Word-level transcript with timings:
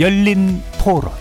열린 0.00 0.62
토론 0.82 1.12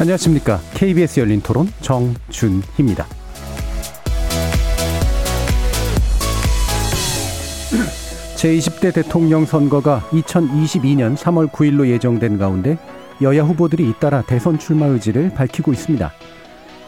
안녕하십니까. 0.00 0.60
KBS 0.74 1.18
열린 1.18 1.40
토론 1.40 1.66
정준희입니다. 1.80 3.04
제20대 8.36 8.94
대통령 8.94 9.44
선거가 9.44 10.02
2022년 10.12 11.16
3월 11.16 11.50
9일로 11.50 11.88
예정된 11.88 12.38
가운데 12.38 12.78
여야 13.22 13.42
후보들이 13.42 13.90
잇따라 13.90 14.22
대선 14.22 14.60
출마 14.60 14.86
의지를 14.86 15.34
밝히고 15.34 15.72
있습니다. 15.72 16.12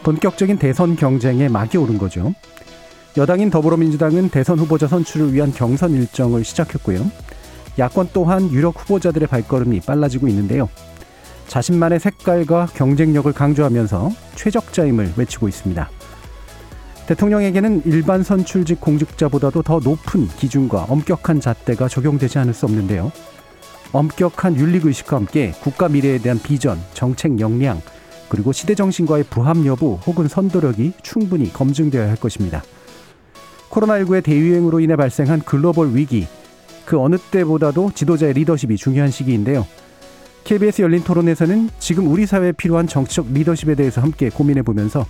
본격적인 0.03 0.57
대선 0.57 0.95
경쟁에 0.95 1.49
막이 1.49 1.77
오른 1.77 1.97
거죠. 1.97 2.33
여당인 3.17 3.49
더불어민주당은 3.49 4.29
대선 4.29 4.59
후보자 4.59 4.87
선출을 4.87 5.33
위한 5.33 5.53
경선 5.53 5.91
일정을 5.91 6.43
시작했고요. 6.43 7.09
야권 7.79 8.09
또한 8.11 8.51
유력 8.51 8.79
후보자들의 8.81 9.27
발걸음이 9.29 9.81
빨라지고 9.81 10.27
있는데요. 10.27 10.69
자신만의 11.47 12.01
색깔과 12.01 12.67
경쟁력을 12.73 13.31
강조하면서 13.31 14.11
최적자임을 14.35 15.13
외치고 15.15 15.47
있습니다. 15.47 15.89
대통령에게는 17.07 17.83
일반 17.85 18.23
선출직 18.23 18.81
공직자보다도 18.81 19.61
더 19.61 19.79
높은 19.79 20.27
기준과 20.27 20.85
엄격한 20.89 21.39
잣대가 21.39 21.87
적용되지 21.87 22.39
않을 22.39 22.53
수 22.53 22.65
없는데요. 22.65 23.11
엄격한 23.93 24.57
윤리의식과 24.57 25.15
함께 25.15 25.53
국가 25.61 25.87
미래에 25.87 26.17
대한 26.17 26.39
비전, 26.39 26.79
정책 26.93 27.39
역량, 27.39 27.81
그리고 28.27 28.51
시대 28.51 28.75
정신과의 28.75 29.25
부합 29.29 29.65
여부 29.65 29.99
혹은 30.05 30.27
선도력이 30.27 30.93
충분히 31.01 31.53
검증되어야 31.53 32.09
할 32.09 32.15
것입니다. 32.17 32.63
코로나19의 33.69 34.23
대유행으로 34.23 34.79
인해 34.79 34.95
발생한 34.95 35.41
글로벌 35.41 35.95
위기, 35.95 36.27
그 36.85 36.99
어느 36.99 37.17
때보다도 37.17 37.91
지도자의 37.93 38.33
리더십이 38.33 38.77
중요한 38.77 39.11
시기인데요. 39.11 39.65
KBS 40.43 40.83
열린 40.83 41.03
토론에서는 41.03 41.69
지금 41.79 42.07
우리 42.07 42.25
사회에 42.25 42.51
필요한 42.51 42.87
정치적 42.87 43.27
리더십에 43.33 43.75
대해서 43.75 44.01
함께 44.01 44.29
고민해 44.29 44.61
보면서 44.61 45.05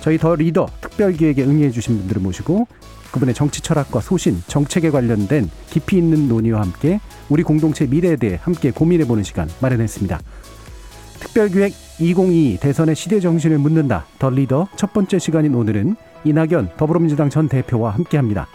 저희 0.00 0.18
더 0.18 0.34
리더 0.34 0.66
특별 0.80 1.12
기획에 1.12 1.42
응해 1.42 1.70
주신 1.70 1.98
분들을 1.98 2.20
모시고 2.20 2.66
그분의 3.10 3.34
정치 3.34 3.62
철학과 3.62 4.00
소신, 4.00 4.42
정책에 4.46 4.90
관련된 4.90 5.50
깊이 5.70 5.96
있는 5.96 6.28
논의와 6.28 6.60
함께 6.60 7.00
우리 7.30 7.42
공동체 7.42 7.86
미래에 7.86 8.16
대해 8.16 8.38
함께 8.42 8.70
고민해 8.70 9.06
보는 9.06 9.22
시간 9.22 9.48
마련했습니다. 9.60 10.20
특별 11.20 11.48
기획 11.48 11.72
2022 11.98 12.58
대선의 12.60 12.94
시대 12.94 13.20
정신을 13.20 13.58
묻는다. 13.58 14.04
더 14.18 14.30
리더 14.30 14.68
첫 14.76 14.92
번째 14.92 15.18
시간인 15.18 15.54
오늘은 15.54 15.96
이낙연 16.24 16.72
더불어민주당 16.76 17.30
전 17.30 17.48
대표와 17.48 17.90
함께합니다. 17.90 18.48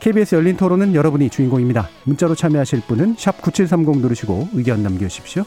KBS 0.00 0.36
열린 0.36 0.56
토론은 0.56 0.94
여러분이 0.94 1.28
주인공입니다. 1.28 1.88
문자로 2.04 2.34
참여하실 2.34 2.82
분은 2.86 3.16
9730 3.16 3.98
누르시고 4.00 4.48
의견 4.52 4.82
남겨주십시오. 4.82 5.44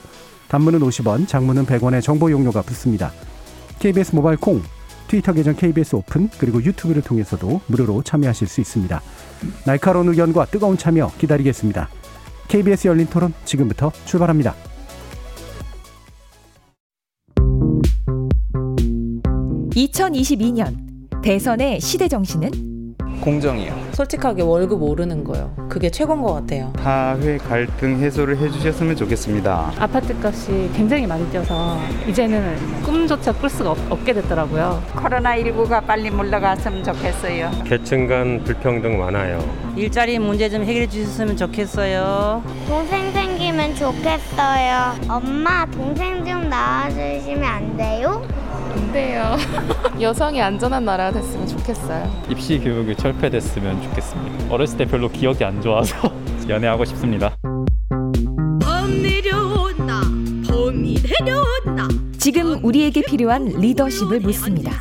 단문은 0.49 0.79
50원, 0.81 1.27
장문은 1.27 1.65
100원의 1.65 2.01
정보 2.01 2.29
이용료가 2.29 2.61
붙습니다. 2.61 3.11
KBS 3.79 4.13
모바일 4.13 4.37
콩, 4.37 4.61
트위터 5.07 5.31
계정 5.33 5.55
KBS 5.55 5.95
오픈, 5.95 6.29
그리고 6.37 6.61
유튜브를 6.61 7.01
통해서도 7.01 7.61
무료로 7.67 8.03
참여하실 8.03 8.47
수 8.47 8.59
있습니다. 8.59 9.01
날카로운 9.65 10.09
의견과 10.09 10.45
뜨거운 10.47 10.77
참여 10.77 11.11
기다리겠습니다. 11.17 11.87
KBS 12.49 12.89
열린 12.89 13.07
토론 13.07 13.33
지금부터 13.45 13.91
출발합니다. 14.05 14.53
2022년 19.73 20.90
대선의 21.21 21.79
시대 21.79 22.07
정신은 22.07 22.71
공정이요. 23.21 23.89
솔직하게 23.91 24.41
월급 24.41 24.81
오르는 24.81 25.23
거요. 25.23 25.53
그게 25.69 25.91
최고인 25.91 26.23
것 26.23 26.33
같아요. 26.33 26.73
사회 26.79 27.37
갈등 27.37 27.99
해소를 27.99 28.35
해주셨으면 28.39 28.95
좋겠습니다. 28.95 29.73
아파트 29.77 30.15
값이 30.23 30.71
굉장히 30.75 31.05
많이 31.05 31.29
뛰어서 31.29 31.77
이제는 32.07 32.55
꿈조차 32.83 33.31
꿀 33.33 33.47
수가 33.51 33.71
없, 33.89 34.03
게 34.03 34.13
됐더라고요. 34.13 34.81
코로나19가 34.95 35.85
빨리 35.85 36.09
물러갔으면 36.09 36.83
좋겠어요. 36.83 37.51
계층 37.65 38.07
간 38.07 38.43
불평등 38.43 38.97
많아요. 38.97 39.37
일자리 39.75 40.17
문제 40.17 40.49
좀 40.49 40.63
해결해 40.63 40.87
주셨으면 40.87 41.37
좋겠어요. 41.37 42.41
동생 42.67 43.11
생기면 43.11 43.75
좋겠어요. 43.75 44.95
엄마, 45.07 45.67
동생 45.67 46.25
좀 46.25 46.49
낳아주시면 46.49 47.43
안 47.43 47.77
돼요? 47.77 48.25
안 48.71 48.91
돼요. 48.91 49.35
여성이 50.01 50.41
안전한 50.41 50.85
나라가 50.85 51.19
됐으면 51.19 51.47
좋겠어요. 51.47 52.23
입시 52.29 52.59
교육이 52.59 52.95
철폐됐으면 52.95 53.81
좋겠습니다. 53.83 54.53
어렸을 54.53 54.77
때 54.77 54.85
별로 54.85 55.09
기억이 55.09 55.43
안 55.43 55.61
좋아서 55.61 56.11
연애하고 56.47 56.85
싶습니다. 56.85 57.35
범 58.61 59.01
내려온다. 59.01 60.01
범이 60.47 60.95
내려온다. 61.03 61.87
지금 62.17 62.63
우리에게 62.63 63.01
필요한 63.01 63.45
리더십을 63.45 64.19
묻습니다. 64.21 64.71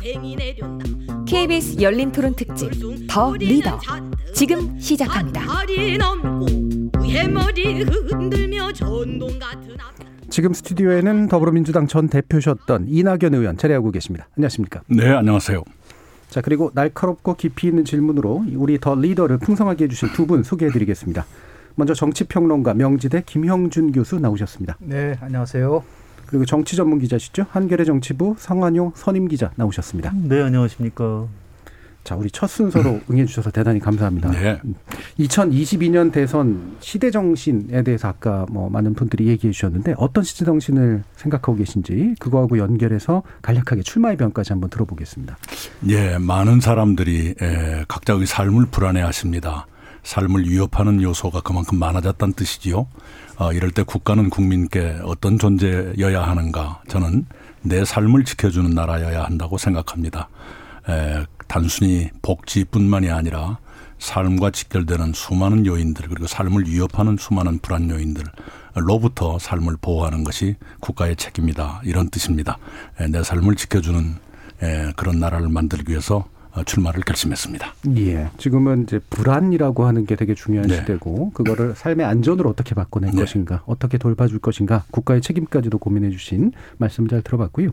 KBS 1.25 1.81
열린 1.81 2.11
토론 2.11 2.35
특집 2.35 2.71
더 3.07 3.33
리더 3.33 3.79
지금 4.33 4.79
시작합니다. 4.79 5.41
지금 10.31 10.53
스튜디오에는 10.53 11.27
더불어민주당 11.27 11.87
전 11.87 12.07
대표셨던 12.07 12.85
이낙연 12.87 13.33
의원 13.33 13.57
자리하고 13.57 13.91
계십니다. 13.91 14.27
안녕하십니까? 14.37 14.81
네, 14.87 15.09
안녕하세요. 15.09 15.61
자, 16.29 16.39
그리고 16.39 16.71
날카롭고 16.73 17.35
깊이 17.35 17.67
있는 17.67 17.83
질문으로 17.83 18.45
우리 18.55 18.79
더 18.79 18.95
리더를 18.95 19.39
풍성하게 19.39 19.83
해주신 19.85 20.13
두 20.13 20.25
분 20.25 20.43
소개해 20.43 20.71
드리겠습니다. 20.71 21.25
먼저 21.75 21.93
정치평론가 21.93 22.73
명지대 22.75 23.23
김형준 23.25 23.91
교수 23.91 24.19
나오셨습니다. 24.19 24.77
네, 24.79 25.17
안녕하세요. 25.19 25.83
그리고 26.27 26.45
정치 26.45 26.77
전문 26.77 26.99
기자시죠? 26.99 27.45
한겨레 27.49 27.83
정치부 27.83 28.35
성한용 28.37 28.93
선임 28.95 29.27
기자 29.27 29.51
나오셨습니다. 29.57 30.13
네, 30.15 30.41
안녕하십니까. 30.41 31.27
자, 32.03 32.15
우리 32.15 32.31
첫 32.31 32.47
순서로 32.47 32.99
응해주셔서 33.09 33.51
대단히 33.51 33.79
감사합니다. 33.79 34.31
네. 34.31 34.59
2022년 35.19 36.11
대선 36.11 36.75
시대 36.79 37.11
정신에 37.11 37.83
대해서 37.83 38.07
아까 38.07 38.45
뭐 38.49 38.69
많은 38.69 38.93
분들이 38.93 39.27
얘기해 39.27 39.53
주셨는데 39.53 39.95
어떤 39.97 40.23
시대 40.23 40.45
정신을 40.45 41.03
생각하고 41.15 41.55
계신지 41.55 42.15
그거하고 42.19 42.57
연결해서 42.57 43.23
간략하게 43.41 43.83
출마의 43.83 44.17
변까지 44.17 44.53
한번 44.53 44.69
들어보겠습니다. 44.69 45.37
예, 45.89 46.17
많은 46.17 46.59
사람들이 46.59 47.35
각자의 47.87 48.25
삶을 48.25 48.67
불안해 48.71 49.01
하십니다. 49.01 49.67
삶을 50.03 50.49
위협하는 50.49 51.01
요소가 51.01 51.41
그만큼 51.41 51.77
많아졌다는 51.77 52.33
뜻이지요. 52.33 52.87
어, 53.37 53.53
이럴 53.53 53.71
때 53.71 53.83
국가는 53.83 54.29
국민께 54.29 54.97
어떤 55.03 55.37
존재여야 55.37 56.23
하는가? 56.23 56.81
저는 56.87 57.25
내 57.61 57.85
삶을 57.85 58.23
지켜주는 58.25 58.71
나라여야 58.71 59.23
한다고 59.23 59.57
생각합니다. 59.57 60.29
에, 60.89 61.23
단순히 61.51 62.09
복지뿐만이 62.21 63.11
아니라 63.11 63.57
삶과 63.99 64.51
직결되는 64.51 65.11
수많은 65.11 65.65
요인들 65.65 66.07
그리고 66.07 66.25
삶을 66.25 66.65
위협하는 66.65 67.17
수많은 67.19 67.59
불안 67.59 67.89
요인들로부터 67.89 69.37
삶을 69.37 69.75
보호하는 69.81 70.23
것이 70.23 70.55
국가의 70.79 71.17
책임이다 71.17 71.81
이런 71.83 72.09
뜻입니다. 72.09 72.57
내 73.09 73.21
삶을 73.21 73.57
지켜주는 73.57 74.15
그런 74.95 75.19
나라를 75.19 75.49
만들기 75.49 75.91
위해서 75.91 76.23
출마를 76.65 77.01
결심했습니다. 77.03 77.73
예. 77.97 78.29
지금은 78.37 78.83
이제 78.83 78.99
불안이라고 79.09 79.85
하는 79.85 80.05
게 80.05 80.15
되게 80.15 80.33
중요한 80.35 80.67
네. 80.67 80.75
시대고 80.75 81.31
그거를 81.31 81.73
삶의 81.75 82.05
안전을 82.05 82.45
어떻게 82.47 82.75
바꿔낼 82.75 83.11
네. 83.11 83.21
것인가, 83.21 83.63
어떻게 83.65 83.97
돌봐줄 83.97 84.39
것인가, 84.39 84.83
국가의 84.91 85.21
책임까지도 85.21 85.77
고민해 85.77 86.11
주신 86.11 86.51
말씀 86.77 87.07
잘 87.07 87.21
들어봤고요. 87.21 87.71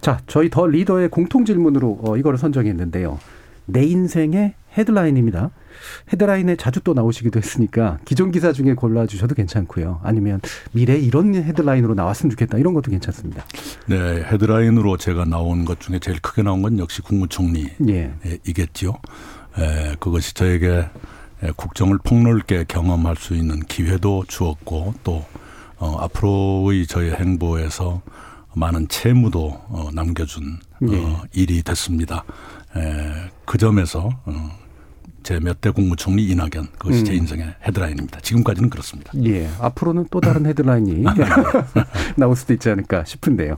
자, 0.00 0.20
저희 0.26 0.50
더 0.50 0.66
리더의 0.66 1.08
공통 1.08 1.44
질문으로 1.44 2.00
어, 2.02 2.16
이거를 2.16 2.38
선정했는데요. 2.38 3.18
내 3.66 3.84
인생의 3.84 4.54
헤드라인입니다. 4.76 5.50
헤드라인에 6.12 6.56
자주 6.56 6.80
또 6.80 6.94
나오시기도 6.94 7.38
했으니까 7.38 7.98
기존 8.04 8.30
기사 8.30 8.52
중에 8.52 8.74
골라주셔도 8.74 9.34
괜찮고요. 9.34 10.00
아니면 10.02 10.40
미래 10.72 10.96
이런 10.96 11.34
헤드라인으로 11.34 11.94
나왔으면 11.94 12.30
좋겠다 12.30 12.58
이런 12.58 12.74
것도 12.74 12.90
괜찮습니다. 12.90 13.44
네, 13.86 13.96
헤드라인으로 13.96 14.96
제가 14.96 15.24
나온 15.24 15.64
것 15.64 15.80
중에 15.80 15.98
제일 15.98 16.20
크게 16.20 16.42
나온 16.42 16.62
건 16.62 16.78
역시 16.78 17.02
국무총리이겠죠. 17.02 17.88
예. 17.88 19.62
에, 19.62 19.96
그것이 19.98 20.34
저에게 20.34 20.88
국정을 21.56 21.98
폭넓게 22.02 22.64
경험할 22.68 23.16
수 23.16 23.34
있는 23.34 23.60
기회도 23.60 24.24
주었고 24.26 24.94
또 25.04 25.24
어, 25.78 25.98
앞으로의 26.00 26.86
저의 26.86 27.12
행보에서 27.14 28.00
많은 28.54 28.88
채무도 28.88 29.48
어, 29.68 29.90
남겨준 29.92 30.58
예. 30.90 30.96
어, 30.96 31.22
일이 31.32 31.62
됐습니다. 31.62 32.24
에, 32.74 33.30
그 33.44 33.58
점에서 33.58 34.08
어, 34.24 34.58
제몇 35.26 35.60
대 35.60 35.70
국무총리 35.70 36.24
이낙연 36.28 36.68
그것이 36.78 37.00
음. 37.00 37.04
제 37.04 37.14
인생의 37.14 37.56
헤드라인입니다. 37.66 38.20
지금까지는 38.20 38.70
그렇습니다. 38.70 39.10
예, 39.24 39.48
앞으로는 39.58 40.06
또 40.08 40.20
다른 40.20 40.46
헤드라인이 40.46 41.02
나올 42.16 42.36
수도 42.36 42.52
있지 42.52 42.70
않을까 42.70 43.04
싶은데요. 43.04 43.56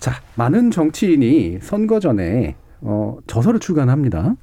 자, 0.00 0.20
많은 0.34 0.72
정치인이 0.72 1.60
선거 1.62 2.00
전에 2.00 2.56
어, 2.80 3.16
저서를 3.28 3.60
출간합니다. 3.60 4.34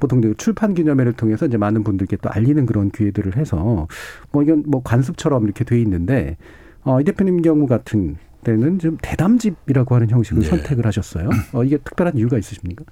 보통 0.00 0.20
출판 0.36 0.74
기념회를 0.74 1.12
통해서 1.12 1.46
이제 1.46 1.56
많은 1.56 1.84
분들께 1.84 2.16
또 2.16 2.28
알리는 2.28 2.66
그런 2.66 2.90
기회들을 2.90 3.36
해서 3.36 3.86
뭐 4.32 4.42
이건 4.42 4.64
뭐 4.66 4.82
관습처럼 4.82 5.44
이렇게 5.44 5.62
돼 5.62 5.80
있는데 5.80 6.36
어, 6.82 7.00
이 7.00 7.04
대표님 7.04 7.42
경우 7.42 7.68
같은 7.68 8.16
때는 8.42 8.80
좀 8.80 8.98
대담집이라고 9.00 9.94
하는 9.94 10.10
형식을 10.10 10.42
네. 10.42 10.48
선택을 10.48 10.86
하셨어요. 10.86 11.30
어, 11.52 11.62
이게 11.62 11.76
특별한 11.76 12.16
이유가 12.16 12.36
있으십니까? 12.36 12.84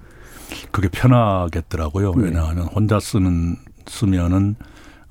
그게 0.71 0.87
편하겠더라고요. 0.89 2.13
네. 2.15 2.25
왜냐하면 2.25 2.65
혼자 2.67 2.99
쓰는 2.99 3.57
쓰면은 3.87 4.55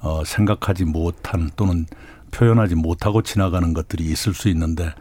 어, 0.00 0.23
생각하지 0.25 0.85
못한 0.85 1.50
또는 1.56 1.87
표현하지 2.31 2.75
못하고 2.75 3.23
지나가는 3.23 3.73
것들이 3.75 4.05
있을 4.05 4.35
수 4.35 4.49
있는데 4.49 4.93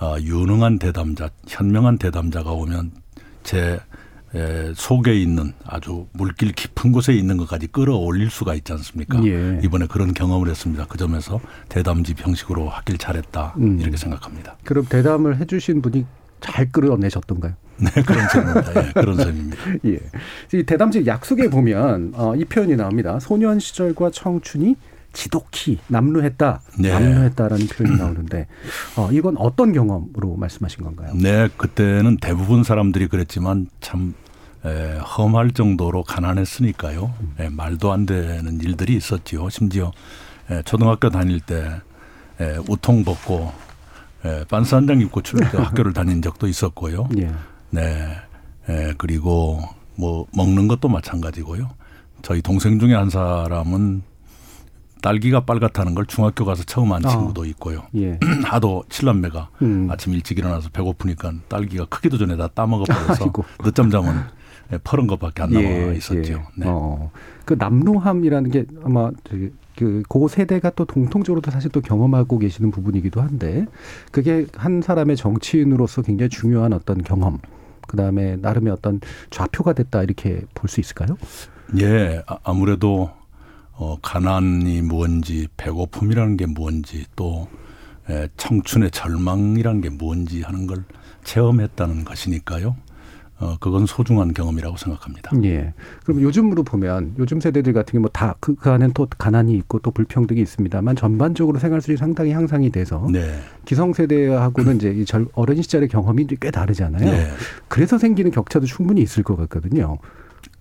어, 0.00 0.16
유능한 0.20 0.78
대담자, 0.78 1.30
현명한 1.46 1.98
대담자가 1.98 2.50
오면 2.52 2.92
제 3.42 3.78
에, 4.32 4.72
속에 4.74 5.20
있는 5.20 5.52
아주 5.66 6.06
물길 6.12 6.52
깊은 6.52 6.92
곳에 6.92 7.12
있는 7.12 7.36
것까지 7.36 7.66
끌어올릴 7.66 8.30
수가 8.30 8.54
있지 8.54 8.72
않습니까? 8.72 9.20
예. 9.24 9.60
이번에 9.62 9.86
그런 9.86 10.14
경험을 10.14 10.48
했습니다. 10.48 10.86
그 10.88 10.96
점에서 10.96 11.40
대담집 11.68 12.24
형식으로 12.24 12.68
하길 12.68 12.96
잘했다 12.98 13.54
음. 13.58 13.80
이렇게 13.80 13.96
생각합니다. 13.96 14.56
그럼 14.64 14.86
대담을 14.88 15.38
해주신 15.38 15.82
분이 15.82 16.06
잘 16.40 16.70
끌어내셨던가요? 16.70 17.54
네, 17.78 17.90
그런 18.02 18.28
셈입니다. 18.28 18.86
예, 18.88 18.92
그런 18.92 19.16
셈입니다. 19.16 19.56
예. 19.86 19.98
이 20.52 20.62
대담집 20.62 21.06
약속에 21.06 21.48
보면 21.48 22.12
어, 22.14 22.34
이 22.36 22.44
표현이 22.44 22.76
나옵니다. 22.76 23.18
소년 23.20 23.58
시절과 23.58 24.10
청춘이 24.10 24.76
지독히 25.12 25.78
남루했다, 25.88 26.60
네. 26.78 26.90
남루했다라는 26.90 27.66
표현이 27.66 27.96
나오는데 27.98 28.46
어, 28.96 29.08
이건 29.10 29.36
어떤 29.38 29.72
경험으로 29.72 30.36
말씀하신 30.36 30.84
건가요? 30.84 31.12
네, 31.14 31.48
그때는 31.56 32.18
대부분 32.18 32.62
사람들이 32.62 33.08
그랬지만 33.08 33.68
참 33.80 34.14
에, 34.64 34.98
험할 34.98 35.52
정도로 35.52 36.04
가난했으니까요. 36.04 37.12
에, 37.40 37.48
말도 37.48 37.92
안 37.92 38.06
되는 38.06 38.60
일들이 38.60 38.94
있었지요. 38.94 39.48
심지어 39.48 39.90
에, 40.50 40.62
초등학교 40.62 41.10
다닐 41.10 41.40
때 41.40 41.80
에, 42.40 42.56
우통 42.68 43.04
벗고 43.04 43.52
에, 44.24 44.44
반스 44.44 44.74
한 44.74 44.86
장 44.86 45.00
입고 45.00 45.22
출 45.22 45.42
학교를 45.44 45.92
다닌 45.92 46.20
적도 46.22 46.46
있었고요. 46.46 47.08
예. 47.18 47.30
네, 47.70 48.06
에, 48.68 48.92
그리고 48.98 49.60
뭐 49.96 50.26
먹는 50.34 50.68
것도 50.68 50.88
마찬가지고요. 50.88 51.68
저희 52.22 52.42
동생 52.42 52.78
중에 52.78 52.94
한 52.94 53.08
사람은 53.10 54.02
딸기가 55.02 55.46
빨갛다는 55.46 55.94
걸 55.94 56.04
중학교 56.04 56.44
가서 56.44 56.62
처음 56.64 56.92
안 56.92 57.04
아. 57.06 57.08
친구도 57.08 57.46
있고요. 57.46 57.84
예. 57.96 58.18
하도 58.44 58.84
칠남매가 58.90 59.48
음. 59.62 59.88
아침 59.90 60.12
일찍 60.12 60.38
일어나서 60.38 60.68
배고프니까 60.70 61.32
딸기가 61.48 61.86
크기도 61.86 62.18
전에 62.18 62.36
다 62.36 62.48
따먹어 62.48 62.84
버려서 62.92 63.24
아이고. 63.24 63.42
늦잠 63.64 63.88
자면 63.90 64.26
예, 64.72 64.78
퍼른 64.84 65.06
것밖에 65.06 65.42
안 65.42 65.50
남아 65.50 65.64
예, 65.64 65.94
있었죠. 65.96 66.32
예. 66.34 66.42
네. 66.56 66.66
어, 66.68 67.10
그 67.46 67.54
남루함이라는 67.58 68.50
게 68.50 68.66
아마 68.84 69.10
저기 69.24 69.50
그 69.76 70.02
고 70.08 70.28
세대가 70.28 70.70
또 70.70 70.84
공통적으로도 70.86 71.50
사실 71.50 71.70
또 71.70 71.80
경험하고 71.80 72.38
계시는 72.38 72.70
부분이기도 72.70 73.20
한데 73.20 73.66
그게 74.12 74.46
한 74.54 74.82
사람의 74.82 75.16
정치인으로서 75.16 76.02
굉장히 76.02 76.28
중요한 76.28 76.72
어떤 76.72 77.02
경험 77.02 77.38
그 77.88 77.96
다음에 77.96 78.36
나름의 78.36 78.72
어떤 78.72 79.00
좌표가 79.30 79.72
됐다 79.72 80.02
이렇게 80.02 80.42
볼 80.54 80.68
수 80.68 80.80
있을까요? 80.80 81.16
예, 81.80 82.22
아- 82.26 82.38
아무래도 82.44 83.10
어, 83.72 83.96
가난이 84.02 84.82
뭔지, 84.82 85.48
배고픔이라는 85.56 86.36
게 86.36 86.46
뭔지, 86.46 87.06
또 87.16 87.48
에, 88.10 88.28
청춘의 88.36 88.90
절망이라는 88.90 89.80
게 89.80 89.88
뭔지 89.88 90.42
하는 90.42 90.66
걸 90.66 90.84
체험했다는 91.24 92.04
것이니까요. 92.04 92.76
어, 93.40 93.56
그건 93.58 93.86
소중한 93.86 94.34
경험이라고 94.34 94.76
생각합니다. 94.76 95.30
예. 95.44 95.72
그럼 96.04 96.20
요즘으로 96.20 96.62
보면 96.62 97.14
요즘 97.18 97.40
세대들 97.40 97.72
같은 97.72 97.92
경우 97.92 98.02
뭐다그 98.02 98.56
그 98.56 98.70
안엔 98.70 98.92
또 98.92 99.06
가난이 99.18 99.54
있고 99.56 99.78
또 99.78 99.90
불평등이 99.90 100.40
있습니다만 100.42 100.94
전반적으로 100.94 101.58
생활 101.58 101.80
수준이 101.80 101.96
상당히 101.96 102.32
향상이 102.32 102.70
돼서 102.70 103.06
네. 103.10 103.40
기성 103.64 103.94
세대하고는 103.94 104.76
이제 104.76 104.90
이 104.90 105.06
절- 105.06 105.26
어린 105.32 105.62
시절의 105.62 105.88
경험이 105.88 106.26
꽤 106.38 106.50
다르잖아요. 106.50 107.02
네. 107.10 107.30
그래서 107.68 107.96
생기는 107.96 108.30
격차도 108.30 108.66
충분히 108.66 109.00
있을 109.00 109.22
것 109.22 109.36
같거든요. 109.36 109.96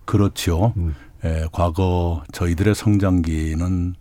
그렇죠. 0.06 0.74
음. 0.78 0.96
에, 1.25 1.46
과거 1.52 2.24
저희들의 2.32 2.74
성장기는 2.75 3.94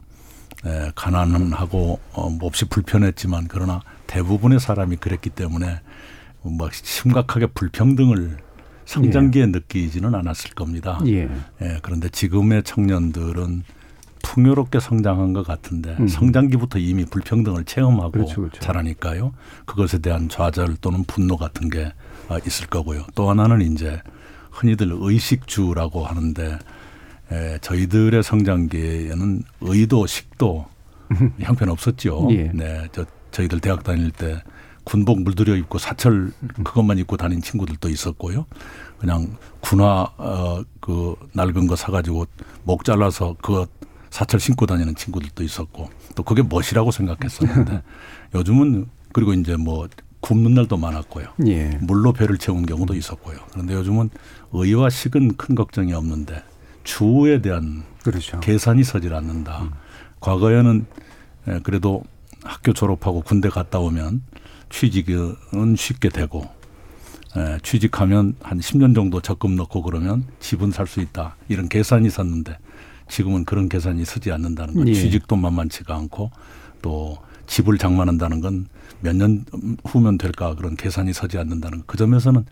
에, 0.66 0.90
가난은 0.94 1.52
하고 1.52 1.98
어, 2.12 2.30
몹시 2.30 2.64
불편했지만 2.68 3.46
그러나 3.48 3.80
대부분의 4.06 4.60
사람이 4.60 4.96
그랬기 4.96 5.30
때문에 5.30 5.80
뭐 6.42 6.68
심각하게 6.72 7.46
불평등을 7.48 8.38
성장기에 8.88 9.46
느끼지는 9.46 10.14
않았을 10.14 10.52
겁니다. 10.52 10.98
예. 11.06 11.28
예, 11.60 11.78
그런데 11.82 12.08
지금의 12.08 12.62
청년들은 12.62 13.62
풍요롭게 14.22 14.80
성장한 14.80 15.34
것 15.34 15.46
같은데 15.46 15.94
음. 16.00 16.08
성장기부터 16.08 16.78
이미 16.78 17.04
불평등을 17.04 17.64
체험하고 17.64 18.12
그렇죠, 18.12 18.40
그렇죠. 18.40 18.60
자라니까요. 18.60 19.32
그것에 19.66 19.98
대한 19.98 20.30
좌절 20.30 20.76
또는 20.80 21.04
분노 21.04 21.36
같은 21.36 21.68
게 21.68 21.92
아, 22.28 22.38
있을 22.46 22.66
거고요. 22.66 23.04
또 23.14 23.28
하나는 23.28 23.60
이제 23.60 24.00
흔히들 24.50 24.88
의식주라고 24.90 26.06
하는데 26.06 26.58
에, 27.30 27.58
저희들의 27.60 28.22
성장기에는 28.22 29.42
의도, 29.60 30.06
식도 30.06 30.66
형편 31.40 31.68
없었죠. 31.68 32.28
예. 32.30 32.50
네, 32.54 32.88
저 32.92 33.04
저희들 33.32 33.60
대학 33.60 33.84
다닐 33.84 34.10
때 34.10 34.42
군복 34.88 35.20
물들여 35.20 35.54
입고 35.56 35.76
사철 35.76 36.32
그것만 36.64 36.96
입고 36.98 37.18
다닌 37.18 37.42
친구들도 37.42 37.90
있었고요. 37.90 38.46
그냥 38.98 39.36
군화 39.60 40.12
어 40.16 40.64
그 40.88 41.16
낡은 41.34 41.66
거 41.66 41.76
사가지고 41.76 42.24
목 42.64 42.82
잘라서 42.82 43.36
그거 43.42 43.66
사철 44.08 44.40
신고 44.40 44.64
다니는 44.64 44.94
친구들도 44.94 45.44
있었고 45.44 45.90
또 46.14 46.22
그게 46.22 46.42
멋이라고 46.42 46.90
생각했었는데 46.90 47.82
요즘은 48.34 48.88
그리고 49.12 49.34
이제 49.34 49.56
뭐 49.56 49.86
굶는 50.20 50.54
날도 50.54 50.78
많았고요. 50.78 51.28
예. 51.46 51.78
물로 51.82 52.14
배를 52.14 52.38
채운 52.38 52.64
경우도 52.64 52.94
있었고요. 52.94 53.36
그런데 53.52 53.74
요즘은 53.74 54.08
의와 54.52 54.88
식은 54.88 55.36
큰 55.36 55.54
걱정이 55.54 55.92
없는데 55.92 56.42
추후에 56.84 57.42
대한 57.42 57.82
그렇죠. 58.02 58.40
계산이 58.40 58.82
서질 58.82 59.12
않는다. 59.12 59.68
과거에는 60.20 60.86
예, 61.48 61.60
그래도 61.62 62.02
학교 62.44 62.72
졸업하고 62.72 63.20
군대 63.20 63.50
갔다 63.50 63.78
오면 63.78 64.22
취직은 64.70 65.76
쉽게 65.76 66.08
되고 66.08 66.48
예, 67.36 67.58
취직하면 67.62 68.34
한 68.42 68.58
10년 68.58 68.94
정도 68.94 69.20
적금 69.20 69.54
넣고 69.56 69.82
그러면 69.82 70.24
집은 70.40 70.70
살 70.70 70.86
수 70.86 71.00
있다. 71.00 71.36
이런 71.48 71.68
계산이 71.68 72.06
있었는데 72.06 72.56
지금은 73.08 73.44
그런 73.44 73.68
계산이 73.68 74.04
서지 74.04 74.32
않는다는 74.32 74.74
것. 74.74 74.86
예. 74.88 74.94
취직도 74.94 75.36
만만치가 75.36 75.94
않고 75.94 76.30
또 76.82 77.18
집을 77.48 77.78
장만한다는 77.78 78.40
건 78.40 78.66
몇 79.00 79.14
년 79.14 79.44
후면 79.84 80.18
될까 80.18 80.54
그런 80.54 80.74
계산이 80.76 81.12
서지 81.12 81.38
않는다는 81.38 81.78
것. 81.78 81.86
그 81.86 81.96
점에서는 81.96 82.44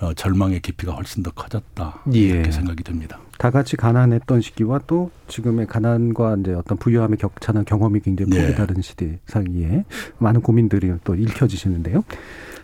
어, 0.00 0.14
절망의 0.14 0.60
깊이가 0.60 0.92
훨씬 0.94 1.22
더 1.22 1.30
커졌다. 1.30 2.02
예. 2.14 2.18
이렇게 2.18 2.50
생각이 2.50 2.82
됩니다. 2.82 3.18
다 3.38 3.50
같이 3.50 3.76
가난했던 3.76 4.40
시기와 4.40 4.80
또 4.86 5.10
지금의 5.28 5.66
가난과 5.66 6.38
이제 6.40 6.54
어떤 6.54 6.78
부유함의 6.78 7.18
격차나 7.18 7.64
경험이 7.64 8.00
굉장히 8.00 8.30
크게 8.30 8.46
네. 8.46 8.54
다른 8.54 8.80
시대 8.80 9.18
사이에 9.26 9.84
많은 10.18 10.40
고민들이 10.40 10.90
또 11.04 11.14
읽혀지시는데요. 11.14 12.02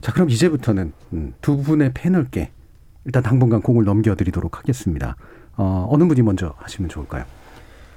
자, 0.00 0.12
그럼 0.12 0.30
이제부터는 0.30 0.92
음, 1.12 1.34
두 1.42 1.58
분의 1.62 1.92
패널께 1.92 2.52
일단 3.04 3.22
당분간 3.22 3.60
공을 3.60 3.84
넘겨드리도록 3.84 4.58
하겠습니다. 4.58 5.16
어, 5.58 5.86
어느 5.90 6.04
분이 6.04 6.22
먼저 6.22 6.54
하시면 6.56 6.88
좋을까요? 6.88 7.24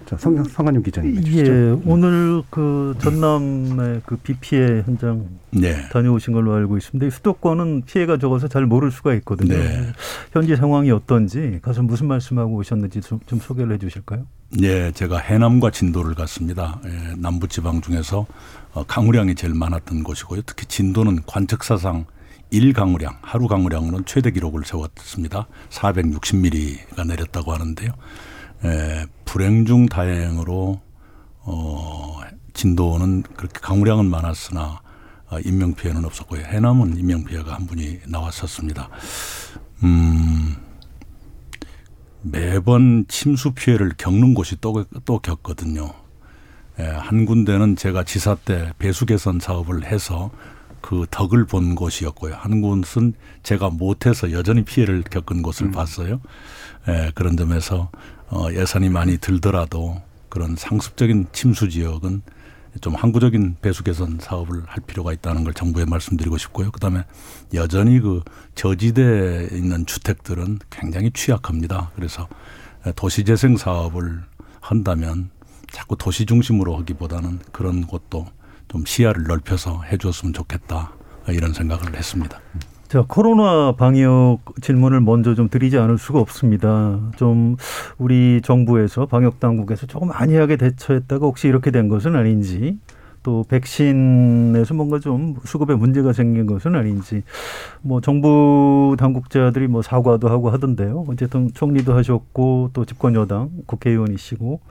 자, 0.09 0.17
성, 0.17 0.43
성한윤 0.43 0.81
기자님. 0.81 1.21
예, 1.27 1.77
오늘 1.85 2.41
그 2.49 2.95
전남의 2.99 4.01
그 4.07 4.17
비 4.23 4.33
피해 4.33 4.81
현장 4.83 5.27
네. 5.51 5.87
다녀오신 5.91 6.33
걸로 6.33 6.55
알고 6.55 6.77
있습니다. 6.77 7.05
이 7.05 7.11
수도권은 7.11 7.83
피해가 7.85 8.17
적어서 8.17 8.47
잘 8.47 8.65
모를 8.65 8.89
수가 8.89 9.13
있거든요. 9.15 9.55
네. 9.55 9.85
현재 10.33 10.55
상황이 10.55 10.89
어떤지 10.89 11.59
가서 11.61 11.83
무슨 11.83 12.07
말씀하고 12.07 12.55
오셨는지 12.55 13.01
좀, 13.01 13.19
좀 13.27 13.39
소개를 13.39 13.73
해 13.73 13.77
주실까요? 13.77 14.25
네, 14.59 14.91
제가 14.93 15.19
해남과 15.19 15.69
진도를 15.69 16.15
갔습니다. 16.15 16.79
예, 16.85 17.13
남부 17.15 17.47
지방 17.47 17.79
중에서 17.81 18.25
어, 18.73 18.83
강우량이 18.87 19.35
제일 19.35 19.53
많았던 19.53 20.03
곳이고요. 20.03 20.41
특히 20.47 20.65
진도는 20.65 21.19
관측사상 21.27 22.05
1강우량, 22.51 23.13
하루 23.21 23.47
강우량으로는 23.47 24.05
최대 24.05 24.31
기록을 24.31 24.65
세웠습니다. 24.65 25.45
460mm가 25.69 27.05
내렸다고 27.07 27.53
하는데요. 27.53 27.91
에, 28.65 29.05
불행 29.25 29.65
중 29.65 29.85
다행으로 29.85 30.81
어, 31.41 32.19
진도는 32.53 33.23
그렇게 33.35 33.59
강우량은 33.59 34.09
많았으나 34.09 34.81
어, 35.29 35.39
인명 35.45 35.73
피해는 35.73 36.03
없었고요. 36.05 36.41
해남은 36.41 36.97
인명 36.97 37.23
피해가 37.23 37.53
한 37.53 37.67
분이 37.67 37.99
나왔었습니다. 38.07 38.89
음, 39.83 40.55
매번 42.21 43.05
침수 43.07 43.51
피해를 43.51 43.93
겪는 43.97 44.33
곳이 44.33 44.57
또, 44.59 44.85
또 45.05 45.19
겪거든요. 45.19 45.93
예, 46.79 46.83
한 46.83 47.25
군데는 47.25 47.75
제가 47.75 48.03
지사 48.03 48.35
때 48.35 48.73
배수 48.79 49.05
개선 49.05 49.39
사업을 49.39 49.85
해서 49.85 50.31
그 50.81 51.05
덕을 51.11 51.45
본 51.45 51.75
곳이었고요. 51.75 52.35
한 52.35 52.61
곳은 52.61 53.13
제가 53.43 53.69
못해서 53.69 54.31
여전히 54.31 54.63
피해를 54.63 55.03
겪은 55.03 55.41
곳을 55.41 55.71
봤어요. 55.71 56.21
예, 56.87 57.11
그런 57.15 57.37
점에서 57.37 57.91
어, 58.31 58.47
예산이 58.51 58.89
많이 58.89 59.17
들더라도 59.17 60.01
그런 60.29 60.55
상습적인 60.55 61.27
침수 61.31 61.69
지역은 61.69 62.21
좀 62.81 62.93
항구적인 62.93 63.57
배수 63.61 63.83
개선 63.83 64.19
사업을 64.21 64.63
할 64.67 64.83
필요가 64.85 65.11
있다는 65.11 65.43
걸 65.43 65.53
정부에 65.53 65.85
말씀드리고 65.85 66.37
싶고요. 66.37 66.71
그다음에 66.71 67.03
여전히 67.55 67.99
그 67.99 68.21
저지대에 68.53 69.49
있는 69.51 69.85
주택들은 69.87 70.59
굉장히 70.69 71.09
취약합니다. 71.11 71.91
그래서 71.95 72.27
도시 72.95 73.23
재생 73.23 73.57
사업을 73.57 74.21
한다면 74.61 75.31
자꾸 75.71 75.97
도시 75.97 76.25
중심으로 76.25 76.77
하기보다는 76.77 77.39
그런 77.51 77.85
곳도 77.87 78.27
좀 78.67 78.85
시야를 78.85 79.23
넓혀서 79.23 79.83
해줬으면 79.83 80.33
좋겠다 80.33 80.93
이런 81.27 81.53
생각을 81.53 81.95
했습니다. 81.95 82.39
자, 82.89 83.05
코로나 83.07 83.73
방역 83.73 84.39
질문을 84.61 84.99
먼저 85.01 85.35
좀 85.35 85.47
드리지 85.47 85.77
않을 85.77 85.99
수가 85.99 86.19
없습니다. 86.21 86.99
좀 87.17 87.55
우리 87.99 88.41
정부에서 88.41 89.05
방역 89.05 89.39
당국에서 89.39 89.85
조금 89.85 90.09
안이하게 90.11 90.55
대처했다가 90.55 91.23
혹시 91.23 91.47
이렇게 91.47 91.69
된 91.69 91.87
것은 91.87 92.15
아닌지 92.15 92.79
또 93.21 93.45
백신에서 93.47 94.73
뭔가 94.73 94.97
좀 94.97 95.35
수급에 95.45 95.75
문제가 95.75 96.13
생긴 96.13 96.47
것은 96.47 96.73
아닌지 96.73 97.21
뭐 97.83 98.01
정부 98.01 98.95
당국자들이 98.97 99.67
뭐 99.67 99.83
사과도 99.83 100.27
하고 100.27 100.49
하던데요. 100.49 101.05
어쨌든 101.09 101.51
총리도 101.53 101.93
하셨고 101.93 102.71
또 102.73 102.85
집권 102.85 103.13
여당 103.13 103.51
국회의원이시고 103.67 104.61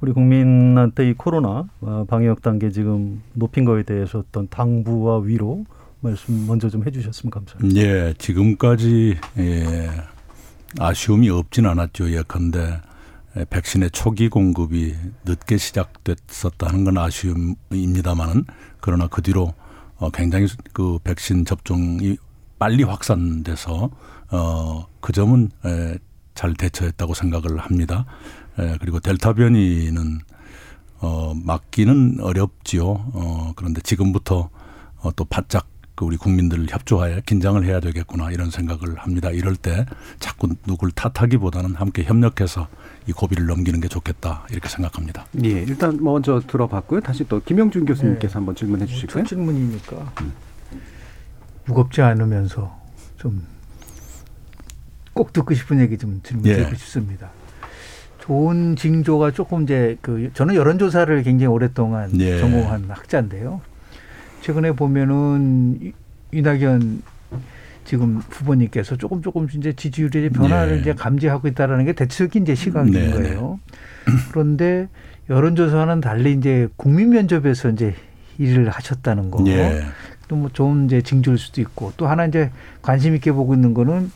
우리 0.00 0.12
국민한테 0.12 1.10
이 1.10 1.12
코로나 1.12 1.68
방역 2.06 2.40
단계 2.40 2.70
지금 2.70 3.20
높인 3.34 3.66
거에 3.66 3.82
대해서 3.82 4.20
어떤 4.20 4.48
당부와 4.48 5.18
위로 5.18 5.66
말씀 6.00 6.46
먼저 6.46 6.68
좀 6.68 6.86
해주셨으면 6.86 7.30
감사합니다. 7.30 7.80
예, 7.80 8.14
지금까지 8.18 9.16
예, 9.38 9.90
아쉬움이 10.78 11.28
없진 11.30 11.66
않았죠. 11.66 12.12
예컨대 12.12 12.80
백신의 13.50 13.90
초기 13.90 14.28
공급이 14.28 14.94
늦게 15.24 15.58
시작됐었다는 15.58 16.84
건 16.84 16.98
아쉬움입니다만은 16.98 18.44
그러나 18.80 19.06
그 19.06 19.22
뒤로 19.22 19.54
어, 19.96 20.10
굉장히 20.10 20.46
그 20.72 20.98
백신 21.02 21.44
접종이 21.44 22.16
빨리 22.58 22.82
확산돼서 22.84 23.90
어, 24.30 24.86
그 25.00 25.12
점은 25.12 25.50
에, 25.64 25.98
잘 26.34 26.54
대처했다고 26.54 27.14
생각을 27.14 27.58
합니다. 27.58 28.06
에, 28.58 28.76
그리고 28.80 29.00
델타 29.00 29.34
변이는 29.34 30.18
어, 31.00 31.32
막기는 31.34 32.18
어렵지요. 32.20 32.84
어, 32.86 33.52
그런데 33.56 33.80
지금부터 33.80 34.50
어, 35.00 35.10
또 35.14 35.24
바짝 35.24 35.68
그 35.98 36.04
우리 36.04 36.16
국민들 36.16 36.66
협조하에 36.70 37.22
긴장을 37.26 37.62
해야 37.64 37.80
되겠구나 37.80 38.30
이런 38.30 38.50
생각을 38.50 38.96
합니다. 38.98 39.30
이럴 39.30 39.56
때 39.56 39.84
자꾸 40.20 40.48
누굴 40.66 40.92
탓하기보다는 40.92 41.74
함께 41.74 42.04
협력해서 42.04 42.68
이 43.08 43.12
고비를 43.12 43.46
넘기는 43.46 43.80
게 43.80 43.88
좋겠다 43.88 44.46
이렇게 44.50 44.68
생각합니다. 44.68 45.26
예, 45.42 45.48
일단 45.48 45.98
먼저 46.00 46.40
들어봤고요. 46.46 47.00
다시 47.00 47.26
또 47.28 47.40
김영준 47.42 47.84
교수님께서 47.84 48.32
네. 48.32 48.34
한번 48.34 48.54
질문해 48.54 48.86
주실까요? 48.86 49.24
첫 49.24 49.28
질문이니까 49.28 50.12
음. 50.20 50.32
무겁지 51.66 52.00
않으면서 52.00 52.78
좀 53.16 53.58
꼭 55.18 55.32
듣고 55.32 55.52
싶은 55.52 55.80
얘기 55.80 55.98
좀 55.98 56.20
질문드리고 56.22 56.70
예. 56.70 56.74
싶습니다. 56.76 57.30
좋은 58.20 58.76
징조가 58.76 59.32
조금 59.32 59.64
이제 59.64 59.98
그 60.00 60.30
저는 60.32 60.54
여론조사를 60.54 61.24
굉장히 61.24 61.52
오랫동안 61.52 62.08
예. 62.20 62.38
전공한 62.38 62.84
학자인데요. 62.88 63.60
최근에 64.42 64.72
보면은 64.72 65.78
이- 65.82 65.92
이낙연 66.32 67.02
지금 67.84 68.20
후보님께서 68.30 68.96
조금 68.96 69.22
조금씩 69.22 69.60
이제 69.60 69.72
지지율의 69.72 70.30
변화를 70.30 70.76
예. 70.76 70.80
이제 70.80 70.92
감지하고 70.92 71.48
있다라는 71.48 71.86
게 71.86 71.92
대체적인 71.94 72.42
이제 72.42 72.54
시각인 72.54 72.92
네, 72.92 73.10
거예요. 73.10 73.58
그런데 74.30 74.88
여론조사와는 75.30 76.00
달리 76.00 76.32
이제 76.32 76.68
국민 76.76 77.10
면접에서 77.10 77.70
이제 77.70 77.94
일을 78.38 78.68
하셨다는 78.70 79.30
거. 79.30 79.42
예. 79.46 79.82
또뭐 80.28 80.50
좋은 80.52 80.84
이제 80.84 81.00
징조일 81.00 81.38
수도 81.38 81.62
있고 81.62 81.92
또 81.96 82.06
하나 82.06 82.26
이제 82.26 82.50
관심 82.82 83.14
있게 83.14 83.32
보고 83.32 83.54
있는 83.54 83.72
거는 83.72 84.12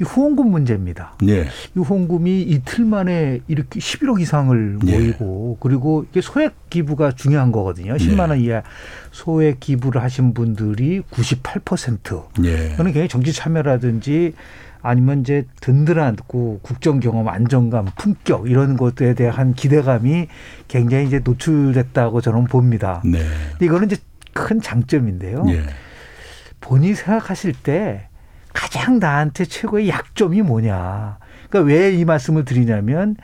이 0.00 0.04
후원금 0.04 0.50
문제입니다. 0.50 1.14
예. 1.28 1.42
이 1.44 1.78
후원금이 1.78 2.42
이틀 2.42 2.84
만에 2.84 3.40
이렇게 3.48 3.80
11억 3.80 4.20
이상을 4.20 4.78
예. 4.86 4.92
모이고 4.92 5.58
그리고 5.60 6.04
이게 6.10 6.20
소액 6.20 6.70
기부가 6.70 7.12
중요한 7.12 7.52
거거든요. 7.52 7.94
10만 7.94 8.30
원 8.30 8.40
이하 8.40 8.62
소액 9.10 9.60
기부를 9.60 10.02
하신 10.02 10.34
분들이 10.34 11.00
98%. 11.10 12.44
예. 12.44 12.76
저는 12.76 12.92
굉장히 12.92 13.08
정치 13.08 13.32
참여라든지 13.32 14.34
아니면 14.82 15.20
이제 15.20 15.46
든든한 15.60 16.16
그 16.26 16.58
국정 16.62 16.98
경험, 16.98 17.28
안정감, 17.28 17.86
품격 17.96 18.50
이런 18.50 18.76
것에 18.76 19.14
대한 19.14 19.54
기대감이 19.54 20.26
굉장히 20.66 21.06
이제 21.06 21.20
노출됐다고 21.22 22.20
저는 22.20 22.44
봅니다. 22.44 23.00
네. 23.04 23.20
이거는 23.60 23.86
이제 23.86 23.96
큰 24.32 24.60
장점인데요. 24.60 25.44
예. 25.48 25.62
본인이 26.60 26.94
생각하실 26.94 27.52
때 27.62 28.08
가장 28.52 28.98
나한테 28.98 29.44
최고의 29.44 29.88
약점이 29.88 30.42
뭐냐. 30.42 31.18
그러니까 31.48 31.68
왜 31.72 31.94
이 31.94 32.04
말씀을 32.04 32.44
드리냐면 32.44 33.16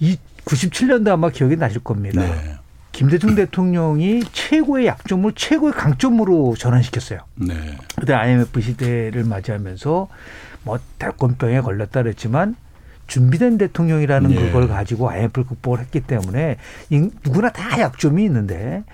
이 0.00 0.16
97년도 0.44 1.08
아마 1.08 1.30
기억이 1.30 1.56
나실 1.56 1.80
겁니다. 1.82 2.20
네. 2.22 2.56
김대중 2.92 3.34
대통령이 3.34 4.22
최고의 4.32 4.86
약점을 4.86 5.32
최고의 5.34 5.72
강점으로 5.72 6.54
전환시켰어요. 6.56 7.20
네. 7.36 7.54
그때 7.96 8.12
IMF 8.14 8.60
시대를 8.60 9.24
맞이하면서 9.24 10.08
뭐 10.62 10.78
대권병에 10.98 11.60
걸렸다 11.60 12.02
그랬지만 12.02 12.56
준비된 13.06 13.58
대통령이라는 13.58 14.30
예. 14.32 14.34
그걸 14.36 14.68
가지고 14.68 15.10
IMF를 15.10 15.44
극복을 15.46 15.80
했기 15.80 16.00
때문에 16.00 16.56
이- 16.90 17.10
누구나 17.24 17.50
다 17.50 17.78
약점이 17.80 18.24
있는데 18.24 18.84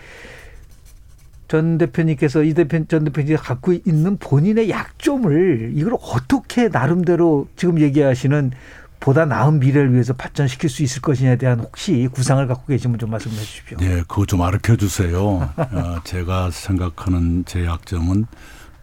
전 1.50 1.78
대표님께서 1.78 2.45
이 2.45 2.54
대표 2.54 2.78
전 2.87 3.02
대표님이 3.02 3.37
갖고 3.37 3.73
있는 3.73 4.19
본인의 4.19 4.71
약점을 4.71 5.73
이걸 5.75 5.95
어떻게 6.00 6.69
나름대로 6.69 7.49
지금 7.57 7.80
얘기하시는 7.80 8.52
보다 9.00 9.25
나은 9.25 9.59
미래를 9.59 9.92
위해서 9.92 10.12
발전시킬 10.12 10.71
수 10.71 10.85
있을 10.85 11.02
것이냐에 11.02 11.35
대한 11.38 11.59
혹시 11.59 12.09
구상을 12.12 12.47
갖고 12.47 12.66
계시면 12.66 13.00
좀 13.00 13.11
말씀해 13.11 13.35
주십시오. 13.35 13.78
예, 13.80 14.04
그거 14.07 14.25
좀 14.26 14.42
알려 14.42 14.76
주세요. 14.78 15.50
어, 15.59 16.00
제가 16.04 16.52
생각하는 16.52 17.45
제 17.47 17.64
약점은 17.64 18.26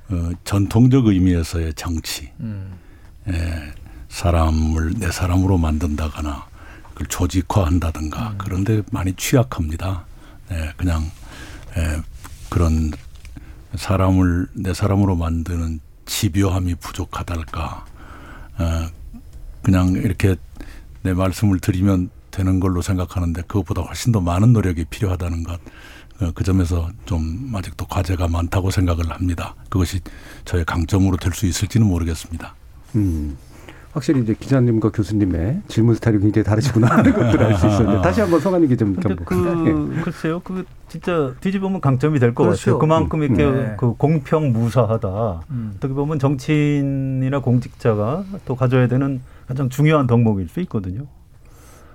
어, 0.10 0.32
전통적 0.44 1.08
의미에서의 1.08 1.74
정치. 1.76 2.34
음. 2.42 2.74
예, 3.30 3.72
사람을 4.10 4.96
내 5.00 5.10
사람으로 5.10 5.58
만든다거나 5.58 6.46
그걸 6.90 7.08
조직화한다든가 7.08 8.36
그런데 8.38 8.82
많이 8.92 9.14
취약합니다. 9.14 10.04
예, 10.52 10.74
그냥 10.76 11.10
예, 11.78 12.02
그런 12.50 12.92
사람을 13.76 14.48
내 14.54 14.74
사람으로 14.74 15.16
만드는 15.16 15.80
집요함이 16.06 16.76
부족하달까. 16.76 17.86
어, 18.60 18.88
그냥 19.62 19.90
이렇게 19.90 20.36
내 21.04 21.14
말씀을 21.14 21.60
드리면 21.60 22.10
되는 22.32 22.60
걸로 22.60 22.82
생각하는데 22.82 23.42
그것보다 23.44 23.82
훨씬 23.82 24.12
더 24.12 24.22
많은 24.22 24.54
노력이 24.54 24.86
필요하다는 24.86 25.44
것. 25.44 25.60
어, 26.22 26.32
그 26.34 26.44
점에서 26.44 26.90
좀 27.06 27.52
아직도 27.54 27.86
과제가 27.86 28.28
많다고 28.28 28.72
생각을 28.72 29.12
합니다. 29.12 29.56
그것이 29.70 30.00
저의 30.46 30.66
강점으로 30.66 31.18
될 31.18 31.34
수 31.34 31.46
있을지는 31.46 31.86
모르겠습니다. 31.88 32.56
음. 32.96 33.38
확실히 33.98 34.22
이제 34.22 34.36
기자님과 34.40 34.92
교수님의 34.92 35.62
질문 35.68 35.96
스타일이 35.96 36.20
굉장히 36.20 36.44
다르시구나 36.46 36.88
하는 36.88 37.14
것들을 37.14 37.44
알 37.46 37.58
수 37.58 37.68
있었는데 37.68 38.02
다시 38.02 38.22
한번 38.22 38.40
성한님 38.40 38.70
기자 38.70 38.86
좀? 38.86 38.96
그 39.26 40.02
글쎄요, 40.04 40.40
그 40.44 40.66
진짜 40.88 41.34
뒤집으면 41.42 41.82
강점이 41.82 42.20
될것 42.20 42.46
그렇죠. 42.46 42.78
같아요. 42.78 42.80
그만큼 42.80 43.24
이렇게 43.24 43.44
네. 43.44 43.74
그 43.78 43.94
공평 43.94 44.54
무사하다. 44.54 45.42
음. 45.50 45.74
어떻게 45.76 45.94
보면 45.94 46.20
정치인이나 46.20 47.40
공직자가 47.40 48.24
또 48.46 48.56
가져야 48.56 48.88
되는 48.88 49.22
가장 49.48 49.70
중요한 49.70 50.06
덕목일 50.06 50.48
수 50.48 50.60
있거든요. 50.62 51.08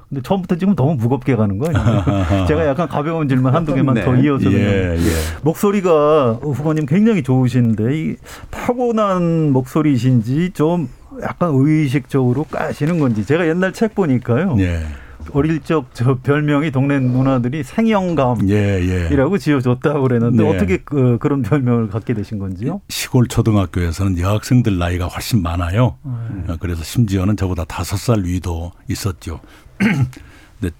근데 0.08 0.20
처음부터 0.22 0.56
지금 0.56 0.74
너무 0.74 0.94
무겁게 0.96 1.36
가는 1.36 1.56
거 1.56 1.68
아니에요? 1.68 2.44
제가 2.46 2.66
약간 2.66 2.88
가벼운 2.88 3.28
질문 3.28 3.54
한두 3.54 3.74
개만 3.74 3.94
네. 3.94 4.04
더 4.04 4.14
이어서 4.16 4.50
그냥 4.50 4.60
예, 4.60 4.96
예. 4.98 5.10
목소리가 5.42 6.40
후보님 6.42 6.84
굉장히 6.84 7.22
좋으신데 7.22 7.96
이 7.96 8.16
타고난 8.50 9.52
목소리이신지 9.52 10.50
좀 10.52 10.88
약간 11.22 11.50
의식적으로 11.54 12.44
까시는 12.44 12.98
건지 12.98 13.24
제가 13.24 13.46
옛날 13.48 13.72
책 13.72 13.94
보니까요. 13.94 14.56
예. 14.58 14.86
어릴 15.32 15.60
적 15.60 15.86
저 15.92 16.16
별명이 16.16 16.70
동네 16.72 16.98
누나들이 16.98 17.62
생영감이라고 17.62 18.50
예, 18.50 18.80
예. 18.82 19.38
지어줬다고 19.38 20.02
그랬는데 20.02 20.42
네. 20.42 20.48
어떻게 20.48 20.76
그, 20.78 21.18
그런 21.20 21.42
별명을 21.42 21.88
갖게 21.88 22.14
되신 22.14 22.38
건지요? 22.38 22.80
시골 22.88 23.28
초등학교에서는 23.28 24.18
여학생들 24.18 24.78
나이가 24.78 25.06
훨씬 25.06 25.42
많아요. 25.42 25.96
어, 26.02 26.56
그래서 26.60 26.82
심지어는 26.82 27.36
저보다 27.36 27.64
다섯 27.64 27.96
살 27.96 28.24
위도 28.24 28.72
있었죠. 28.88 29.40
근데 29.78 30.74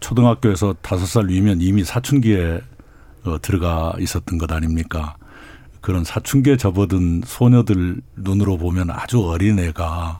초등학교에서 0.00 0.74
다섯 0.82 1.06
살 1.06 1.28
위면 1.28 1.60
이미 1.60 1.84
사춘기에 1.84 2.60
어, 3.24 3.40
들어가 3.40 3.94
있었던 3.98 4.38
것 4.38 4.50
아닙니까? 4.52 5.16
그런 5.84 6.02
사춘기에 6.02 6.56
접어든 6.56 7.24
소녀들 7.26 8.00
눈으로 8.16 8.56
보면 8.56 8.88
아주 8.88 9.20
어린 9.20 9.58
애가 9.58 10.18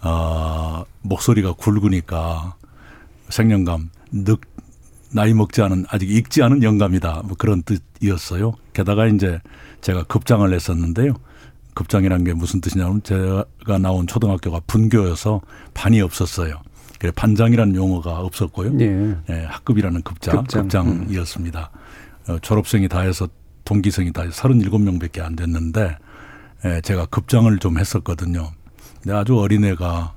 어, 0.00 0.84
목소리가 1.02 1.52
굵으니까 1.52 2.56
생년감 3.28 3.90
늑 4.10 4.40
나이 5.12 5.34
먹지 5.34 5.62
않은 5.62 5.84
아직 5.88 6.10
익지 6.10 6.42
않은 6.42 6.64
영감이다 6.64 7.22
뭐 7.26 7.36
그런 7.38 7.62
뜻이었어요. 7.62 8.54
게다가 8.72 9.06
이제 9.06 9.40
제가 9.82 10.02
급장을 10.02 10.52
했었는데요. 10.52 11.14
급장이란 11.74 12.24
게 12.24 12.34
무슨 12.34 12.60
뜻이냐면 12.60 13.04
제가 13.04 13.78
나온 13.80 14.08
초등학교가 14.08 14.62
분교여서 14.66 15.42
반이 15.74 16.00
없었어요. 16.00 16.60
그래 16.98 17.12
반장이라는 17.14 17.76
용어가 17.76 18.18
없었고요. 18.18 18.72
예. 18.80 19.16
예, 19.30 19.44
학급이라는 19.44 20.02
급장, 20.02 20.38
급장. 20.38 20.62
급장이었습니다. 20.62 21.70
어, 22.30 22.38
졸업생이 22.40 22.88
다 22.88 23.00
해서 23.02 23.28
동기생이 23.64 24.12
다 24.12 24.22
해서 24.22 24.42
37명밖에 24.42 25.20
안 25.22 25.36
됐는데 25.36 25.96
예, 26.64 26.80
제가 26.82 27.06
급장을 27.06 27.58
좀 27.58 27.78
했었거든요. 27.78 28.50
근데 29.02 29.16
아주 29.16 29.38
어린애가 29.38 30.14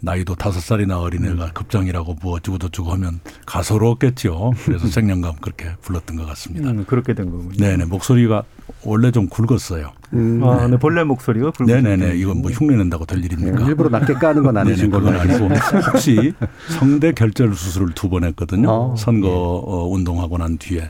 나이도 0.00 0.36
다섯 0.36 0.60
살이나 0.60 1.00
어린애가 1.00 1.52
급장이라고 1.54 2.16
뭐 2.22 2.34
어쩌고 2.34 2.58
저쩌고 2.58 2.92
하면 2.92 3.18
가소로웠겠죠. 3.46 4.52
그래서 4.64 4.86
생년감 4.86 5.36
그렇게 5.40 5.70
불렀던 5.82 6.16
것 6.16 6.26
같습니다. 6.26 6.70
음, 6.70 6.84
그렇게 6.86 7.14
된 7.14 7.30
거군요. 7.30 7.50
네네 7.58 7.86
목소리가 7.86 8.44
원래 8.84 9.10
좀 9.10 9.28
굵었어요. 9.28 9.92
음. 10.12 10.40
아, 10.44 10.68
네, 10.68 10.76
본래 10.76 11.02
목소리가 11.02 11.50
굵은 11.50 11.66
네네네 11.82 12.16
이건 12.16 12.42
뭐 12.42 12.50
흉내 12.52 12.76
낸다고 12.76 13.06
될 13.06 13.24
일입니까? 13.24 13.58
네, 13.58 13.64
일부러 13.66 13.88
낮게 13.88 14.14
까는 14.14 14.42
건 14.44 14.56
아니신 14.58 14.90
그건 14.90 15.16
아니고 15.16 15.44
알겠습니다. 15.46 15.80
혹시 15.90 16.32
성대 16.78 17.12
결절 17.12 17.54
수술을 17.54 17.92
두 17.94 18.08
번 18.08 18.22
했거든요. 18.24 18.70
어, 18.70 18.94
선거 18.96 19.28
어, 19.30 19.88
운동하고 19.88 20.38
난 20.38 20.56
뒤에 20.58 20.88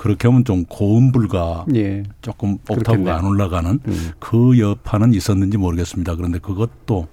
그렇게 0.00 0.28
하면 0.28 0.46
좀 0.46 0.64
고음 0.64 1.12
불가 1.12 1.66
예. 1.74 2.04
조금. 2.22 2.56
옥타브가 2.66 3.18
안 3.18 3.24
올라가는 3.26 3.78
음. 3.86 4.10
그 4.18 4.58
여파는 4.58 5.12
있었는지 5.12 5.58
모르겠습니다. 5.58 6.14
그런데 6.16 6.38
그것도 6.38 7.06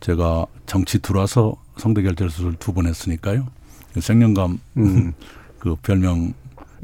제가 0.00 0.46
정치 0.64 1.00
들어와서 1.00 1.54
성대 1.76 2.00
결절 2.00 2.30
수술 2.30 2.54
두 2.54 2.72
번 2.72 2.86
했으니까요. 2.86 3.46
그 3.92 4.00
생년감 4.00 4.58
음. 4.78 5.12
그 5.60 5.76
별명에 5.82 6.32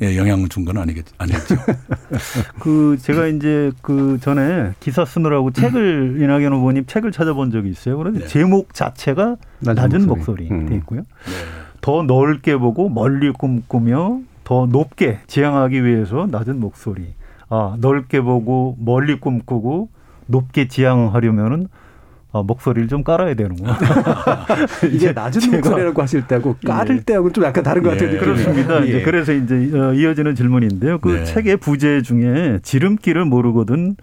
영향을 0.03 0.51
준 0.51 0.67
건 0.67 0.77
아니겠 0.77 1.07
아니겠죠. 1.17 1.57
그 2.61 2.99
제가 3.01 3.27
이제 3.29 3.73
그 3.81 4.19
전에 4.21 4.73
기사 4.81 5.07
쓰느라고 5.07 5.53
책을 5.53 6.19
이낙연 6.21 6.53
후보님 6.53 6.85
책을 6.87 7.13
찾아본 7.13 7.51
적이 7.51 7.71
있어요. 7.71 7.97
그런데 7.97 8.21
네. 8.21 8.27
제목 8.27 8.75
자체가 8.75 9.37
낮은 9.61 9.75
낮은, 9.83 10.07
목소리. 10.07 10.45
목소리, 10.45 10.51
음. 10.51 10.67
돼 10.69 10.75
있고요. 10.77 11.07
더 11.81 12.03
넓게 12.03 12.59
보고 12.59 12.91
멀리 12.91 13.31
꿈꾸며 13.33 14.21
더 14.51 14.67
높게 14.67 15.21
지향하기 15.29 15.85
위해서 15.85 16.27
낮은 16.29 16.59
목소리. 16.59 17.15
아 17.51 17.77
넓게 17.79 18.21
보고 18.21 18.77
멀리 18.81 19.21
꿈꾸고 19.21 19.91
높게 20.27 20.67
지향하려면은 20.67 21.69
아, 22.33 22.43
목소리를 22.43 22.87
좀 22.89 23.03
깔아야 23.03 23.35
되는구나. 23.35 23.77
이게 24.93 25.13
낮은 25.13 25.41
제가- 25.41 25.57
목소리라고 25.57 26.03
하실 26.03 26.27
때하고 26.27 26.57
까를 26.65 26.99
예. 26.99 27.03
때하고는 27.03 27.33
좀 27.33 27.45
약간 27.45 27.65
다른 27.65 27.83
것 27.83 27.91
같아요. 27.91 28.15
예. 28.15 28.19
그렇습니다. 28.19 28.81
이제 28.81 28.99
예. 28.99 29.03
그래서 29.03 29.33
이제 29.33 29.55
어, 29.77 29.93
이어지는 29.93 30.35
질문인데요. 30.37 30.99
그 31.01 31.09
네. 31.09 31.25
책의 31.25 31.57
부제 31.57 32.03
중에 32.03 32.61
지름길을 32.63 33.25
모르거든 33.25 33.97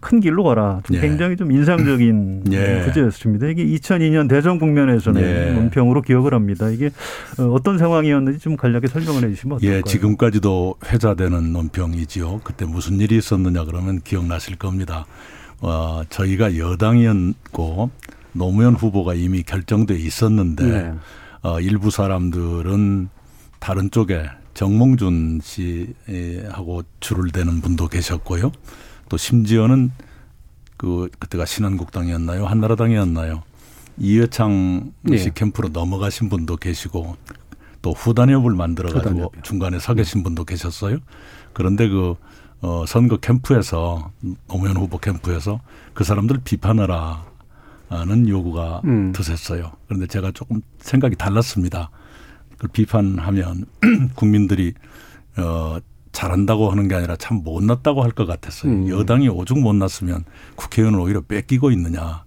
큰 0.00 0.20
길로 0.20 0.42
가라. 0.42 0.80
좀 0.84 0.96
예. 0.96 1.00
굉장히 1.00 1.36
좀 1.36 1.52
인상적인 1.52 2.44
예. 2.52 2.82
부제였습니다. 2.84 3.46
이게 3.46 3.64
2002년 3.64 4.28
대선 4.28 4.58
국면에서는 4.58 5.22
예. 5.22 5.52
논평으로 5.52 6.02
기억을 6.02 6.34
합니다. 6.34 6.68
이게 6.68 6.86
어, 7.38 7.44
어떤 7.52 7.78
상황이었는지 7.78 8.40
좀 8.40 8.56
간략히 8.56 8.88
설명을 8.88 9.22
해주시면 9.24 9.58
어떨까요? 9.58 9.76
예, 9.78 9.82
지금까지도 9.82 10.74
회자되는 10.86 11.52
논평이지요. 11.52 12.40
그때 12.42 12.64
무슨 12.64 12.98
일이 13.00 13.16
있었느냐 13.18 13.64
그러면 13.66 14.00
기억나실 14.02 14.56
겁니다. 14.56 15.04
어, 15.62 16.02
저희가 16.10 16.58
여당이었고 16.58 17.90
노무현 18.32 18.74
후보가 18.74 19.14
이미 19.14 19.42
결정돼 19.42 19.94
있었는데 19.94 20.64
네. 20.66 20.94
어, 21.42 21.60
일부 21.60 21.90
사람들은 21.90 23.08
다른 23.60 23.90
쪽에 23.90 24.28
정몽준 24.54 25.40
씨하고 25.42 26.82
줄을 27.00 27.30
대는 27.30 27.60
분도 27.60 27.88
계셨고요. 27.88 28.52
또 29.08 29.16
심지어는 29.16 29.92
그 30.76 31.08
그때가 31.20 31.46
신한국당이었나요? 31.46 32.46
한나라당이었나요? 32.46 33.42
이회창 33.98 34.92
씨 35.06 35.14
예. 35.14 35.30
캠프로 35.32 35.68
넘어가신 35.68 36.28
분도 36.28 36.56
계시고 36.56 37.16
또 37.82 37.92
후단협을 37.92 38.54
만들어 38.54 38.88
가지고 38.88 39.10
후단협이요. 39.10 39.42
중간에 39.42 39.78
서 39.78 39.94
계신 39.94 40.24
분도 40.24 40.44
계셨어요. 40.44 40.98
그런데 41.52 41.88
그 41.88 42.16
어, 42.62 42.84
선거 42.86 43.16
캠프에서 43.18 44.10
노무현 44.48 44.76
후보 44.76 44.98
캠프에서 44.98 45.60
그 45.94 46.04
사람들 46.04 46.38
비판하라. 46.44 47.30
하는 47.88 48.26
요구가 48.26 48.80
음. 48.86 49.12
드셨어요. 49.12 49.70
그런데 49.86 50.06
제가 50.06 50.30
조금 50.32 50.62
생각이 50.78 51.14
달랐습니다. 51.14 51.90
그 52.56 52.66
비판하면 52.68 53.66
국민들이 54.16 54.72
어 55.36 55.76
잘한다고 56.12 56.70
하는 56.70 56.88
게 56.88 56.94
아니라 56.94 57.16
참 57.16 57.42
못났다고 57.44 58.02
할 58.02 58.12
것 58.12 58.24
같았어요. 58.26 58.72
음. 58.72 58.88
여당이 58.88 59.28
오죽 59.28 59.60
못났으면 59.60 60.24
국회의원을 60.56 61.00
오히려 61.00 61.20
뺏기고 61.20 61.70
있느냐. 61.72 62.24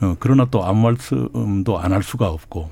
어, 0.00 0.16
그러나 0.18 0.46
또 0.50 0.64
아무 0.66 0.82
말씀도 0.82 1.78
안 1.78 1.92
할 1.92 2.02
수가 2.02 2.28
없고 2.30 2.68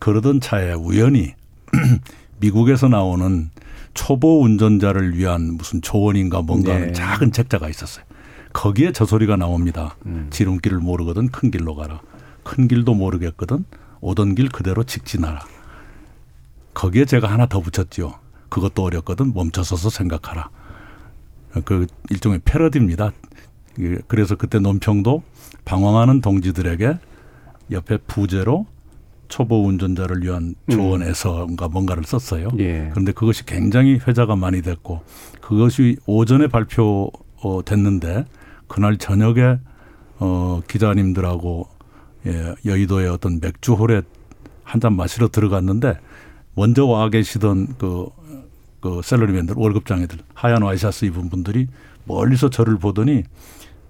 그러던 0.00 0.42
차에 0.42 0.74
우연히 0.74 1.32
미국에서 2.40 2.88
나오는 2.88 3.48
초보 3.94 4.42
운전자를 4.42 5.16
위한 5.16 5.54
무슨 5.54 5.80
조언인가 5.80 6.42
뭔가 6.42 6.74
하는 6.74 6.88
네. 6.88 6.92
작은 6.92 7.32
책자가 7.32 7.68
있었어요. 7.68 8.04
거기에 8.52 8.92
저 8.92 9.04
소리가 9.04 9.36
나옵니다. 9.36 9.96
음. 10.06 10.28
지름길을 10.30 10.78
모르거든 10.78 11.28
큰 11.28 11.50
길로 11.50 11.74
가라. 11.74 12.00
큰 12.42 12.68
길도 12.68 12.94
모르겠거든 12.94 13.64
오던 14.00 14.34
길 14.34 14.48
그대로 14.48 14.84
직진하라. 14.84 15.40
거기에 16.74 17.04
제가 17.04 17.30
하나 17.30 17.46
더 17.46 17.60
붙였지요. 17.60 18.14
그것도 18.48 18.84
어렵거든 18.84 19.32
멈춰서서 19.32 19.90
생각하라. 19.90 20.50
그 21.64 21.86
일종의 22.10 22.40
패러디입니다. 22.44 23.12
예, 23.80 23.98
그래서 24.06 24.36
그때 24.36 24.58
논평도 24.58 25.22
방황하는 25.64 26.20
동지들에게 26.20 26.98
옆에 27.70 27.96
부제로 27.98 28.66
초보 29.28 29.64
운전자를 29.66 30.22
위한 30.22 30.54
조언에서인가 30.70 31.68
뭔가를 31.68 32.04
썼어요. 32.04 32.48
예. 32.58 32.88
그런데 32.92 33.12
그것이 33.12 33.44
굉장히 33.46 33.98
회자가 34.06 34.36
많이 34.36 34.62
됐고 34.62 35.02
그것이 35.40 35.96
오전에 36.06 36.46
발표됐는데 36.48 38.24
그날 38.68 38.96
저녁에 38.96 39.58
어 40.18 40.60
기자님들하고 40.68 41.68
예, 42.26 42.54
여의도의 42.64 43.08
어떤 43.08 43.38
맥주홀에 43.40 44.02
한 44.62 44.80
잔 44.80 44.96
마시러 44.96 45.28
들어갔는데 45.28 45.98
먼저 46.54 46.86
와 46.86 47.08
계시던 47.10 47.74
그, 47.78 48.06
그 48.80 49.00
셀러리맨들 49.04 49.54
월급장애들 49.58 50.18
하얀 50.34 50.62
와이셔츠 50.62 51.04
입은 51.06 51.28
분들이 51.28 51.66
멀리서 52.04 52.48
저를 52.48 52.78
보더니 52.78 53.24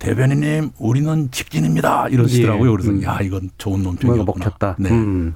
대변인님 0.04 0.70
우리는 0.78 1.28
직진입니다 1.30 2.08
이러시더라고요. 2.08 2.70
예. 2.70 2.72
그래서 2.76 2.90
음. 2.90 3.02
야 3.02 3.18
이건 3.22 3.50
좋은 3.58 3.82
논평이었구나. 3.82 4.24
먹혔다. 4.24 4.76
네. 4.78 4.90
음. 4.90 5.34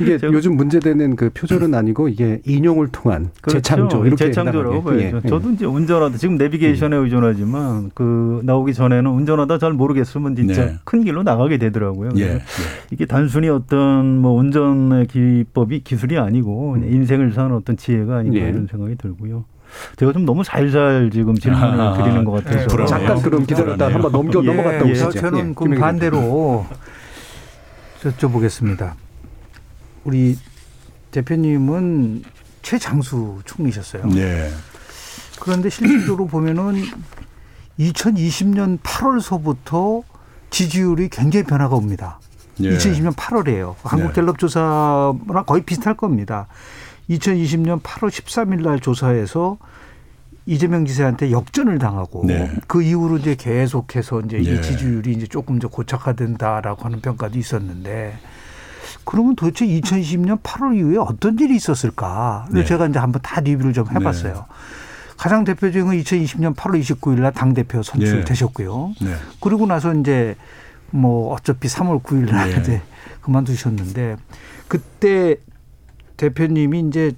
이게 0.00 0.18
요즘 0.22 0.56
문제되는 0.56 1.16
그 1.16 1.30
표절은 1.30 1.74
아니고 1.74 2.08
이게 2.08 2.40
인용을 2.46 2.88
통한 2.92 3.30
재창조 3.48 4.06
이렇게 4.06 4.24
그렇죠. 4.24 4.24
재창조라고. 4.26 4.84
봐야죠. 4.84 5.02
예, 5.02 5.12
예. 5.24 5.28
저도 5.28 5.50
이제 5.52 5.64
운전하다 5.64 6.18
지금 6.18 6.36
내비게이션에 6.36 6.96
의존하지만 6.96 7.90
그 7.94 8.40
나오기 8.44 8.74
전에는 8.74 9.10
운전하다 9.10 9.58
잘 9.58 9.72
모르겠으면 9.72 10.36
진짜 10.36 10.66
네. 10.66 10.76
큰 10.84 11.04
길로 11.04 11.22
나가게 11.22 11.58
되더라고요. 11.58 12.10
예, 12.16 12.22
예. 12.22 12.42
이게 12.90 13.06
단순히 13.06 13.48
어떤 13.48 14.18
뭐 14.18 14.32
운전의 14.32 15.06
기법이 15.06 15.80
기술이 15.80 16.18
아니고 16.18 16.72
그냥 16.72 16.92
인생을 16.92 17.32
사는 17.32 17.52
어떤 17.54 17.76
지혜가 17.76 18.18
아닌가 18.18 18.38
예. 18.38 18.48
이런 18.50 18.66
생각이 18.70 18.96
들고요. 18.96 19.44
제가 19.96 20.12
좀 20.12 20.24
너무 20.24 20.44
살살 20.44 21.10
지금 21.12 21.34
질문을 21.36 21.80
아, 21.80 21.96
드리는 21.96 22.24
것 22.24 22.32
같아서 22.32 22.66
불안해요. 22.68 22.86
잠깐 22.86 23.22
그럼 23.22 23.46
기다렸다. 23.46 23.86
한번 23.86 24.12
넘겨 24.12 24.40
예, 24.42 24.46
넘어갔다 24.46 24.86
예, 24.86 24.90
오시죠. 24.90 25.12
저는 25.12 25.38
예, 25.38 25.54
그럼 25.54 25.54
김영희 25.54 25.80
반대로 25.80 26.66
여쭤보겠습니다. 28.02 28.92
우리 30.04 30.38
대표님은 31.10 32.22
최장수 32.62 33.40
총리셨어요. 33.44 34.06
네. 34.06 34.50
그런데 35.40 35.70
실질적으로 35.70 36.26
보면은 36.26 36.82
2020년 37.78 38.78
8월서부터 38.80 40.02
지지율이 40.50 41.08
굉장히 41.08 41.44
변화가 41.44 41.74
옵니다. 41.74 42.20
예. 42.62 42.76
2020년 42.76 43.14
8월이에요. 43.14 43.74
한국갤럽 43.82 44.38
조사랑 44.38 45.44
거의 45.46 45.62
비슷할 45.62 45.94
겁니다. 45.96 46.46
2020년 47.10 47.82
8월 47.82 48.08
13일 48.08 48.62
날 48.62 48.80
조사에서 48.80 49.58
이재명 50.46 50.86
지사한테 50.86 51.30
역전을 51.30 51.78
당하고 51.78 52.24
네. 52.26 52.50
그 52.66 52.82
이후로 52.82 53.18
이제 53.18 53.34
계속해서 53.34 54.20
이제 54.20 54.38
예. 54.38 54.40
이 54.40 54.62
지지율이 54.62 55.12
이제 55.12 55.26
조금 55.26 55.58
더 55.58 55.68
고착화된다라고 55.68 56.84
하는 56.84 57.00
평가도 57.00 57.38
있었는데 57.38 58.18
그러면 59.04 59.36
도대체 59.36 59.66
2020년 59.66 60.42
8월 60.42 60.76
이후에 60.76 60.96
어떤 60.98 61.38
일이 61.38 61.56
있었을까? 61.56 62.46
를 62.50 62.62
네. 62.62 62.64
제가 62.66 62.86
이제 62.86 62.98
한번 62.98 63.20
다 63.22 63.40
리뷰를 63.40 63.72
좀 63.72 63.86
해봤어요. 63.90 64.46
가장 65.16 65.44
대표적인 65.44 65.86
건 65.86 65.96
2020년 65.98 66.56
8월 66.56 66.80
29일 66.80 67.20
날 67.20 67.32
당대표 67.32 67.82
선출되셨고요. 67.82 68.94
네. 69.02 69.14
그리고 69.40 69.66
나서 69.66 69.94
이제 69.94 70.34
뭐 70.90 71.32
어차피 71.34 71.68
3월 71.68 72.02
9일 72.02 72.32
날 72.32 72.62
네. 72.62 72.82
그만두셨는데 73.20 74.16
그때 74.66 75.36
대표님이 76.20 76.80
이제 76.80 77.12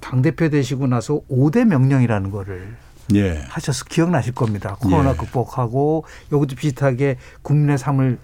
당 0.00 0.22
대표 0.22 0.48
되시고 0.48 0.86
나서 0.86 1.20
5대 1.30 1.66
명령이라는 1.66 2.30
거를 2.30 2.74
예. 3.14 3.44
하셔서 3.48 3.84
기억나실 3.84 4.32
겁니다. 4.32 4.78
코로나 4.80 5.10
예. 5.10 5.14
극복하고 5.14 6.06
여기도 6.32 6.56
비슷하게 6.56 7.18
국민의 7.42 7.76
삶을 7.76 8.18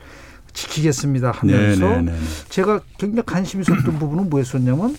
지키겠습니다 0.55 1.33
하면서 1.33 1.87
네, 1.87 1.97
네, 1.97 2.03
네, 2.03 2.13
네. 2.13 2.19
제가 2.49 2.81
굉장히 2.99 3.27
관심이 3.27 3.61
있었던 3.61 3.85
부분은 4.01 4.31
뭐였었냐면 4.31 4.97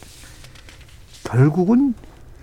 결국은 1.24 1.96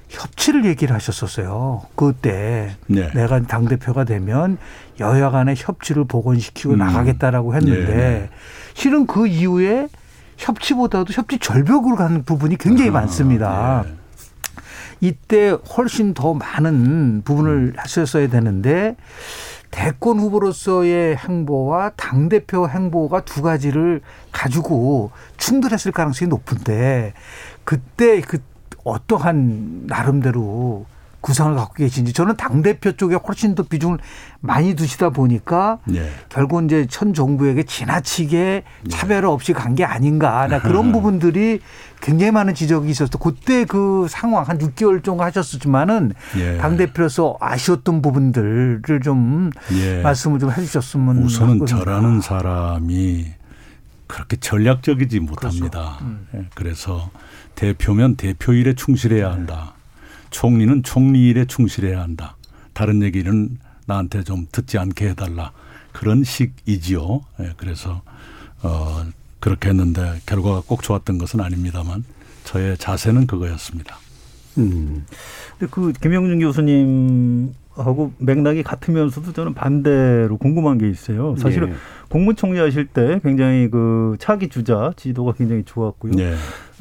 협치를 0.09 0.65
얘기를 0.65 0.95
하셨었어요. 0.97 1.83
그때 1.95 2.77
네. 2.89 3.11
내가 3.15 3.41
당 3.43 3.67
대표가 3.67 4.03
되면 4.03 4.59
여야 4.99 5.31
간의 5.31 5.55
협치를 5.57 6.07
복원시키고 6.07 6.73
음. 6.73 6.79
나가겠다라고 6.79 7.55
했는데 7.55 7.87
네, 7.87 7.97
네. 7.97 8.31
실은 8.75 9.07
그 9.07 9.29
이후에 9.29 9.89
협치보다도 10.39 11.13
협치 11.13 11.39
절벽으로 11.39 11.97
가는 11.97 12.23
부분이 12.25 12.57
굉장히 12.57 12.91
많습니다. 12.91 13.85
예. 13.87 13.99
이때 15.01 15.51
훨씬 15.51 16.15
더 16.15 16.35
많은 16.35 17.23
부분을 17.25 17.75
하셨어야 17.77 18.29
되는데 18.29 18.97
대권 19.71 20.19
후보로서의 20.19 21.17
행보와 21.17 21.91
당 21.91 22.29
대표 22.29 22.69
행보가 22.69 23.21
두 23.25 23.43
가지를 23.43 24.01
가지고 24.33 25.11
충돌했을 25.37 25.93
가능성이 25.93 26.29
높은데 26.29 27.13
그때 27.65 28.21
그 28.21 28.39
어떠한 28.85 29.83
나름대로 29.87 30.87
구상을 31.21 31.57
갖고 31.57 31.75
계신지 31.75 32.13
저는 32.13 32.37
당 32.37 32.63
대표 32.63 32.93
쪽에 32.93 33.17
훨씬 33.17 33.55
더 33.55 33.65
비중을 33.65 33.99
많이 34.41 34.75
두시다 34.75 35.11
보니까 35.11 35.79
예. 35.93 36.11
결국 36.29 36.65
이제 36.65 36.87
천 36.89 37.13
정부에게 37.13 37.65
지나치게 37.65 38.63
차별 38.89 39.25
없이 39.27 39.53
간 39.53 39.75
게 39.75 39.85
아닌가 39.85 40.47
나 40.47 40.61
그런 40.63 40.93
부분들이 40.93 41.61
굉장히 42.01 42.31
많은 42.33 42.55
지적이 42.55 42.91
있었어. 42.91 43.19
그때 43.19 43.65
그 43.65 44.07
상황 44.09 44.45
한 44.45 44.59
6개월 44.59 45.03
정도 45.03 45.25
하셨지만은 45.25 46.13
예. 46.39 46.57
당 46.59 46.77
대표로서 46.77 47.37
아쉬웠던 47.41 48.01
부분들을 48.03 49.01
좀 49.03 49.51
예. 49.73 50.01
말씀을 50.03 50.39
좀 50.39 50.51
해주셨으면 50.53 51.19
우선은. 51.19 51.67
저라는 51.67 52.21
사람이 52.21 53.27
그렇게 54.07 54.37
전략적이지 54.37 55.21
못합니다. 55.21 55.97
그렇죠. 55.99 56.05
음. 56.05 56.27
예, 56.35 56.45
그래서 56.55 57.11
대표면 57.57 58.17
대표 58.17 58.53
일에 58.53 58.75
충실해야 58.75 59.31
한다. 59.31 59.75
총리는 60.31 60.83
총리 60.83 61.29
일에 61.29 61.45
충실해야 61.45 62.01
한다. 62.01 62.37
다른 62.73 63.03
얘기는 63.03 63.59
나한테 63.87 64.23
좀 64.23 64.47
듣지 64.53 64.79
않게 64.79 65.09
해달라. 65.11 65.53
그런 65.93 66.23
식이지요. 66.25 67.21
예, 67.41 67.53
그래서 67.57 68.03
어, 68.63 69.05
그렇게 69.41 69.71
했는데 69.71 70.21
결과가 70.27 70.63
꼭 70.67 70.83
좋았던 70.83 71.19
것은 71.19 71.41
아닙니다만 71.41 72.05
저의 72.45 72.77
자세는 72.79 73.27
그거였습니다. 73.27 73.97
음. 74.59 75.05
근데 75.59 75.71
그 75.71 75.93
김영준 75.93 76.41
교수님 76.41 77.55
하고 77.75 78.13
맥락이 78.19 78.63
같으면서도 78.63 79.33
저는 79.33 79.55
반대로 79.55 80.37
궁금한 80.37 80.79
게 80.79 80.89
있어요. 80.89 81.37
사실은 81.37 81.71
예. 81.71 81.75
국무총리 82.09 82.59
하실 82.59 82.87
때 82.87 83.21
굉장히 83.23 83.69
그 83.71 84.17
차기 84.19 84.49
주자 84.49 84.93
지도가 84.97 85.33
굉장히 85.33 85.63
좋았고요. 85.65 86.13
네. 86.15 86.35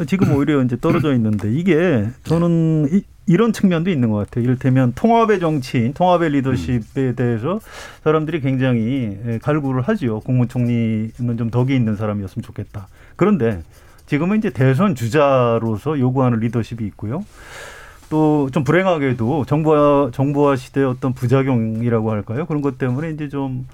지금 0.08 0.34
오히려 0.34 0.64
이제 0.64 0.78
떨어져 0.80 1.14
있는데 1.14 1.54
이게 1.54 2.08
저는 2.24 2.90
이, 2.92 3.04
이런 3.28 3.52
측면도 3.54 3.90
있는 3.90 4.10
것 4.10 4.18
같아요. 4.18 4.46
이를테면 4.46 4.94
통합의 4.96 5.40
정치인, 5.40 5.94
통합의 5.94 6.30
리더십에 6.32 7.14
대해서 7.16 7.60
사람들이 8.04 8.40
굉장히 8.42 9.18
예, 9.28 9.38
갈구를 9.40 9.82
하지요. 9.82 10.22
국무총리는 10.22 11.38
좀 11.38 11.50
덕이 11.52 11.76
있는 11.76 11.96
사람이었으면 11.96 12.44
좋겠다. 12.44 12.88
그런데 13.18 13.62
지금은 14.06 14.38
이제 14.38 14.50
대선 14.50 14.96
주자로서 14.96 16.00
요구하는 16.00 16.40
리더십이 16.40 16.86
있고요. 16.88 17.24
또 18.10 18.48
좀 18.54 18.64
불행하게도 18.64 19.44
정부화 19.46 20.12
정부화 20.14 20.56
시대의 20.56 20.88
어떤 20.88 21.12
부작용이라고 21.14 22.10
할까요? 22.12 22.46
그런 22.46 22.62
것 22.62 22.78
때문에 22.78 23.10
이제 23.12 23.28
좀이 23.28 23.66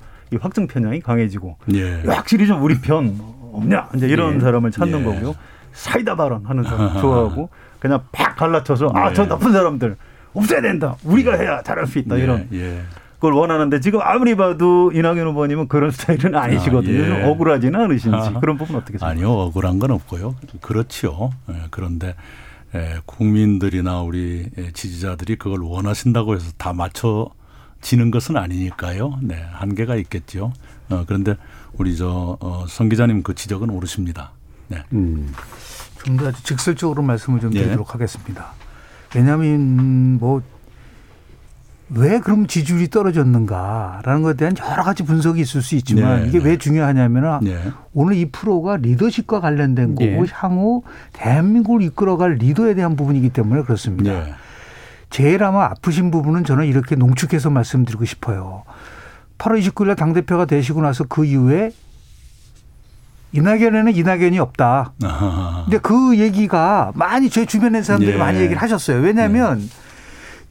확증 0.41 0.65
편향이 0.65 1.01
강해지고 1.01 1.57
예. 1.75 2.01
확실히 2.07 2.47
좀 2.47 2.63
우리 2.63 2.81
편 2.81 3.15
없냐 3.51 3.89
이제 3.95 4.07
이런 4.07 4.37
예. 4.37 4.39
사람을 4.39 4.71
찾는 4.71 5.01
예. 5.01 5.03
거고요. 5.03 5.35
사이다 5.73 6.15
발언 6.15 6.45
하는 6.45 6.63
사람 6.63 6.99
좋아하고 6.99 7.49
그냥 7.83 7.99
팍 8.13 8.37
갈라쳐서 8.37 8.91
아 8.95 9.11
저 9.13 9.27
나쁜 9.27 9.51
사람들 9.51 9.97
없애야 10.33 10.61
된다. 10.61 10.95
우리가 11.03 11.35
해야 11.35 11.61
잘할 11.61 11.85
수 11.85 11.99
있다 11.99 12.17
예, 12.17 12.23
이런 12.23 12.47
예. 12.53 12.81
걸 13.19 13.33
원하는데 13.33 13.79
지금 13.81 13.99
아무리 14.01 14.35
봐도 14.35 14.91
이낙연 14.93 15.27
후보님은 15.27 15.67
그런 15.67 15.91
스타일은 15.91 16.33
아니시거든요. 16.35 17.03
아, 17.03 17.05
예. 17.05 17.21
좀 17.21 17.29
억울하지는 17.29 17.79
않으신지 17.79 18.15
아하. 18.15 18.39
그런 18.39 18.57
부분 18.57 18.77
어떻게 18.77 18.97
생각하세요? 18.97 19.27
아니요, 19.27 19.37
억울한 19.47 19.79
건 19.79 19.91
없고요. 19.91 20.35
그렇지요. 20.61 21.31
예, 21.51 21.55
그런데 21.71 22.15
예, 22.73 22.99
국민들이나 23.05 24.01
우리 24.01 24.47
예, 24.57 24.71
지지자들이 24.71 25.35
그걸 25.35 25.59
원하신다고 25.61 26.35
해서 26.35 26.51
다 26.57 26.71
맞춰 26.73 27.29
지는 27.81 28.11
것은 28.11 28.37
아니니까요. 28.37 29.19
네, 29.21 29.43
한계가 29.51 29.95
있겠죠. 29.97 30.53
어, 30.89 31.03
그런데 31.05 31.35
우리 31.73 31.97
저 31.97 32.37
어, 32.39 32.65
성 32.69 32.87
기자님 32.87 33.23
그 33.23 33.35
지적은 33.35 33.69
옳으십니다. 33.69 34.31
네. 34.69 34.77
좀 36.03 36.17
더 36.17 36.31
직설적으로 36.31 37.01
말씀을 37.01 37.39
좀 37.39 37.53
예. 37.55 37.63
드리도록 37.63 37.93
하겠습니다. 37.93 38.53
왜냐하면 39.15 40.19
뭐 40.19 40.41
왜 41.95 42.19
그럼 42.19 42.47
지지율이 42.47 42.89
떨어졌는가라는 42.89 44.23
것에 44.23 44.37
대한 44.37 44.55
여러 44.71 44.83
가지 44.83 45.03
분석이 45.03 45.41
있을 45.41 45.61
수 45.61 45.75
있지만 45.75 46.23
네, 46.23 46.27
이게 46.27 46.39
네. 46.39 46.49
왜 46.49 46.57
중요하냐면 46.57 47.43
네. 47.43 47.71
오늘 47.93 48.15
이 48.15 48.25
프로가 48.31 48.77
리더십과 48.77 49.39
관련된 49.41 49.95
거고 49.95 50.05
예. 50.05 50.25
향후 50.31 50.83
대한민국을 51.13 51.81
이끌어갈 51.83 52.35
리더에 52.35 52.73
대한 52.73 52.95
부분이기 52.95 53.29
때문에 53.29 53.63
그렇습니다. 53.63 54.11
네. 54.11 54.33
제일 55.09 55.43
아마 55.43 55.65
아프신 55.65 56.09
부분은 56.09 56.45
저는 56.45 56.65
이렇게 56.65 56.95
농축해서 56.95 57.51
말씀드리고 57.51 58.05
싶어요. 58.05 58.63
8월 59.37 59.61
29일 59.61 59.87
날 59.87 59.95
당대표가 59.95 60.45
되시고 60.45 60.81
나서 60.81 61.03
그 61.03 61.25
이후에 61.25 61.71
이낙연에는 63.33 63.95
이낙연이 63.95 64.39
없다. 64.39 64.93
아하. 65.03 65.63
근데 65.65 65.77
그 65.79 66.17
얘기가 66.17 66.91
많이 66.95 67.29
제 67.29 67.45
주변에 67.45 67.81
사람들이 67.81 68.13
예. 68.13 68.17
많이 68.17 68.39
얘기를 68.39 68.61
하셨어요. 68.61 69.01
왜냐하면 69.01 69.69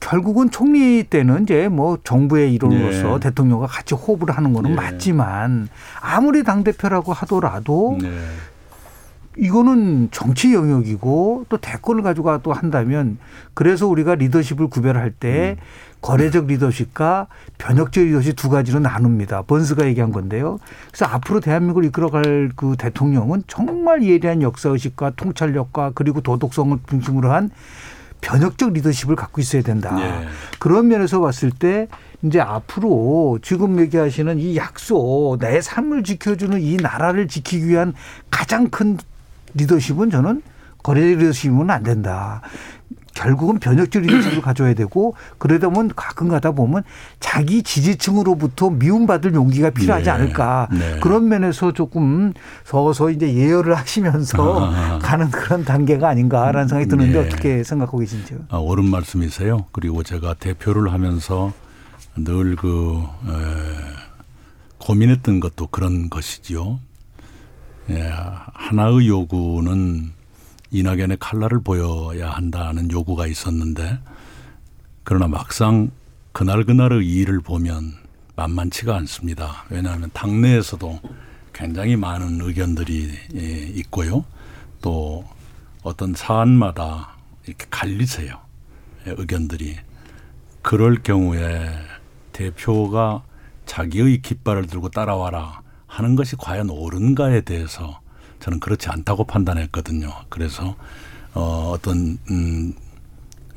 결국은 0.01 0.51
총리 0.51 1.05
때는 1.05 1.45
이제 1.45 1.69
뭐 1.69 1.97
정부의 2.03 2.53
일원으로서 2.55 3.15
예. 3.15 3.21
대통령과 3.21 3.69
같이 3.69 3.95
호흡을 3.95 4.37
하는 4.37 4.53
거는 4.53 4.73
예. 4.73 4.75
맞지만 4.75 5.69
아무리 6.01 6.43
당 6.43 6.65
대표라고 6.65 7.13
하더라도 7.13 7.99
네. 8.01 8.11
이거는 9.37 10.09
정치 10.11 10.53
영역이고 10.53 11.47
또 11.49 11.57
대권을 11.57 12.03
가지고 12.03 12.39
또 12.43 12.53
한다면 12.53 13.19
그래서 13.55 13.87
우리가 13.87 14.15
리더십을 14.15 14.69
구별할 14.69 15.11
때 15.11 15.57
음. 15.59 15.65
거래적 16.03 16.47
리더십과 16.47 17.29
변혁적 17.59 18.05
리더십 18.05 18.37
두 18.37 18.51
가지로 18.51 18.81
나눕니다. 18.81 19.43
번스가 19.43 19.87
얘기한 19.87 20.13
건데요. 20.13 20.59
그래서 20.89 21.07
앞으로 21.07 21.41
대한민국을 21.41 21.85
이끌어갈 21.87 22.51
그 22.57 22.75
대통령은 22.77 23.45
정말 23.47 24.03
예리한 24.03 24.43
역사의식과 24.43 25.13
통찰력과 25.17 25.93
그리고 25.95 26.21
도덕성을 26.21 26.77
중심으로 26.89 27.31
한 27.31 27.51
변혁적 28.21 28.73
리더십을 28.73 29.17
갖고 29.17 29.41
있어야 29.41 29.63
된다. 29.63 29.97
예. 30.01 30.29
그런 30.59 30.89
면에서 30.89 31.21
봤을 31.21 31.51
때 31.51 31.89
이제 32.23 32.41
앞으로 32.41 33.39
지금 33.43 33.81
얘기하시는 33.81 34.39
이 34.39 34.57
약속, 34.57 35.39
내 35.41 35.61
삶을 35.61 36.05
지켜주는 36.05 36.61
이 36.61 36.77
나라를 36.77 37.27
지키기 37.27 37.69
위한 37.69 37.95
가장 38.31 38.71
큰 38.71 38.97
리더십은 39.55 40.11
저는 40.11 40.43
거래 40.83 41.01
리더십은 41.15 41.71
안 41.71 41.83
된다. 41.83 42.43
결국은 43.15 43.59
변혁적 43.59 44.03
리더십을 44.03 44.41
가져야 44.43 44.73
되고 44.75 45.15
그러다 45.39 45.69
보면 45.69 45.91
가끔 45.95 46.29
가다 46.29 46.53
보면 46.53 46.83
자기 47.21 47.63
지지층으로부터 47.63 48.71
미움받을 48.71 49.35
용기가 49.35 49.69
필요하지 49.71 50.05
네. 50.07 50.11
않을까 50.11 50.69
네. 50.73 50.99
그런 51.01 51.29
면에서 51.29 51.73
조금 51.73 52.33
서서 52.65 53.11
이제 53.11 53.35
예열을 53.35 53.75
하시면서 53.77 54.65
아하. 54.67 54.99
가는 54.99 55.31
그런 55.31 55.63
단계가 55.65 56.09
아닌가라는 56.09 56.69
생각이 56.69 56.89
드는데 56.89 57.21
네. 57.21 57.27
어떻게 57.27 57.63
생각하고 57.63 57.99
계신지요? 57.99 58.39
아, 58.49 58.57
옳은 58.57 58.87
말씀이세요. 58.87 59.67
그리고 59.73 60.03
제가 60.03 60.35
대표를 60.35 60.91
하면서 60.93 61.53
늘그 62.17 63.03
고민했던 64.79 65.41
것도 65.41 65.67
그런 65.69 66.09
것이지요. 66.11 66.81
예, 67.91 68.11
하나의 68.55 69.09
요구는 69.09 70.13
이낙연의 70.71 71.19
칼날을 71.21 71.63
보여야 71.63 72.31
한다는 72.31 72.91
요구가 72.91 73.27
있었는데 73.27 73.99
그러나 75.05 75.29
막상 75.29 75.91
그날 76.33 76.65
그날의 76.65 77.07
일을 77.07 77.41
보면 77.41 77.95
만만치가 78.37 78.97
않습니다. 78.97 79.65
왜냐하면 79.69 80.11
당내에서도 80.13 81.01
굉장히 81.53 81.97
많은 81.97 82.41
의견들이 82.41 83.11
예, 83.35 83.41
있고요. 83.41 84.25
또 84.81 85.25
어떤 85.83 86.15
사안마다 86.15 87.17
이렇게 87.47 87.67
갈리세요. 87.69 88.41
예, 89.07 89.15
의견들이. 89.17 89.77
그럴 90.63 91.03
경우에 91.03 91.69
대표가 92.33 93.23
자기의 93.67 94.23
깃발을 94.23 94.67
들고 94.67 94.89
따라와라 94.91 95.62
하는 95.93 96.17
것이 96.17 96.37
과연 96.37 96.71
옳은가에 96.71 97.43
대해서 97.43 98.01
저는 98.41 98.61
그렇지 98.61 98.89
않다고 98.89 99.25
판단했거든요. 99.25 100.11
그래서 100.31 100.75
어, 101.35 101.73
어떤 101.75 102.19
음, 102.31 102.73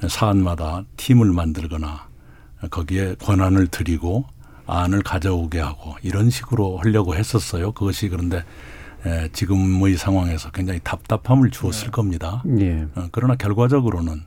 사안마다 0.05 0.83
팀을 0.97 1.31
만들거나 1.31 2.07
거기에 2.69 3.15
권한을 3.21 3.67
드리고 3.67 4.25
안을 4.67 5.01
가져오게 5.01 5.59
하고 5.59 5.95
이런 6.03 6.29
식으로 6.29 6.77
하려고 6.77 7.15
했었어요. 7.15 7.71
그것이 7.71 8.09
그런데 8.09 8.43
에, 9.05 9.29
지금의 9.31 9.95
상황에서 9.95 10.51
굉장히 10.51 10.81
답답함을 10.83 11.51
주었을 11.51 11.89
겁니다. 11.91 12.43
예. 12.59 12.85
어, 12.95 13.07
그러나 13.13 13.35
결과적으로는 13.35 14.23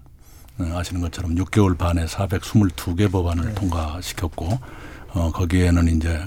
어, 0.60 0.78
아시는 0.78 1.02
것처럼 1.02 1.34
6개월 1.34 1.76
반에 1.76 2.06
422개 2.06 3.12
법안을 3.12 3.54
통과시켰고 3.54 4.58
어, 5.12 5.30
거기에는 5.32 5.88
이제 5.88 6.26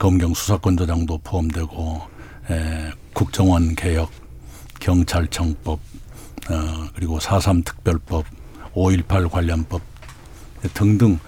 검경 0.00 0.32
수사권 0.32 0.78
조장도 0.78 1.18
포함되고 1.18 2.00
에, 2.50 2.90
국정원 3.12 3.74
개혁, 3.74 4.10
경찰청법, 4.80 5.78
어, 5.78 6.88
그리고 6.94 7.18
4.3 7.18 7.62
특별법, 7.66 8.24
5.18 8.74 9.30
관련법 9.30 9.82
등등 10.72 11.18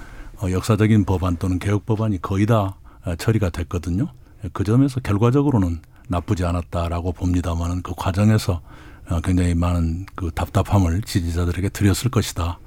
어, 0.40 0.50
역사적인 0.50 1.04
법안 1.04 1.36
또는 1.36 1.58
개혁 1.58 1.84
법안이 1.84 2.22
거의 2.22 2.46
다 2.46 2.74
어, 3.04 3.14
처리가 3.14 3.50
됐거든요. 3.50 4.08
그 4.54 4.64
점에서 4.64 5.00
결과적으로는 5.00 5.82
나쁘지 6.08 6.46
않았다라고 6.46 7.12
봅니다만은 7.12 7.82
그 7.82 7.92
과정에서 7.94 8.62
어, 9.10 9.20
굉장히 9.20 9.54
많은 9.54 10.06
그 10.14 10.30
답답함을 10.30 11.02
지지자들에게 11.02 11.68
드렸을 11.68 12.10
것이다. 12.10 12.58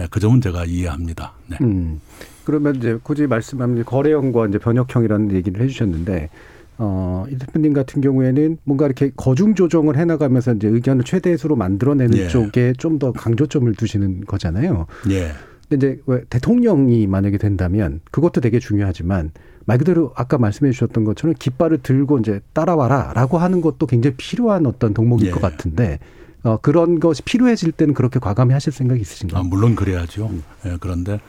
예, 0.00 0.06
그 0.10 0.20
점은 0.20 0.40
제가 0.40 0.64
이해합니다. 0.64 1.32
네. 1.48 1.58
음. 1.60 2.00
그러면 2.44 2.76
이제 2.76 2.98
굳이 3.02 3.26
말씀하면 3.26 3.84
거래형과 3.84 4.46
이제 4.48 4.58
번역형이라는 4.58 5.32
얘기를 5.32 5.62
해주셨는데 5.62 6.30
어, 6.78 7.24
이 7.30 7.36
대표님 7.38 7.72
같은 7.74 8.00
경우에는 8.00 8.58
뭔가 8.64 8.86
이렇게 8.86 9.12
거중 9.16 9.54
조정을 9.54 9.96
해나가면서 9.96 10.54
이제 10.54 10.68
의견을 10.68 11.04
최대수로 11.04 11.54
만들어내는 11.54 12.16
예. 12.16 12.28
쪽에 12.28 12.72
좀 12.78 12.98
더 12.98 13.12
강조점을 13.12 13.72
두시는 13.74 14.22
거잖아요. 14.22 14.86
예. 15.10 15.32
근데 15.68 15.86
이제 15.86 16.02
왜 16.06 16.22
대통령이 16.28 17.06
만약에 17.06 17.38
된다면 17.38 18.00
그것도 18.10 18.40
되게 18.40 18.58
중요하지만 18.58 19.30
말 19.64 19.78
그대로 19.78 20.12
아까 20.16 20.38
말씀해 20.38 20.72
주셨던 20.72 21.04
것처럼 21.04 21.34
깃발을 21.38 21.78
들고 21.78 22.18
이제 22.18 22.40
따라와라라고 22.52 23.38
하는 23.38 23.60
것도 23.60 23.86
굉장히 23.86 24.16
필요한 24.16 24.66
어떤 24.66 24.92
덕목일 24.94 25.28
예. 25.28 25.30
것 25.30 25.40
같은데 25.40 25.98
어, 26.44 26.56
그런 26.56 26.98
것이 26.98 27.22
필요해질 27.22 27.72
때는 27.72 27.94
그렇게 27.94 28.18
과감히 28.18 28.52
하실 28.52 28.72
생각이 28.72 29.00
있으신가요? 29.00 29.40
아, 29.40 29.44
물론 29.44 29.76
그래야죠. 29.76 30.26
음. 30.26 30.42
예, 30.66 30.76
그런데 30.80 31.20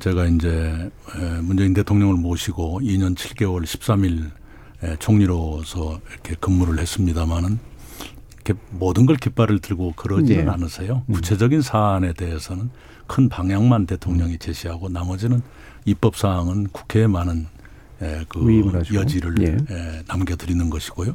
제가 0.00 0.26
이제 0.26 0.90
에, 1.16 1.40
문재인 1.40 1.74
대통령을 1.74 2.14
모시고 2.14 2.80
2년 2.82 3.16
7개월 3.16 3.64
13일 3.64 4.30
에, 4.84 4.96
총리로서 4.98 6.00
이렇게 6.12 6.36
근무를 6.38 6.78
했습니다마는 6.78 7.58
이렇게 8.34 8.54
모든 8.70 9.06
걸 9.06 9.16
깃발을 9.16 9.58
들고 9.58 9.94
그러지는 9.96 10.44
예. 10.46 10.48
않으세요. 10.48 11.02
구체적인 11.12 11.62
사안에 11.62 12.12
대해서는 12.12 12.70
큰 13.06 13.28
방향만 13.28 13.86
대통령이 13.86 14.38
제시하고 14.38 14.88
나머지는 14.88 15.42
입법 15.84 16.16
사항은 16.16 16.68
국회에 16.68 17.08
많은 17.08 17.46
에, 18.02 18.24
그. 18.28 18.40
여지를 18.94 19.34
예. 19.42 19.74
에, 19.74 20.02
남겨드리는 20.06 20.70
것이고요. 20.70 21.14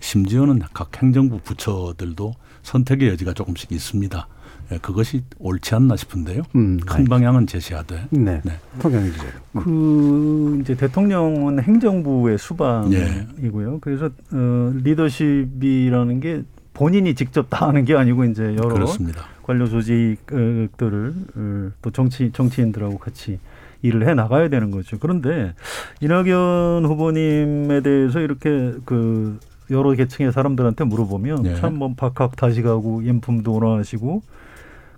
심지어는 0.00 0.60
각 0.74 1.00
행정부 1.00 1.38
부처들도 1.38 2.34
선택의 2.66 3.08
여지가 3.10 3.32
조금씩 3.32 3.70
있습니다. 3.70 4.26
예, 4.72 4.78
그것이 4.78 5.22
옳지 5.38 5.76
않나 5.76 5.94
싶은데요. 5.94 6.42
음, 6.56 6.78
큰 6.84 7.04
방향은 7.04 7.46
제시하되. 7.46 8.08
네. 8.10 8.42
네. 8.44 8.58
통영이 8.80 9.12
기자. 9.12 9.24
그 9.54 10.58
이제 10.60 10.74
대통령은 10.74 11.62
행정부의 11.62 12.34
예. 12.34 12.36
수반이고요. 12.36 13.78
그래서 13.80 14.10
어 14.32 14.72
리더십이라는 14.82 16.20
게 16.20 16.42
본인이 16.74 17.14
직접 17.14 17.48
다 17.48 17.68
하는 17.68 17.84
게 17.84 17.94
아니고 17.94 18.24
이제 18.24 18.42
여러 18.42 18.74
그렇습니다. 18.74 19.26
관료 19.44 19.68
조직들을 19.68 21.14
어, 21.36 21.70
또 21.80 21.90
정치 21.92 22.32
정치인들하고 22.32 22.98
같이 22.98 23.38
일을 23.82 24.08
해 24.08 24.14
나가야 24.14 24.48
되는 24.48 24.72
거죠. 24.72 24.98
그런데 24.98 25.54
이낙연 26.00 26.84
후보님에 26.84 27.82
대해서 27.82 28.20
이렇게 28.20 28.74
그 28.84 29.38
여러 29.70 29.92
계층의 29.92 30.32
사람들한테 30.32 30.84
물어보면 30.84 31.42
네. 31.42 31.54
참뭐 31.56 31.94
박학다식하고 31.96 33.02
인품도 33.02 33.52
원하시고 33.52 34.22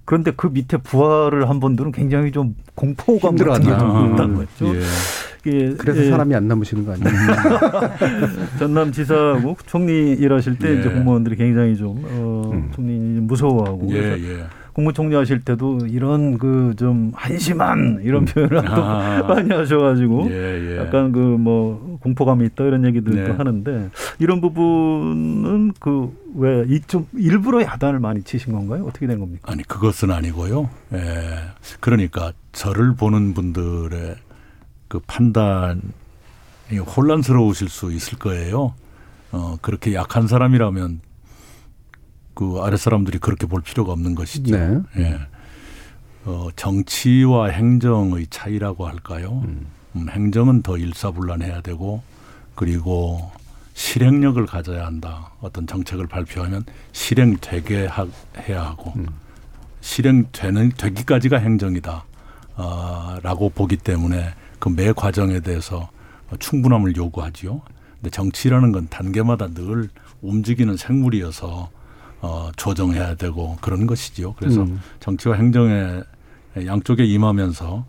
그런데 0.04 0.32
그 0.34 0.46
밑에 0.46 0.78
부하를 0.78 1.48
한 1.50 1.60
분들은 1.60 1.92
굉장히 1.92 2.32
좀 2.32 2.56
공포감 2.74 3.36
같은 3.36 3.62
게 3.62 3.70
힘들어하죠. 3.70 3.78
좀 3.78 4.14
있다는 4.14 4.34
음. 4.34 4.36
거죠. 4.36 4.74
예. 4.74 4.80
그래서 5.78 6.04
예, 6.04 6.10
사람이 6.10 6.34
안 6.34 6.48
남으시는 6.48 6.84
거 6.84 6.92
아니에요? 6.92 7.08
전남 8.58 8.92
지사하고 8.92 9.56
총리 9.66 10.12
일하실 10.12 10.58
때 10.58 10.68
예. 10.68 10.80
이제 10.80 10.88
공무원들이 10.88 11.36
굉장히 11.36 11.76
좀 11.76 12.02
어, 12.04 12.50
음. 12.52 12.70
총리 12.74 12.98
무서워하고 13.20 13.86
예, 13.90 14.00
그래서 14.00 14.28
예. 14.28 14.44
국무총리 14.78 15.16
하실 15.16 15.40
때도 15.40 15.86
이런 15.86 16.38
그 16.38 16.72
좀 16.78 17.10
한심한 17.14 18.00
이런 18.04 18.24
표현을 18.24 18.62
또 18.64 18.84
아. 18.84 19.22
많이 19.26 19.52
하셔가지고 19.52 20.28
예, 20.30 20.74
예. 20.74 20.78
약간 20.78 21.10
그 21.10 21.18
뭐 21.18 21.98
공포감이 22.02 22.46
있다 22.46 22.64
이런 22.64 22.84
얘기들도 22.86 23.16
네. 23.22 23.30
하는데 23.32 23.90
이런 24.20 24.40
부분은 24.40 25.72
그 25.80 26.10
왜 26.36 26.64
이 26.68 26.80
좀 26.86 27.06
일부러 27.14 27.62
야단을 27.62 27.98
많이 27.98 28.22
치신 28.22 28.52
건가요? 28.52 28.84
어떻게 28.86 29.06
된 29.08 29.18
겁니까? 29.18 29.50
아니 29.50 29.62
그것은 29.64 30.12
아니고요. 30.12 30.70
예. 30.92 31.38
그러니까 31.80 32.32
저를 32.52 32.94
보는 32.94 33.34
분들의 33.34 34.14
그 34.86 35.00
판단이 35.08 35.80
혼란스러우실 36.96 37.68
수 37.68 37.90
있을 37.92 38.18
거예요. 38.18 38.74
어 39.32 39.56
그렇게 39.60 39.94
약한 39.94 40.28
사람이라면 40.28 41.00
그 42.38 42.60
아랫 42.62 42.78
사람들이 42.78 43.18
그렇게 43.18 43.48
볼 43.48 43.62
필요가 43.62 43.90
없는 43.92 44.14
것이죠. 44.14 44.56
네. 44.56 44.78
예. 44.98 45.18
어 46.24 46.50
정치와 46.54 47.48
행정의 47.48 48.28
차이라고 48.30 48.86
할까요? 48.86 49.42
음, 49.44 49.66
행정은 50.08 50.62
더 50.62 50.78
일사불란해야 50.78 51.62
되고 51.62 52.00
그리고 52.54 53.32
실행력을 53.74 54.46
가져야 54.46 54.86
한다. 54.86 55.32
어떤 55.40 55.66
정책을 55.66 56.06
발표하면 56.06 56.64
실행되게 56.92 57.86
하, 57.86 58.06
해야 58.46 58.66
하고 58.66 58.92
실행되는 59.80 60.72
되기까지가 60.76 61.38
행정이다. 61.38 62.04
아, 62.54 63.18
라고 63.24 63.48
보기 63.50 63.76
때문에 63.76 64.32
그 64.60 64.68
매 64.68 64.92
과정에 64.92 65.40
대해서 65.40 65.90
충분함을 66.38 66.94
요구하지요. 66.96 67.62
근데 67.94 68.10
정치라는 68.10 68.70
건 68.70 68.86
단계마다 68.88 69.48
늘 69.48 69.88
움직이는 70.22 70.76
생물이어서 70.76 71.70
어, 72.20 72.50
조정해야 72.56 73.14
되고 73.14 73.56
그런 73.60 73.86
것이지요. 73.86 74.34
그래서 74.34 74.62
음. 74.62 74.80
정치와 75.00 75.36
행정의 75.36 76.02
양쪽에 76.66 77.04
임하면서 77.04 77.84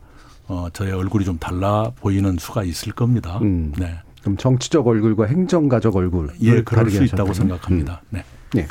어, 0.48 0.68
저의 0.74 0.92
얼굴이 0.94 1.26
좀 1.26 1.38
달라 1.38 1.92
보이는 1.96 2.38
수가 2.38 2.63
있을 2.63 2.92
겁니다. 2.94 3.39
음. 3.42 3.74
네. 3.78 4.00
그럼 4.22 4.38
정치적 4.38 4.86
얼굴과 4.86 5.26
행정가적 5.26 5.96
얼굴 5.96 6.30
예, 6.42 6.62
그럴 6.62 6.89
수 6.89 7.04
있다고 7.04 7.34
생각합니다. 7.34 8.02
네. 8.10 8.24
네. 8.54 8.68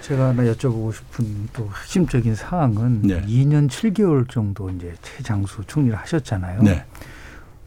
제가 0.00 0.30
하나 0.30 0.42
여쭤보고 0.42 0.92
싶은 0.92 1.48
또 1.52 1.70
핵심적인 1.82 2.34
사항은 2.34 3.02
네. 3.02 3.22
2년 3.22 3.68
7개월 3.68 4.28
정도 4.28 4.70
이제 4.70 4.94
최장수 5.02 5.64
총리를 5.66 5.96
하셨잖아요. 5.96 6.62
네. 6.62 6.84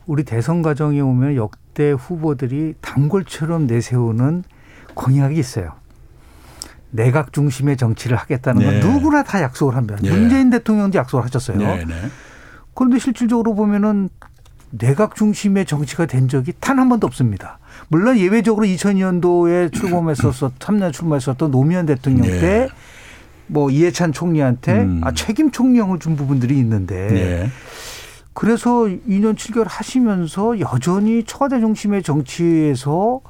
우리 0.06 0.24
대선 0.24 0.62
과정에 0.62 1.00
오면 1.00 1.36
역대 1.36 1.91
후보들이 1.91 2.74
단골처럼 2.82 3.67
내세우는 3.67 4.43
공약이 4.96 5.39
있어요. 5.39 5.76
내각 6.93 7.34
중심의 7.34 7.75
정치를 7.75 8.15
하겠다는 8.17 8.63
건 8.63 8.73
네. 8.75 8.79
누구나 8.79 9.23
다 9.23 9.41
약속을 9.41 9.75
합니다. 9.75 9.97
네. 10.01 10.12
문재인 10.12 10.51
대통령도 10.51 10.97
약속을 10.99 11.25
하셨어요. 11.25 11.58
네, 11.58 11.84
네. 11.86 11.93
그런데 12.75 12.99
실질적으로 12.99 13.56
보면은 13.56 14.10
내각 14.69 15.15
중심의 15.15 15.65
정치가 15.65 16.06
된 16.06 16.27
적이 16.27 16.53
단 16.60 16.79
한 16.79 16.89
번도 16.89 17.06
없습니다. 17.08 17.60
물론 17.89 18.17
예외적으로 18.17 18.65
2002년도에 18.65 19.71
출범했었었 19.73 20.58
3년 20.60 20.93
출마했었던 20.93 21.51
노무현 21.51 21.86
대통령 21.88 22.27
네. 22.27 22.69
때뭐 23.49 23.71
이해찬 23.71 24.12
총리한테 24.12 24.73
음. 24.84 25.01
아, 25.03 25.12
책임 25.13 25.51
총리형을 25.51 25.99
준 25.99 26.15
부분들이 26.15 26.58
있는데 26.60 27.08
네. 27.08 27.49
그래서 28.34 28.86
2년 28.86 29.36
7개월 29.36 29.65
하시면서 29.67 30.60
여전히 30.60 31.23
청와대 31.23 31.60
중심의 31.60 32.01
정치에서 32.03 33.21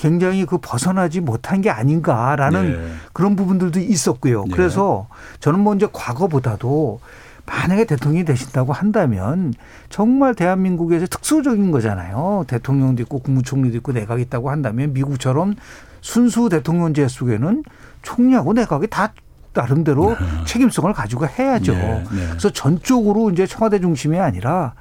굉장히 0.00 0.46
그 0.46 0.56
벗어나지 0.56 1.20
못한 1.20 1.60
게 1.60 1.68
아닌가라는 1.68 2.72
네. 2.72 2.92
그런 3.12 3.36
부분들도 3.36 3.80
있었고요. 3.80 4.44
네. 4.44 4.50
그래서 4.50 5.08
저는 5.40 5.60
뭐 5.60 5.74
이제 5.74 5.86
과거보다도 5.92 7.00
만약에 7.44 7.84
대통령이 7.84 8.24
되신다고 8.24 8.72
한다면 8.72 9.52
정말 9.90 10.34
대한민국에서 10.34 11.06
특수적인 11.06 11.70
거잖아요. 11.70 12.44
대통령도 12.46 13.02
있고 13.02 13.18
국무총리도 13.18 13.76
있고 13.78 13.92
내각이 13.92 14.22
있다고 14.22 14.50
한다면 14.50 14.94
미국처럼 14.94 15.54
순수 16.00 16.48
대통령제 16.48 17.06
속에는 17.06 17.62
총리하고 18.00 18.54
내각이 18.54 18.86
다 18.86 19.12
나름대로 19.52 20.16
책임성을 20.46 20.90
가지고 20.94 21.26
해야죠. 21.26 21.74
네, 21.74 22.04
네. 22.10 22.26
그래서 22.30 22.48
전적으로 22.48 23.30
이제 23.30 23.46
청와대 23.46 23.80
중심이 23.80 24.18
아니라 24.18 24.72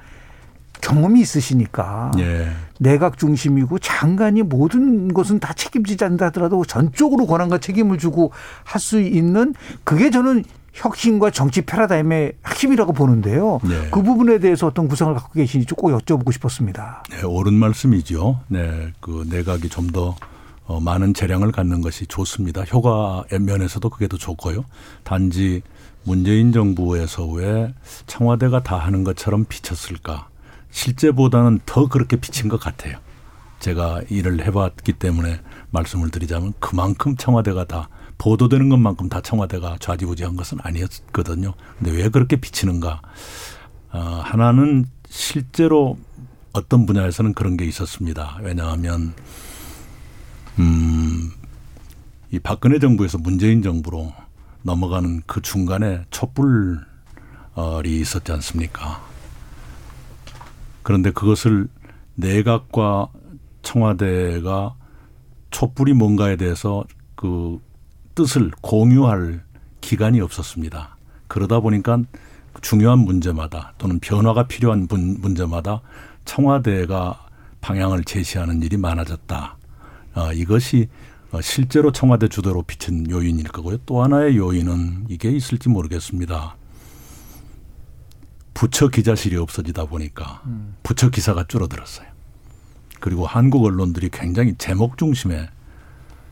경험이 0.79 1.19
있으시니까 1.19 2.12
예. 2.19 2.47
내각 2.79 3.17
중심이고 3.17 3.77
장관이 3.79 4.41
모든 4.43 5.13
것은 5.13 5.39
다 5.39 5.53
책임지지 5.53 6.03
않는다 6.03 6.27
하더라도 6.27 6.63
전적으로 6.65 7.27
권한과 7.27 7.59
책임을 7.59 7.97
주고 7.99 8.31
할 8.63 8.79
수 8.79 8.99
있는 9.01 9.53
그게 9.83 10.09
저는 10.09 10.43
혁신과 10.73 11.31
정치 11.31 11.61
패러다임의 11.63 12.33
핵심이라고 12.47 12.93
보는데요. 12.93 13.59
네. 13.67 13.89
그 13.91 14.01
부분에 14.01 14.39
대해서 14.39 14.67
어떤 14.67 14.87
구상을 14.87 15.13
갖고 15.13 15.33
계신지 15.33 15.67
꼭 15.75 15.89
여쭤보고 15.89 16.31
싶었습니다. 16.31 17.03
네, 17.09 17.23
옳은 17.23 17.53
말씀이죠. 17.53 18.39
네, 18.47 18.93
그 19.01 19.25
내각이 19.29 19.67
좀더 19.67 20.15
어, 20.65 20.79
많은 20.79 21.13
재량을 21.13 21.51
갖는 21.51 21.81
것이 21.81 22.07
좋습니다. 22.07 22.63
효과의 22.63 23.39
면에서도 23.41 23.89
그게 23.89 24.07
더 24.07 24.15
좋고요. 24.15 24.63
단지 25.03 25.61
문재인 26.03 26.53
정부에서 26.53 27.25
왜 27.27 27.73
청와대가 28.07 28.63
다 28.63 28.77
하는 28.77 29.03
것처럼 29.03 29.45
비쳤을까? 29.49 30.28
실제보다는 30.71 31.60
더 31.65 31.88
그렇게 31.88 32.17
비친 32.17 32.49
것 32.49 32.60
같아요. 32.60 32.97
제가 33.60 34.01
일을 34.10 34.45
해봤기 34.45 34.93
때문에 34.93 35.41
말씀을 35.71 36.10
드리자면 36.10 36.53
그만큼 36.60 37.15
청와대가 37.17 37.65
다 37.65 37.89
보도되는 38.17 38.69
것만큼 38.69 39.10
다 39.10 39.21
청와대가 39.21 39.77
좌지우지한 39.79 40.36
것은 40.36 40.60
아니었거든요. 40.62 41.53
근데 41.77 41.91
왜 41.91 42.10
그렇게 42.10 42.36
비치는가? 42.36 43.01
어, 43.91 43.99
하나는 44.23 44.86
실제로 45.08 45.97
어떤 46.53 46.86
분야에서는 46.86 47.34
그런 47.34 47.58
게 47.58 47.65
있었습니다. 47.65 48.38
왜냐하면 48.41 49.13
음, 50.60 51.32
이 52.32 52.39
박근혜 52.39 52.79
정부에서 52.79 53.17
문재인 53.17 53.62
정부로 53.62 54.13
넘어가는 54.63 55.23
그 55.25 55.41
중간에 55.41 56.05
촛불이 56.12 56.82
있었지 57.86 58.32
않습니까? 58.34 59.09
그런데 60.83 61.11
그것을 61.11 61.67
내각과 62.15 63.09
청와대가 63.61 64.75
촛불이 65.51 65.93
뭔가에 65.93 66.35
대해서 66.35 66.83
그 67.15 67.59
뜻을 68.15 68.51
공유할 68.61 69.43
기간이 69.81 70.21
없었습니다. 70.21 70.97
그러다 71.27 71.59
보니까 71.59 72.01
중요한 72.61 72.99
문제마다 72.99 73.73
또는 73.77 73.99
변화가 73.99 74.47
필요한 74.47 74.87
문제마다 74.89 75.81
청와대가 76.25 77.25
방향을 77.61 78.03
제시하는 78.03 78.61
일이 78.61 78.77
많아졌다. 78.77 79.57
어, 80.15 80.33
이것이 80.33 80.87
실제로 81.41 81.91
청와대 81.91 82.27
주도로 82.27 82.63
비친 82.63 83.09
요인일 83.09 83.49
거고요. 83.49 83.77
또 83.85 84.01
하나의 84.03 84.37
요인은 84.37 85.05
이게 85.09 85.29
있을지 85.29 85.69
모르겠습니다. 85.69 86.55
부처 88.60 88.89
기자실이 88.89 89.38
없어지다 89.38 89.86
보니까 89.86 90.41
부처 90.84 91.10
기사가 91.10 91.45
줄어들었어요. 91.48 92.06
그리고 93.00 93.26
한국 93.26 93.63
언론들이 93.63 94.10
굉장히 94.12 94.54
제목 94.58 94.98
중심의 94.98 95.48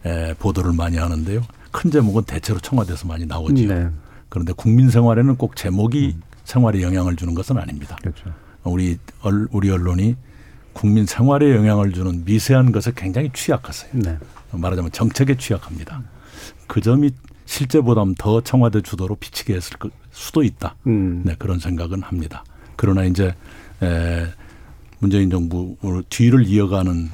에, 0.04 0.34
보도를 0.34 0.74
많이 0.74 0.98
하는데요. 0.98 1.42
큰 1.72 1.90
제목은 1.90 2.24
대체로 2.24 2.60
청와대에서 2.60 3.08
많이 3.08 3.26
나오지요. 3.26 3.74
네. 3.74 3.90
그런데 4.28 4.52
국민 4.52 4.90
생활에는 4.90 5.38
꼭 5.38 5.56
제목이 5.56 6.16
음. 6.18 6.22
생활에 6.44 6.82
영향을 6.82 7.16
주는 7.16 7.34
것은 7.34 7.58
아닙니다. 7.58 7.96
그렇죠. 8.02 8.34
우리 8.66 8.98
우리 9.52 9.72
언론이 9.72 10.18
국민 10.74 11.06
생활에 11.06 11.56
영향을 11.56 11.94
주는 11.94 12.26
미세한 12.26 12.74
것에 12.74 12.92
굉장히 12.94 13.30
취약하세요. 13.34 13.92
네. 13.94 14.18
말하자면 14.52 14.92
정책에 14.92 15.38
취약합니다. 15.38 16.04
그 16.68 16.82
점이 16.82 17.12
실제보다는 17.46 18.16
더 18.16 18.42
청와대 18.42 18.82
주도로 18.82 19.16
비치게 19.16 19.54
했을 19.54 19.78
수도 20.18 20.44
있다. 20.44 20.76
음. 20.88 21.22
네, 21.24 21.36
그런 21.38 21.60
생각은 21.60 22.02
합니다. 22.02 22.44
그러나 22.76 23.04
이제 23.06 23.34
에, 23.84 24.26
문재인 25.00 25.30
정부 25.30 25.78
뒤를 26.10 26.46
이어가는 26.46 27.10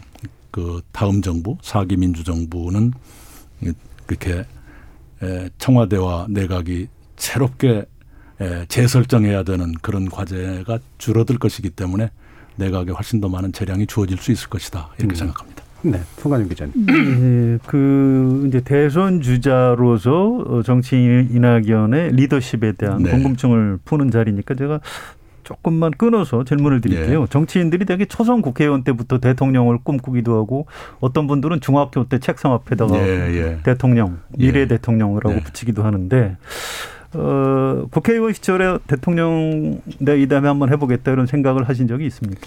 그 0.51 0.81
다음 0.91 1.21
정부 1.21 1.57
사기 1.61 1.97
민주 1.97 2.23
정부는 2.23 2.93
그렇게 4.05 4.45
에, 5.21 5.49
청와대와 5.57 6.27
내각이 6.29 6.87
새롭게 7.17 7.85
에, 8.39 8.65
재설정해야 8.67 9.43
되는 9.43 9.73
그런 9.81 10.09
과제가 10.09 10.79
줄어들 10.97 11.37
것이기 11.37 11.71
때문에 11.71 12.09
내각에 12.55 12.91
훨씬 12.91 13.19
더 13.19 13.27
많은 13.27 13.51
재량이 13.51 13.87
주어질 13.87 14.17
수 14.17 14.31
있을 14.31 14.47
것이다 14.47 14.91
이렇게 14.97 15.13
음. 15.13 15.15
생각합니다. 15.15 15.52
네, 15.83 15.99
송관영 16.17 16.47
기자님. 16.47 16.73
네, 16.85 17.57
그 17.67 18.45
이제 18.47 18.61
대선 18.61 19.21
주자로서 19.21 20.63
정치인 20.65 21.29
이낙연의 21.31 22.13
리더십에 22.13 22.73
대한 22.73 23.03
네. 23.03 23.11
궁금증을 23.11 23.79
푸는 23.83 24.09
자리니까 24.09 24.55
제가 24.55 24.79
조금만 25.43 25.91
끊어서 25.91 26.43
질문을 26.45 26.81
드릴게요. 26.81 27.21
네. 27.21 27.25
정치인들이 27.29 27.85
되게 27.85 28.05
초선 28.05 28.41
국회의원 28.41 28.83
때부터 28.83 29.19
대통령을 29.19 29.77
꿈꾸기도 29.83 30.37
하고 30.37 30.67
어떤 31.01 31.27
분들은 31.27 31.59
중학교 31.59 32.05
때 32.05 32.19
책상 32.19 32.53
앞에다가 32.53 32.97
예, 32.97 33.35
예. 33.35 33.59
대통령, 33.63 34.19
미래 34.37 34.61
예. 34.61 34.67
대통령이라고 34.67 35.35
네. 35.35 35.43
붙이기도 35.43 35.83
하는데 35.83 36.37
어, 37.13 37.85
국회의원 37.91 38.33
시절에 38.33 38.79
대통령 38.87 39.81
내이 39.99 40.27
다음에 40.27 40.47
한번 40.47 40.71
해보겠다 40.71 41.11
이런 41.11 41.27
생각을 41.27 41.67
하신 41.69 41.87
적이 41.87 42.05
있습니까? 42.07 42.41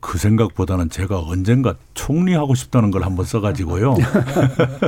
그 0.00 0.18
생각보다는 0.18 0.88
제가 0.90 1.20
언젠가 1.20 1.74
총리하고 1.94 2.54
싶다는 2.54 2.90
걸 2.90 3.04
한번 3.04 3.24
써가지고요. 3.24 3.96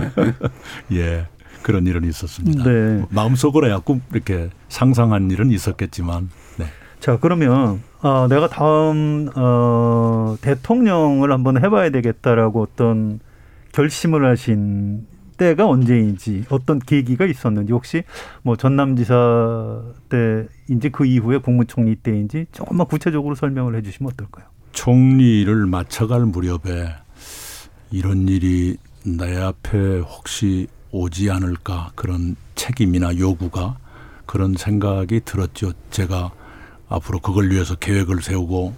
예. 0.93 1.27
그런 1.63 1.87
일은 1.87 2.05
있었습니다. 2.05 2.65
네. 2.65 3.05
마음속으로야 3.11 3.81
꼭 3.85 4.01
이렇게 4.13 4.51
상상한 4.69 5.31
일은 5.31 5.51
있었겠지만, 5.51 6.29
네. 6.59 6.67
자 6.99 7.19
그러면 7.21 7.81
어, 8.03 8.27
내가 8.29 8.49
다음 8.49 9.29
어, 9.37 10.37
대통령을 10.41 11.31
한번 11.31 11.63
해봐야 11.65 11.91
되겠다라고 11.91 12.63
어떤 12.63 13.21
결심을 13.71 14.29
하신 14.29 15.07
때가 15.37 15.67
언제인지 15.67 16.45
어떤 16.51 16.79
계기가 16.79 17.25
있었는지 17.25 17.73
혹시 17.73 18.05
뭐 18.43 18.57
전남지사 18.57 19.83
때인지 20.09 20.91
그 20.91 21.07
이후에 21.07 21.39
국무총리 21.39 21.97
때인지 21.97 22.47
조금만 22.53 22.87
구체적으로 22.87 23.35
설명을 23.35 23.77
해주시면 23.77 24.13
어떨까요? 24.13 24.52
총리를 24.73 25.67
맞춰갈 25.67 26.25
무렵에 26.25 26.95
이런 27.91 28.29
일이 28.29 28.77
내 29.05 29.37
앞에 29.37 29.99
혹시 30.01 30.67
오지 30.91 31.31
않을까 31.31 31.93
그런 31.95 32.37
책임이나 32.55 33.17
요구가 33.19 33.79
그런 34.27 34.55
생각이 34.57 35.21
들었죠. 35.25 35.73
제가 35.91 36.33
앞으로 36.89 37.21
그걸 37.21 37.51
위해서 37.51 37.75
계획을 37.75 38.23
세우고 38.23 38.75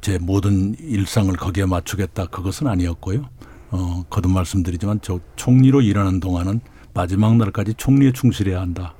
제 0.00 0.18
모든 0.18 0.74
일상을 0.78 1.34
거기에 1.36 1.66
맞추겠다 1.66 2.26
그것은 2.26 2.66
아니었고요. 2.66 3.28
어, 3.70 4.04
거듭 4.08 4.30
말씀드리지만 4.30 5.00
저 5.02 5.18
총리로 5.36 5.80
일하는 5.80 6.20
동안은 6.20 6.60
마지막 6.92 7.36
날까지 7.36 7.74
총리에 7.74 8.12
충실해야 8.12 8.60
한다. 8.60 8.94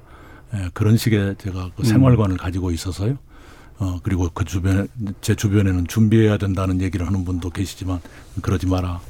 예, 0.54 0.70
그런 0.72 0.96
식의 0.96 1.36
제가 1.38 1.70
그 1.76 1.84
생활관을 1.84 2.34
음. 2.34 2.36
가지고 2.36 2.70
있어서요. 2.70 3.16
어, 3.78 3.98
그리고 4.02 4.28
그 4.32 4.44
주변에, 4.44 4.86
제 5.20 5.34
주변에는 5.34 5.86
준비해야 5.86 6.38
된다는 6.38 6.80
얘기를 6.80 7.06
하는 7.06 7.24
분도 7.24 7.50
계시지만 7.50 8.00
그러지 8.42 8.66
마라. 8.66 9.00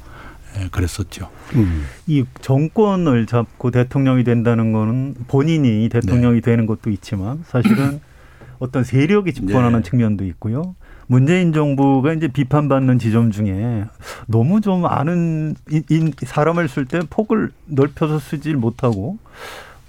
예, 0.57 0.69
그랬었죠. 0.69 1.29
음. 1.55 1.85
이 2.07 2.23
정권을 2.41 3.25
잡고 3.25 3.71
대통령이 3.71 4.23
된다는 4.23 4.71
거는 4.71 5.15
본인이 5.27 5.89
대통령이 5.89 6.35
네. 6.35 6.41
되는 6.41 6.65
것도 6.65 6.89
있지만 6.91 7.43
사실은 7.47 7.99
어떤 8.59 8.83
세력이 8.83 9.33
집권하는 9.33 9.81
네. 9.81 9.89
측면도 9.89 10.25
있고요. 10.25 10.75
문재인 11.07 11.53
정부가 11.53 12.13
이제 12.13 12.27
비판받는 12.27 12.99
지점 12.99 13.31
중에 13.31 13.85
너무 14.27 14.61
좀 14.61 14.85
아는 14.85 15.55
사람을 16.17 16.67
쓸 16.67 16.85
때 16.85 17.01
폭을 17.09 17.51
넓혀서 17.67 18.19
쓰질 18.19 18.55
못하고 18.55 19.19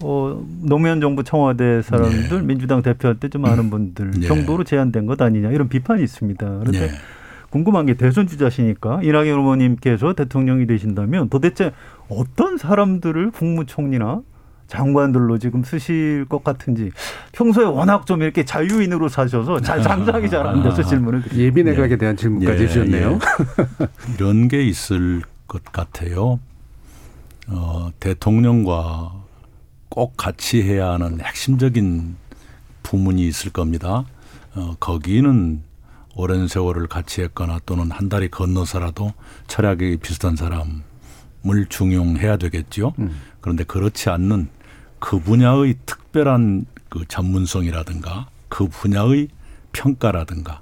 어, 0.00 0.44
노무현 0.62 1.00
정부 1.00 1.24
청와대 1.24 1.80
사람들 1.82 2.40
네. 2.40 2.42
민주당 2.42 2.82
대표할 2.82 3.18
때좀 3.18 3.44
아는 3.46 3.70
분들 3.70 4.10
네. 4.12 4.26
정도로 4.26 4.64
제한된 4.64 5.06
것 5.06 5.20
아니냐 5.20 5.50
이런 5.50 5.68
비판이 5.68 6.02
있습니다. 6.02 6.46
그런데 6.46 6.88
네. 6.88 6.92
궁금한 7.50 7.86
게 7.86 7.94
대선 7.94 8.26
주자시니까 8.26 9.00
이낙연 9.02 9.38
후보님께서 9.38 10.12
대통령이 10.14 10.66
되신다면 10.66 11.30
도대체 11.30 11.72
어떤 12.08 12.58
사람들을 12.58 13.30
국무총리나 13.30 14.20
장관들로 14.66 15.38
지금 15.38 15.62
쓰실 15.62 16.26
것 16.28 16.42
같은지 16.42 16.90
평소에 17.32 17.64
워낙 17.64 18.04
좀 18.04 18.22
이렇게 18.22 18.44
자유인으로 18.44 19.08
사셔서 19.08 19.60
잘 19.60 19.80
상상이 19.82 20.28
잘 20.28 20.44
안 20.44 20.62
돼서 20.62 20.82
질문을 20.82 21.22
드립니다. 21.22 21.42
예비 21.42 21.62
내각에 21.62 21.92
예. 21.92 21.96
대한 21.96 22.16
질문까지 22.16 22.58
예, 22.58 22.64
해주셨네요. 22.64 23.12
예. 23.12 23.86
이런 24.18 24.48
게 24.48 24.62
있을 24.64 25.22
것 25.46 25.62
같아요. 25.64 26.40
어, 27.48 27.90
대통령과 28.00 29.12
꼭 29.96 30.14
같이 30.18 30.62
해야 30.62 30.90
하는 30.90 31.22
핵심적인 31.22 32.16
부문이 32.82 33.26
있을 33.28 33.50
겁니다. 33.50 34.04
어, 34.54 34.76
거기는 34.78 35.62
오랜 36.14 36.48
세월을 36.48 36.86
같이 36.86 37.22
했거나 37.22 37.60
또는 37.64 37.90
한 37.90 38.10
달이 38.10 38.28
건너서라도 38.28 39.14
철학이 39.46 39.96
비슷한 39.96 40.36
사람을 40.36 41.66
중용해야 41.70 42.36
되겠죠. 42.36 42.92
음. 42.98 43.18
그런데 43.40 43.64
그렇지 43.64 44.10
않는 44.10 44.50
그 44.98 45.18
분야의 45.18 45.76
특별한 45.86 46.66
그 46.90 47.06
전문성이라든가 47.08 48.28
그 48.50 48.68
분야의 48.68 49.28
평가라든가 49.72 50.60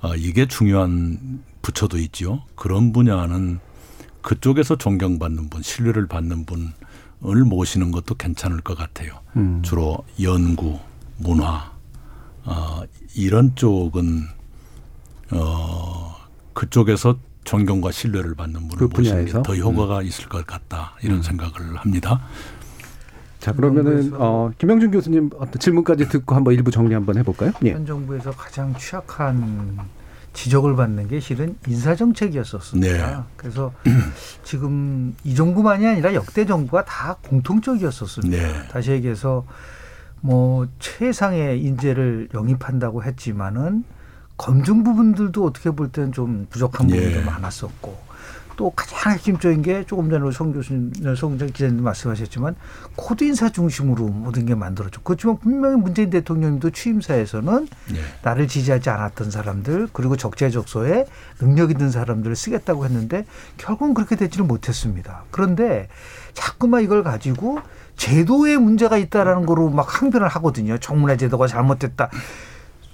어, 0.00 0.16
이게 0.16 0.48
중요한 0.48 1.40
부처도 1.62 1.98
있지요. 1.98 2.42
그런 2.56 2.92
분야는 2.92 3.60
그쪽에서 4.22 4.74
존경받는 4.74 5.50
분, 5.50 5.62
신뢰를 5.62 6.08
받는 6.08 6.46
분 6.46 6.72
을 7.24 7.44
모시는 7.44 7.92
것도 7.92 8.16
괜찮을 8.16 8.60
것 8.62 8.76
같아요. 8.76 9.12
음. 9.36 9.62
주로 9.62 9.98
연구, 10.20 10.78
문화, 11.18 11.70
어, 12.44 12.82
이런 13.14 13.54
쪽은 13.54 14.24
어, 15.30 16.16
그쪽에서 16.52 17.18
존경과 17.44 17.92
신뢰를 17.92 18.34
받는 18.34 18.68
분을 18.68 18.76
그 18.76 18.84
모시는 18.84 19.18
분야에서? 19.18 19.38
음. 19.38 19.42
게더 19.42 19.56
효과가 19.56 20.02
있을 20.02 20.28
것 20.28 20.46
같다 20.46 20.96
이런 21.02 21.22
생각을 21.22 21.76
합니다. 21.76 22.20
자 23.38 23.52
그러면은 23.52 24.12
어, 24.14 24.50
김영준 24.58 24.90
교수님 24.92 25.30
어떤 25.38 25.58
질문까지 25.58 26.08
듣고 26.08 26.34
한번 26.34 26.54
일부 26.54 26.70
정리 26.70 26.94
한번 26.94 27.18
해볼까요? 27.18 27.52
예. 27.64 27.72
현 27.72 27.84
정부에서 27.84 28.30
가장 28.32 28.74
취약한 28.76 29.78
지적을 30.32 30.76
받는 30.76 31.08
게 31.08 31.20
실은 31.20 31.56
인사 31.66 31.94
정책이었었습니다. 31.94 33.16
네. 33.16 33.22
그래서 33.36 33.72
지금 34.44 35.14
이 35.24 35.34
정부만이 35.34 35.86
아니라 35.86 36.14
역대 36.14 36.46
정부가 36.46 36.84
다 36.84 37.16
공통적이었었습니다. 37.28 38.36
네. 38.36 38.68
다시 38.68 38.92
얘기해서 38.92 39.44
뭐 40.20 40.66
최상의 40.78 41.62
인재를 41.62 42.28
영입한다고 42.32 43.02
했지만은 43.04 43.84
검증 44.36 44.82
부분들도 44.84 45.44
어떻게 45.44 45.70
볼 45.70 45.88
때는 45.88 46.12
좀 46.12 46.46
부족한 46.48 46.90
예. 46.90 46.96
부분도 46.96 47.30
많았었고 47.30 48.11
또 48.56 48.70
가장 48.70 49.12
핵심적인 49.12 49.62
게 49.62 49.84
조금 49.84 50.10
전에 50.10 50.30
성 50.30 50.52
교수님, 50.52 50.92
성 51.16 51.36
기자님 51.36 51.82
말씀하셨지만 51.82 52.54
코드 52.96 53.24
인사 53.24 53.48
중심으로 53.48 54.06
모든 54.08 54.46
게 54.46 54.54
만들어졌고 54.54 55.02
그렇지만 55.04 55.38
분명히 55.38 55.76
문재인 55.76 56.10
대통령님도 56.10 56.70
취임사에서는 56.70 57.68
네. 57.92 57.98
나를 58.22 58.48
지지하지 58.48 58.90
않았던 58.90 59.30
사람들 59.30 59.88
그리고 59.92 60.16
적재적소에 60.16 61.06
능력 61.38 61.70
있는 61.70 61.90
사람들을 61.90 62.36
쓰겠다고 62.36 62.84
했는데 62.84 63.24
결국은 63.56 63.94
그렇게 63.94 64.16
되지는 64.16 64.46
못했습니다. 64.46 65.24
그런데 65.30 65.88
자꾸만 66.34 66.82
이걸 66.82 67.02
가지고 67.02 67.60
제도에 67.96 68.56
문제가 68.56 68.96
있다라는 68.96 69.46
거로 69.46 69.70
막 69.70 70.02
항변을 70.02 70.28
하거든요. 70.28 70.78
청문회 70.78 71.16
제도가 71.16 71.46
잘못됐다. 71.46 72.10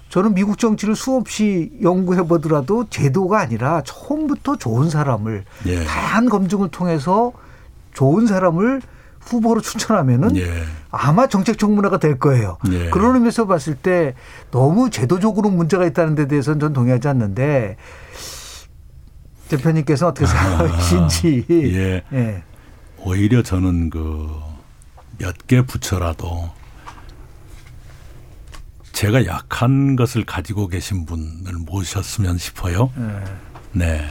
저는 0.09 0.33
미국 0.33 0.57
정치를 0.57 0.95
수없이 0.95 1.71
연구해 1.81 2.23
보더라도 2.23 2.85
제도가 2.89 3.39
아니라 3.39 3.81
처음부터 3.85 4.55
좋은 4.57 4.89
사람을 4.89 5.45
예. 5.67 5.83
다양한 5.85 6.29
검증을 6.29 6.69
통해서 6.69 7.31
좋은 7.93 8.25
사람을 8.25 8.81
후보로 9.19 9.61
추천하면은 9.61 10.35
예. 10.37 10.63
아마 10.89 11.27
정책 11.27 11.59
청문회가 11.59 11.99
될 11.99 12.17
거예요. 12.17 12.57
예. 12.71 12.89
그런 12.89 13.15
의미에서 13.15 13.45
봤을 13.45 13.75
때 13.75 14.15
너무 14.49 14.89
제도적으로 14.89 15.49
문제가 15.51 15.85
있다는 15.85 16.15
데 16.15 16.27
대해서는 16.27 16.59
전 16.59 16.73
동의하지 16.73 17.07
않는데 17.07 17.77
대표님께서 19.49 20.07
어떻게 20.07 20.25
생각하시는지. 20.25 21.45
예. 21.51 22.03
예. 22.13 22.43
오히려 22.97 23.43
저는 23.43 23.89
그 23.89 24.49
몇 25.21 25.35
개 25.47 25.61
부처라도 25.61 26.49
제가 28.99 29.25
약한 29.27 29.95
것을 29.95 30.25
가지고 30.25 30.67
계신 30.67 31.05
분을 31.05 31.53
모셨으면 31.65 32.37
싶어요. 32.37 32.91
예. 32.97 33.23
네. 33.71 34.05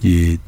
이 0.00 0.38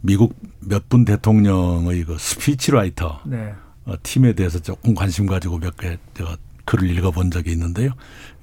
미국 0.00 0.34
몇 0.60 0.88
분 0.88 1.04
대통령의 1.04 2.04
그 2.04 2.16
speechwriter 2.18 3.20
네. 3.26 3.52
어, 3.84 3.94
팀에 4.02 4.32
대해서 4.32 4.58
조금 4.58 4.94
관심 4.94 5.26
가지고 5.26 5.58
몇 5.58 5.76
개 5.76 5.98
제가 6.14 6.38
글을 6.64 6.88
읽어본 6.96 7.30
적이 7.30 7.52
있는데요. 7.52 7.90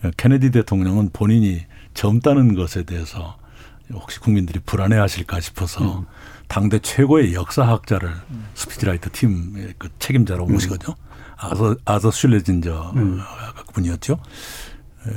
어, 0.03 0.11
케네디 0.15 0.51
대통령은 0.51 1.09
본인이 1.11 1.65
젊다는 1.95 2.53
것에 2.53 2.83
대해서 2.83 3.39
혹시 3.91 4.19
국민들이 4.19 4.59
불안해하실까 4.63 5.39
싶어서 5.39 6.05
당대 6.47 6.77
최고의 6.77 7.33
역사학자를 7.33 8.13
speechwriter 8.53 9.09
팀의 9.11 9.73
그 9.79 9.89
책임자로 9.97 10.45
모시거든요. 10.45 10.95
아서 11.37 11.75
아서 11.85 12.11
슐레진저 12.11 12.93
음. 12.95 13.19
분이었죠. 13.73 14.19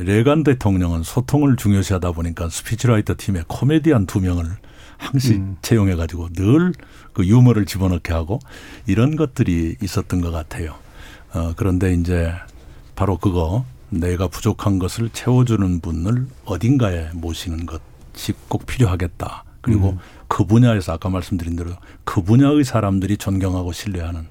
레이건 0.00 0.44
대통령은 0.44 1.02
소통을 1.02 1.56
중요시하다 1.56 2.12
보니까 2.12 2.48
speechwriter 2.48 3.14
팀에 3.18 3.42
코미디언 3.48 4.06
두 4.06 4.20
명을 4.20 4.44
항시 4.98 5.34
음. 5.34 5.56
채용해 5.62 5.96
가지고 5.96 6.28
늘 6.34 6.72
그 7.12 7.26
유머를 7.26 7.66
집어넣게 7.66 8.12
하고 8.12 8.38
이런 8.86 9.16
것들이 9.16 9.76
있었던 9.82 10.20
것 10.20 10.30
같아요. 10.30 10.74
어, 11.32 11.52
그런데 11.56 11.92
이제 11.92 12.32
바로 12.94 13.16
그거 13.18 13.64
내가 13.88 14.28
부족한 14.28 14.78
것을 14.78 15.10
채워주는 15.10 15.80
분을 15.80 16.26
어딘가에 16.44 17.10
모시는 17.14 17.66
것이 17.66 18.32
꼭 18.48 18.66
필요하겠다. 18.66 19.44
그리고 19.60 19.90
음. 19.90 19.98
그 20.28 20.44
분야에서 20.44 20.92
아까 20.92 21.08
말씀드린 21.08 21.56
대로 21.56 21.72
그 22.04 22.22
분야의 22.22 22.64
사람들이 22.64 23.16
존경하고 23.16 23.72
신뢰하는 23.72 24.26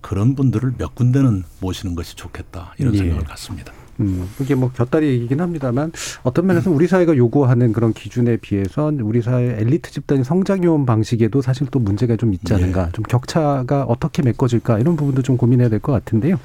그런 0.00 0.34
분들을 0.34 0.74
몇 0.78 0.94
군데는 0.94 1.44
모시는 1.60 1.94
것이 1.94 2.16
좋겠다. 2.16 2.74
이런 2.78 2.94
예. 2.94 2.98
생각을 2.98 3.24
갖습니다. 3.24 3.72
음, 4.00 4.28
이게 4.40 4.54
뭐 4.54 4.70
곁다리 4.72 5.06
얘기긴 5.08 5.40
합니다만 5.40 5.92
어떤 6.22 6.46
면에서 6.46 6.70
우리 6.70 6.86
사회가 6.88 7.16
요구하는 7.16 7.72
그런 7.72 7.92
기준에 7.92 8.38
비해서 8.38 8.90
우리 9.02 9.20
사회 9.20 9.54
엘리트 9.60 9.90
집단이 9.90 10.24
성장해온 10.24 10.86
방식에도 10.86 11.42
사실 11.42 11.66
또 11.70 11.78
문제가 11.78 12.16
좀 12.16 12.32
있지 12.32 12.54
않은가. 12.54 12.88
좀 12.92 13.02
격차가 13.04 13.84
어떻게 13.84 14.22
메꿔질까 14.22 14.78
이런 14.78 14.96
부분도 14.96 15.22
좀 15.22 15.36
고민해야 15.36 15.68
될 15.68 15.78
것 15.78 15.92
같은데요. 15.92 16.40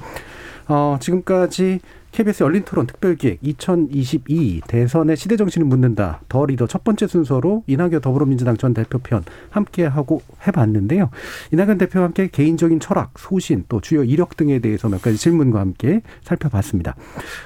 어, 0.68 0.98
지금까지 1.00 1.80
KBS 2.18 2.42
열린 2.42 2.64
토론 2.64 2.88
특별기획 2.88 3.38
2022 3.42 4.62
대선의 4.66 5.16
시대 5.16 5.36
정신을 5.36 5.68
묻는다. 5.68 6.20
더 6.28 6.46
리더 6.46 6.66
첫 6.66 6.82
번째 6.82 7.06
순서로 7.06 7.62
이낙연 7.68 8.00
더불어민주당 8.00 8.56
전 8.56 8.74
대표편 8.74 9.22
함께 9.50 9.86
하고 9.86 10.22
해봤는데요. 10.44 11.10
이낙연 11.52 11.78
대표와 11.78 12.06
함께 12.06 12.26
개인적인 12.26 12.80
철학, 12.80 13.12
소신, 13.20 13.64
또 13.68 13.80
주요 13.80 14.02
이력 14.02 14.36
등에 14.36 14.58
대해서 14.58 14.88
몇 14.88 15.00
가지 15.00 15.16
질문과 15.16 15.60
함께 15.60 16.02
살펴봤습니다. 16.24 16.96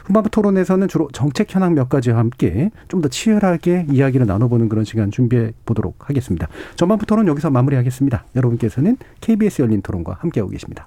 후반부 0.07 0.31
토론에서는 0.31 0.89
주로 0.89 1.11
정책 1.13 1.55
현황 1.55 1.75
몇 1.75 1.91
가지와 1.91 2.17
함께 2.17 2.71
좀 2.89 3.03
더 3.03 3.09
치열하게 3.09 3.89
이야기를 3.91 4.27
나눠보는 4.27 4.71
그런 4.71 4.85
시간 4.85 5.11
준비해 5.11 5.53
보도록 5.67 6.09
하겠습니다. 6.09 6.49
전반부 6.77 7.05
토론 7.05 7.27
여기서 7.29 7.51
마무리하겠습니다. 7.51 8.25
여러분께서는 8.37 8.97
KBS 9.21 9.61
열린 9.61 9.83
토론과 9.83 10.17
함께하고 10.21 10.51
계십니다. 10.51 10.87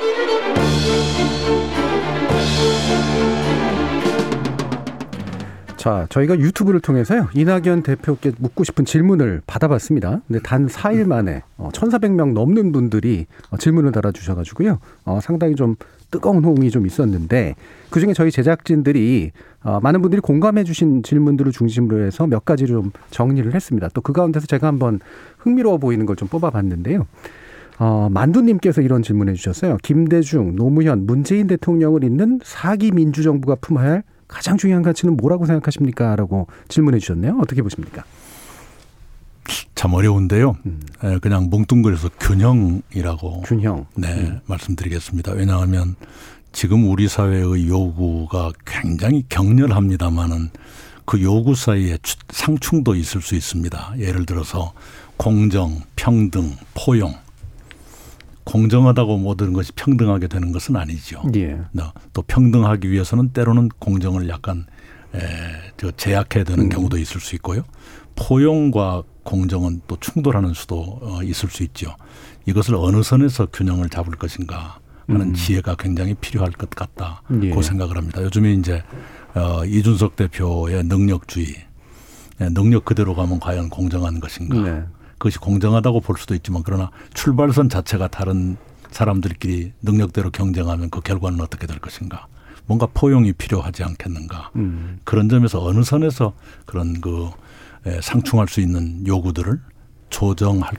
자, 5.81 6.05
저희가 6.09 6.37
유튜브를 6.37 6.79
통해서요. 6.79 7.27
이낙연 7.33 7.81
대표께 7.81 8.33
묻고 8.37 8.63
싶은 8.63 8.85
질문을 8.85 9.41
받아봤습니다. 9.47 10.21
근데 10.27 10.39
단 10.43 10.67
4일 10.67 11.07
만에 11.07 11.41
1,400명 11.57 12.33
넘는 12.33 12.71
분들이 12.71 13.25
어, 13.49 13.57
질문을 13.57 13.91
달아주셔가지고요. 13.91 14.77
어, 15.05 15.19
상당히 15.23 15.55
좀 15.55 15.75
뜨거운 16.11 16.43
호응이 16.45 16.69
좀 16.69 16.85
있었는데 16.85 17.55
그중에 17.89 18.13
저희 18.13 18.29
제작진들이 18.29 19.31
어, 19.63 19.79
많은 19.81 20.03
분들이 20.03 20.21
공감해 20.21 20.65
주신 20.65 21.01
질문들을 21.01 21.51
중심으로 21.51 22.05
해서 22.05 22.27
몇 22.27 22.45
가지 22.45 22.67
좀 22.67 22.91
정리를 23.09 23.51
했습니다. 23.51 23.89
또 23.95 24.01
그 24.01 24.13
가운데서 24.13 24.45
제가 24.45 24.67
한번 24.67 24.99
흥미로워 25.39 25.79
보이는 25.79 26.05
걸 26.05 26.15
좀 26.15 26.27
뽑아봤는데요. 26.27 27.07
어, 27.79 28.07
만두님께서 28.11 28.81
이런 28.81 29.01
질문해 29.01 29.33
주셨어요. 29.33 29.77
김대중, 29.81 30.55
노무현, 30.55 31.07
문재인 31.07 31.47
대통령을 31.47 32.03
잇는 32.03 32.41
사기 32.43 32.91
민주정부가 32.91 33.55
품어야 33.55 33.89
할 33.93 34.03
가장 34.31 34.57
중요한 34.57 34.81
가치는 34.81 35.17
뭐라고 35.17 35.45
생각하십니까? 35.45 36.15
라고 36.15 36.47
질문해 36.69 36.99
주셨네요. 36.99 37.37
어떻게 37.41 37.61
보십니까? 37.61 38.03
참 39.75 39.93
어려운데요. 39.93 40.55
음. 40.65 40.79
에, 41.03 41.17
그냥 41.19 41.49
뭉뚱그려서 41.49 42.09
균형이라고 42.19 43.41
균형. 43.41 43.85
네, 43.95 44.39
말씀드리겠습니다. 44.45 45.33
왜냐하면 45.33 45.95
지금 46.53 46.89
우리 46.89 47.07
사회의 47.07 47.67
요구가 47.67 48.51
굉장히 48.65 49.23
격렬합니다만은 49.29 50.49
그 51.05 51.21
요구 51.21 51.55
사이에 51.55 51.97
추- 52.03 52.17
상충도 52.29 52.95
있을 52.95 53.21
수 53.21 53.35
있습니다. 53.35 53.95
예를 53.97 54.25
들어서 54.25 54.73
공정, 55.17 55.79
평등, 55.95 56.55
포용. 56.73 57.13
공정하다고 58.43 59.17
모든 59.17 59.53
것이 59.53 59.71
평등하게 59.73 60.27
되는 60.27 60.51
것은 60.51 60.75
아니죠. 60.75 61.21
예. 61.35 61.53
어, 61.53 61.91
또 62.13 62.21
평등하기 62.23 62.89
위해서는 62.89 63.29
때로는 63.29 63.69
공정을 63.79 64.29
약간 64.29 64.65
에, 65.13 65.19
저 65.77 65.91
제약해야 65.91 66.43
되는 66.43 66.65
음. 66.65 66.69
경우도 66.69 66.97
있을 66.97 67.21
수 67.21 67.35
있고요. 67.35 67.63
포용과 68.15 69.03
공정은 69.23 69.81
또 69.87 69.97
충돌하는 69.99 70.53
수도 70.53 70.99
어, 71.01 71.23
있을 71.23 71.49
수 71.49 71.63
있죠. 71.63 71.95
이것을 72.45 72.75
어느 72.75 73.03
선에서 73.03 73.47
균형을 73.47 73.89
잡을 73.89 74.15
것인가 74.15 74.79
하는 75.07 75.29
음. 75.29 75.33
지혜가 75.33 75.75
굉장히 75.75 76.13
필요할 76.15 76.51
것 76.51 76.69
같다. 76.69 77.21
예. 77.43 77.49
그 77.49 77.61
생각을 77.61 77.97
합니다. 77.97 78.21
요즘에 78.23 78.53
이제 78.53 78.83
어, 79.33 79.63
이준석 79.65 80.15
대표의 80.15 80.83
능력주의, 80.85 81.47
예, 82.41 82.49
능력 82.49 82.85
그대로 82.85 83.15
가면 83.15 83.39
과연 83.39 83.69
공정한 83.69 84.19
것인가? 84.19 84.59
네. 84.61 84.83
그것이 85.21 85.37
공정하다고 85.37 86.01
볼 86.01 86.17
수도 86.17 86.33
있지만 86.33 86.63
그러나 86.65 86.89
출발선 87.13 87.69
자체가 87.69 88.07
다른 88.07 88.57
사람들끼리 88.89 89.71
능력대로 89.83 90.31
경쟁하면 90.31 90.89
그 90.89 90.99
결과는 90.99 91.39
어떻게 91.41 91.67
될 91.67 91.77
것인가? 91.77 92.25
뭔가 92.65 92.87
포용이 92.91 93.31
필요하지 93.31 93.83
않겠는가? 93.83 94.49
음. 94.55 94.99
그런 95.03 95.29
점에서 95.29 95.63
어느 95.63 95.83
선에서 95.83 96.33
그런 96.65 96.99
그 97.01 97.29
에, 97.85 98.01
상충할 98.01 98.47
수 98.47 98.61
있는 98.61 99.05
요구들을 99.05 99.59
조정할 100.09 100.71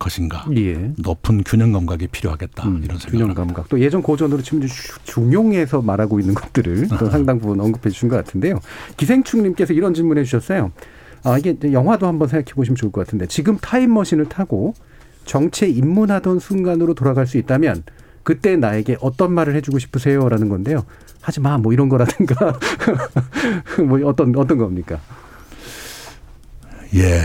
것인가? 0.00 0.44
예. 0.56 0.92
높은 0.98 1.44
균형 1.44 1.70
감각이 1.70 2.08
필요하겠다 2.08 2.64
이런 2.64 2.98
생각. 2.98 3.10
균형 3.12 3.32
감각. 3.32 3.68
또 3.68 3.78
예전 3.80 4.02
고전으로 4.02 4.42
치면 4.42 4.66
주- 4.66 4.98
중용해서 5.04 5.82
말하고 5.82 6.18
있는 6.18 6.34
것들을 6.34 6.88
또 6.98 7.08
상당 7.10 7.38
부분 7.38 7.60
언급해 7.60 7.90
주신 7.90 8.08
것 8.08 8.16
같은데요. 8.16 8.58
기생충님께서 8.96 9.72
이런 9.72 9.94
질문해 9.94 10.24
주셨어요. 10.24 10.72
아, 11.24 11.38
이게 11.38 11.56
영화도 11.72 12.06
한번 12.06 12.28
생각해 12.28 12.54
보시면 12.54 12.76
좋을 12.76 12.92
것 12.92 13.04
같은데 13.04 13.26
지금 13.26 13.56
타임머신을 13.58 14.28
타고 14.28 14.74
정치에 15.24 15.68
입문하던 15.68 16.38
순간으로 16.38 16.94
돌아갈 16.94 17.26
수 17.26 17.38
있다면 17.38 17.82
그때 18.22 18.56
나에게 18.56 18.96
어떤 19.00 19.32
말을 19.32 19.54
해주고 19.56 19.78
싶으세요? 19.78 20.28
라는 20.28 20.48
건데요. 20.48 20.84
하지 21.20 21.40
마, 21.40 21.56
뭐 21.58 21.72
이런 21.72 21.88
거라든가. 21.88 22.58
뭐 23.86 23.98
어떤, 24.06 24.36
어떤 24.36 24.58
겁니까? 24.58 25.00
예. 26.94 27.20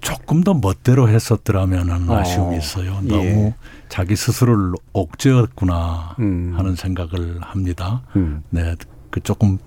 조금 0.00 0.42
더 0.42 0.54
멋대로 0.54 1.08
했었더라면 1.08 2.08
어, 2.10 2.16
아쉬움이 2.16 2.56
있어요. 2.58 3.00
예. 3.04 3.08
너무 3.08 3.52
자기 3.88 4.16
스스로를 4.16 4.72
옥죄었구나 4.92 6.16
음. 6.18 6.54
하는 6.56 6.74
생각을 6.74 7.40
합니다. 7.40 8.02
음. 8.16 8.42
네, 8.50 8.74
그 9.10 9.20
조금 9.20 9.58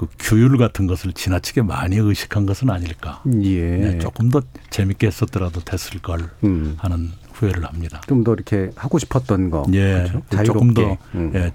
그 0.00 0.06
규율 0.18 0.56
같은 0.56 0.86
것을 0.86 1.12
지나치게 1.12 1.60
많이 1.60 1.96
의식한 1.96 2.46
것은 2.46 2.70
아닐까. 2.70 3.22
예. 3.42 3.60
네, 3.60 3.98
조금 3.98 4.30
더 4.30 4.40
재밌게 4.70 5.08
했었더라도 5.08 5.60
됐을 5.60 6.00
걸 6.00 6.30
음. 6.42 6.74
하는 6.78 7.10
후회를 7.34 7.66
합니다. 7.66 8.00
좀 8.08 8.24
더 8.24 8.32
이렇게 8.32 8.70
하고 8.76 8.98
싶었던 8.98 9.50
거. 9.50 9.66
예, 9.74 10.10
그렇죠? 10.30 10.44
조금 10.44 10.72
더. 10.72 10.96
음. 11.14 11.32
예, 11.34 11.52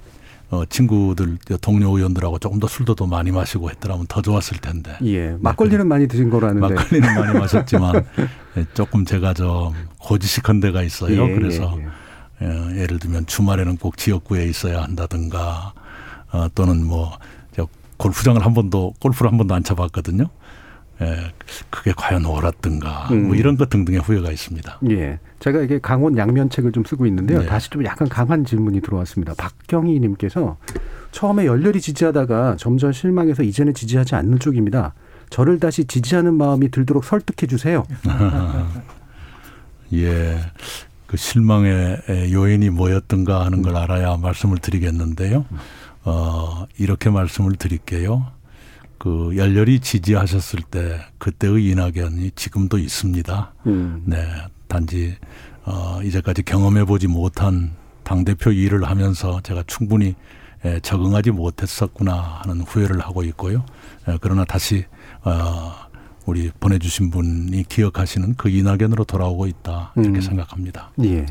어, 0.51 0.63
친구들 0.63 1.39
동료 1.59 1.97
의원들하고 1.97 2.37
조금 2.37 2.59
더 2.59 2.67
술도 2.67 2.93
더 2.93 3.07
많이 3.07 3.31
마시고 3.31 3.71
했더라면 3.71 4.05
더 4.07 4.21
좋았을 4.21 4.59
텐데. 4.59 4.95
예. 5.05 5.35
막걸리는 5.39 5.87
많이 5.87 6.07
드신 6.07 6.29
거로 6.29 6.45
아는데. 6.47 6.75
막걸리는 6.75 7.15
많이 7.15 7.33
마셨지만 7.39 8.05
예, 8.57 8.65
조금 8.75 9.05
제가 9.05 9.33
좀 9.33 9.73
고지식한 9.97 10.59
데가 10.59 10.83
있어요. 10.83 11.29
예, 11.31 11.33
그래서 11.33 11.79
예, 12.43 12.45
예, 12.45 12.81
예를 12.83 12.99
들면 12.99 13.25
주말에는 13.25 13.77
꼭 13.77 13.97
지역구에 13.97 14.45
있어야 14.45 14.83
한다든가 14.83 15.73
어, 16.31 16.47
또는 16.53 16.85
뭐저 16.85 17.17
골프장을 17.97 18.43
한 18.45 18.53
번도 18.53 18.93
골프를 18.99 19.31
한 19.31 19.37
번도 19.37 19.53
안 19.53 19.63
쳐봤거든요. 19.63 20.29
예, 21.01 21.33
그게 21.69 21.93
과연 21.95 22.25
옳았든가 22.25 23.09
음. 23.11 23.27
뭐 23.27 23.35
이런 23.35 23.57
것 23.57 23.69
등등의 23.69 23.99
후회가 24.01 24.31
있습니다. 24.31 24.79
예. 24.89 25.19
제가 25.39 25.61
이게 25.61 25.79
강원 25.79 26.17
양면책을 26.17 26.71
좀 26.71 26.83
쓰고 26.85 27.05
있는데요. 27.07 27.39
네. 27.39 27.45
다시 27.45 27.69
좀 27.69 27.83
약간 27.85 28.07
강한 28.07 28.45
질문이 28.45 28.81
들어왔습니다. 28.81 29.33
박경희 29.37 29.99
님께서 29.99 30.57
처음에 31.11 31.45
열렬히 31.45 31.81
지지하다가 31.81 32.55
점점 32.57 32.91
실망해서 32.93 33.43
이제는 33.43 33.73
지지하지 33.73 34.15
않는 34.15 34.39
쪽입니다. 34.39 34.93
저를 35.29 35.59
다시 35.59 35.85
지지하는 35.85 36.33
마음이 36.35 36.71
들도록 36.71 37.03
설득해 37.03 37.47
주세요. 37.47 37.83
예. 39.93 40.39
그 41.07 41.17
실망의 41.17 42.31
요인이 42.31 42.69
뭐였던가 42.71 43.45
하는 43.45 43.61
걸 43.61 43.75
알아야 43.75 44.17
말씀을 44.17 44.57
드리겠는데요. 44.57 45.45
어, 46.05 46.65
이렇게 46.77 47.09
말씀을 47.09 47.55
드릴게요. 47.55 48.25
그 48.97 49.33
열렬히 49.35 49.79
지지하셨을 49.79 50.61
때 50.61 50.99
그때의 51.17 51.65
이낙연이 51.65 52.31
지금도 52.35 52.77
있습니다. 52.77 53.53
음. 53.67 54.03
네. 54.05 54.25
단지 54.67 55.15
어, 55.63 55.99
이제까지 56.03 56.43
경험해 56.43 56.85
보지 56.85 57.07
못한 57.07 57.71
당 58.03 58.23
대표 58.23 58.51
일을 58.51 58.83
하면서 58.83 59.41
제가 59.41 59.63
충분히 59.67 60.15
에, 60.63 60.79
적응하지 60.79 61.31
못했었구나 61.31 62.39
하는 62.43 62.61
후회를 62.61 62.99
하고 63.01 63.23
있고요. 63.23 63.65
에, 64.07 64.17
그러나 64.21 64.45
다시 64.45 64.85
어, 65.23 65.71
우리 66.25 66.51
보내주신 66.59 67.11
분이 67.11 67.63
기억하시는 67.69 68.35
그 68.35 68.49
이낙연으로 68.49 69.03
돌아오고 69.03 69.47
있다 69.47 69.93
이렇게 69.95 70.17
음. 70.17 70.21
생각합니다. 70.21 70.91
예. 71.03 71.25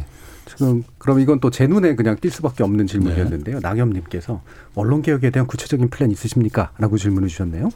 지금 0.56 0.82
그럼 0.98 1.20
이건 1.20 1.40
또 1.40 1.50
제 1.50 1.66
눈에 1.66 1.94
그냥 1.94 2.16
띌 2.16 2.30
수밖에 2.30 2.62
없는 2.62 2.86
질문이었는데요. 2.86 3.60
낙엽님께서 3.60 4.42
언론 4.74 5.02
개혁에 5.02 5.30
대한 5.30 5.46
구체적인 5.46 5.88
플랜 5.90 6.10
있으십니까?라고 6.10 6.96
질문을 6.98 7.28
주셨네요. 7.28 7.70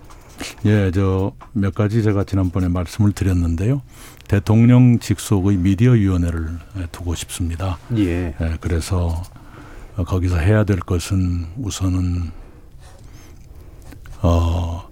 예, 0.66 0.90
저 0.92 1.32
몇 1.52 1.74
가지 1.74 2.02
제가 2.02 2.24
지난번에 2.24 2.68
말씀을 2.68 3.12
드렸는데요. 3.12 3.82
대통령 4.28 4.98
직속의 5.00 5.56
미디어 5.56 5.92
위원회를 5.92 6.48
두고 6.92 7.14
싶습니다. 7.16 7.78
예. 7.96 8.34
예, 8.40 8.56
그래서 8.60 9.22
어, 9.96 10.04
거기서 10.04 10.36
해야 10.38 10.62
될 10.64 10.78
것은 10.78 11.46
우선은 11.58 12.30
어 14.22 14.87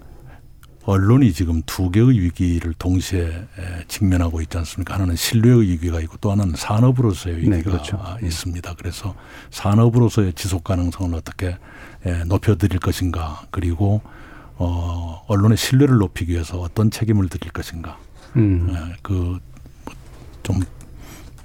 언론이 0.86 1.32
지금 1.32 1.62
두 1.66 1.90
개의 1.90 2.20
위기를 2.20 2.72
동시에 2.78 3.22
에, 3.26 3.84
직면하고 3.88 4.40
있지 4.42 4.56
않습니까? 4.58 4.94
하나는 4.94 5.16
신뢰의 5.16 5.68
위기가 5.68 6.00
있고 6.00 6.16
또 6.20 6.30
하나는 6.30 6.54
산업으로서의 6.56 7.38
위기가 7.38 7.56
네, 7.56 7.62
그렇죠. 7.62 7.98
있습니다. 8.22 8.74
그래서 8.78 9.14
산업으로서의 9.50 10.32
지속 10.34 10.62
가능성을 10.62 11.12
어떻게 11.14 11.58
에, 12.04 12.24
높여드릴 12.24 12.78
것인가 12.78 13.42
그리고 13.50 14.00
어, 14.58 15.24
언론의 15.26 15.58
신뢰를 15.58 15.96
높이기 15.96 16.32
위해서 16.32 16.60
어떤 16.60 16.90
책임을 16.90 17.28
드릴 17.28 17.52
것인가 17.52 17.98
음. 18.36 18.68
그좀 19.02 20.62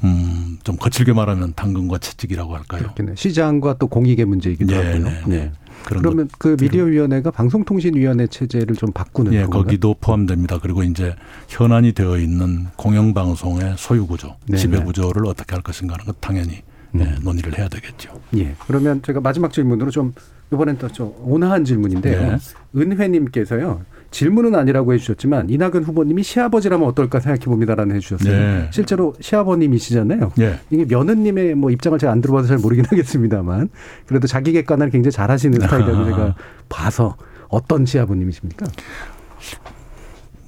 음, 0.03 0.59
좀 0.63 0.77
거칠게 0.77 1.13
말하면 1.13 1.53
당근과 1.55 1.97
채찍이라고 1.97 2.55
할까요? 2.55 2.93
시장과 3.15 3.77
또 3.79 3.87
공익의 3.87 4.25
문제이기도 4.25 4.73
네, 4.73 4.83
하고요. 4.83 5.03
네, 5.03 5.21
네. 5.27 5.51
그러면 5.85 6.29
그 6.37 6.55
미디어위원회가 6.59 7.31
방송통신위원회 7.31 8.27
체제를 8.27 8.75
좀 8.75 8.91
바꾸는 8.91 9.33
예, 9.33 9.41
건가요? 9.43 9.63
거기도 9.63 9.95
포함됩니다. 9.99 10.59
그리고 10.59 10.83
이제 10.83 11.15
현안이 11.49 11.93
되어 11.93 12.17
있는 12.17 12.67
공영방송의 12.75 13.75
소유 13.77 14.05
구조, 14.07 14.35
네, 14.47 14.57
지배 14.57 14.77
네. 14.79 14.83
구조를 14.83 15.25
어떻게 15.25 15.53
할 15.55 15.61
것인가 15.63 15.93
하는 15.95 16.05
것 16.05 16.19
당연히 16.21 16.61
예, 16.95 17.15
논의를 17.23 17.57
해야 17.57 17.67
되겠죠. 17.69 18.11
예. 18.37 18.53
그러면 18.67 19.01
제가 19.01 19.21
마지막 19.21 19.51
질문으로 19.53 19.91
좀 19.91 20.13
이번엔 20.53 20.77
또 20.77 20.87
좀 20.89 21.13
온화한 21.21 21.63
질문인데요. 21.63 22.31
네. 22.31 22.37
은회님께서요. 22.75 23.81
질문은 24.11 24.55
아니라고 24.55 24.93
해주셨지만 24.93 25.49
이낙연 25.49 25.83
후보님이 25.85 26.21
시아버지라면 26.23 26.87
어떨까 26.87 27.19
생각해 27.21 27.45
봅니다라는 27.45 27.95
해주셨어요. 27.95 28.33
네. 28.33 28.67
실제로 28.71 29.15
시아버님이시잖아요. 29.21 30.33
예. 30.39 30.59
이게 30.69 30.85
며느님의 30.85 31.55
뭐 31.55 31.71
입장을 31.71 31.97
제가 31.97 32.11
안 32.11 32.21
들어봐서 32.21 32.49
잘 32.49 32.57
모르긴 32.57 32.85
하겠습니다만 32.91 33.69
그래도 34.05 34.27
자기 34.27 34.51
객관을 34.51 34.89
굉장히 34.89 35.13
잘하시는 35.13 35.61
스타일이라고 35.61 36.05
제가 36.05 36.35
봐서 36.67 37.15
어떤 37.47 37.85
시아버님이십니까? 37.85 38.65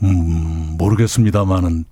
음, 0.04 0.76
모르겠습니다만은 0.78 1.86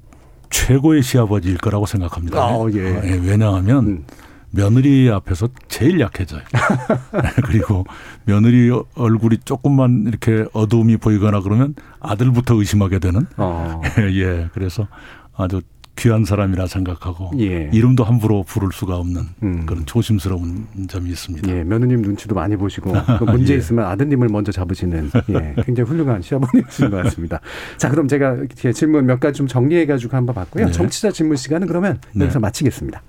최고의 0.49 1.01
시아버지일 1.01 1.57
거라고 1.57 1.85
생각합니다. 1.85 2.37
아, 2.41 2.65
예. 2.73 2.97
어, 2.97 3.01
왜냐하면 3.23 4.03
며느리 4.51 5.09
앞에서 5.09 5.49
제일 5.67 5.99
약해져요. 5.99 6.41
그리고 7.45 7.85
며느리 8.25 8.69
얼굴이 8.95 9.37
조금만 9.45 10.05
이렇게 10.07 10.45
어두움이 10.53 10.97
보이거나 10.97 11.41
그러면 11.41 11.75
아들부터 11.99 12.55
의심하게 12.55 12.99
되는. 12.99 13.25
어. 13.37 13.81
예, 14.13 14.49
그래서 14.53 14.87
아주 15.35 15.61
귀한 15.97 16.25
사람이라 16.25 16.67
생각하고 16.67 17.31
예. 17.39 17.69
이름도 17.71 18.03
함부로 18.03 18.43
부를 18.43 18.69
수가 18.71 18.95
없는 18.95 19.21
음. 19.43 19.65
그런 19.65 19.85
조심스러운 19.85 20.65
점이 20.87 21.09
있습니다. 21.09 21.49
예, 21.51 21.63
며느님 21.63 22.01
눈치도 22.01 22.33
많이 22.33 22.55
보시고 22.55 22.93
또 23.19 23.25
문제 23.25 23.53
예. 23.53 23.57
있으면 23.57 23.85
아드님을 23.85 24.29
먼저 24.29 24.51
잡으시는 24.51 25.11
예, 25.29 25.55
굉장히 25.63 25.89
훌륭한 25.89 26.21
시아버님이신 26.21 26.89
것 26.89 27.03
같습니다. 27.03 27.39
자, 27.77 27.89
그럼 27.89 28.07
제가 28.07 28.37
질문 28.73 29.05
몇 29.05 29.19
가지 29.19 29.37
좀 29.37 29.47
정리해 29.47 29.85
가지고 29.85 30.17
한번 30.17 30.33
봤고요. 30.33 30.67
네. 30.67 30.71
정치자 30.71 31.11
질문 31.11 31.37
시간은 31.37 31.67
그러면 31.67 31.99
네. 32.15 32.23
여기서 32.23 32.39
마치겠습니다. 32.39 33.01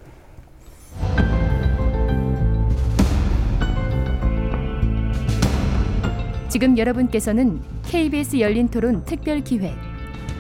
지금 6.49 6.77
여러분께서는 6.77 7.61
KBS 7.85 8.39
열린 8.39 8.69
토론 8.69 9.05
특별 9.05 9.41
기획 9.41 9.75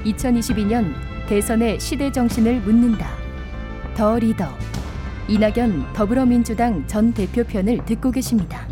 2022년 0.04 0.92
대선의 1.26 1.80
시대 1.80 2.12
정신을 2.12 2.60
묻는다. 2.60 3.08
더 3.96 4.18
리더 4.18 4.46
이낙연 5.28 5.94
더불어민주당 5.94 6.86
전 6.86 7.14
대표 7.14 7.44
편을 7.44 7.84
듣고 7.86 8.10
계십니다. 8.10 8.71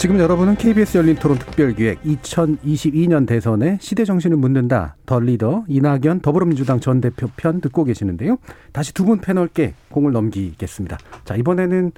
지금 0.00 0.18
여러분은 0.18 0.56
KBS 0.56 0.96
열린 0.96 1.14
토론 1.16 1.38
특별기획 1.38 2.02
2022년 2.04 3.26
대선의 3.26 3.76
시대 3.82 4.06
정신을 4.06 4.38
묻는다. 4.38 4.96
더 5.04 5.20
리더 5.20 5.62
이낙연 5.68 6.20
더불어민주당 6.22 6.80
전 6.80 7.02
대표 7.02 7.28
편 7.36 7.60
듣고 7.60 7.84
계시는데요. 7.84 8.38
다시 8.72 8.94
두 8.94 9.04
분 9.04 9.18
패널께 9.20 9.74
공을 9.90 10.12
넘기겠습니다. 10.12 10.96
자 11.26 11.36
이번에는 11.36 11.92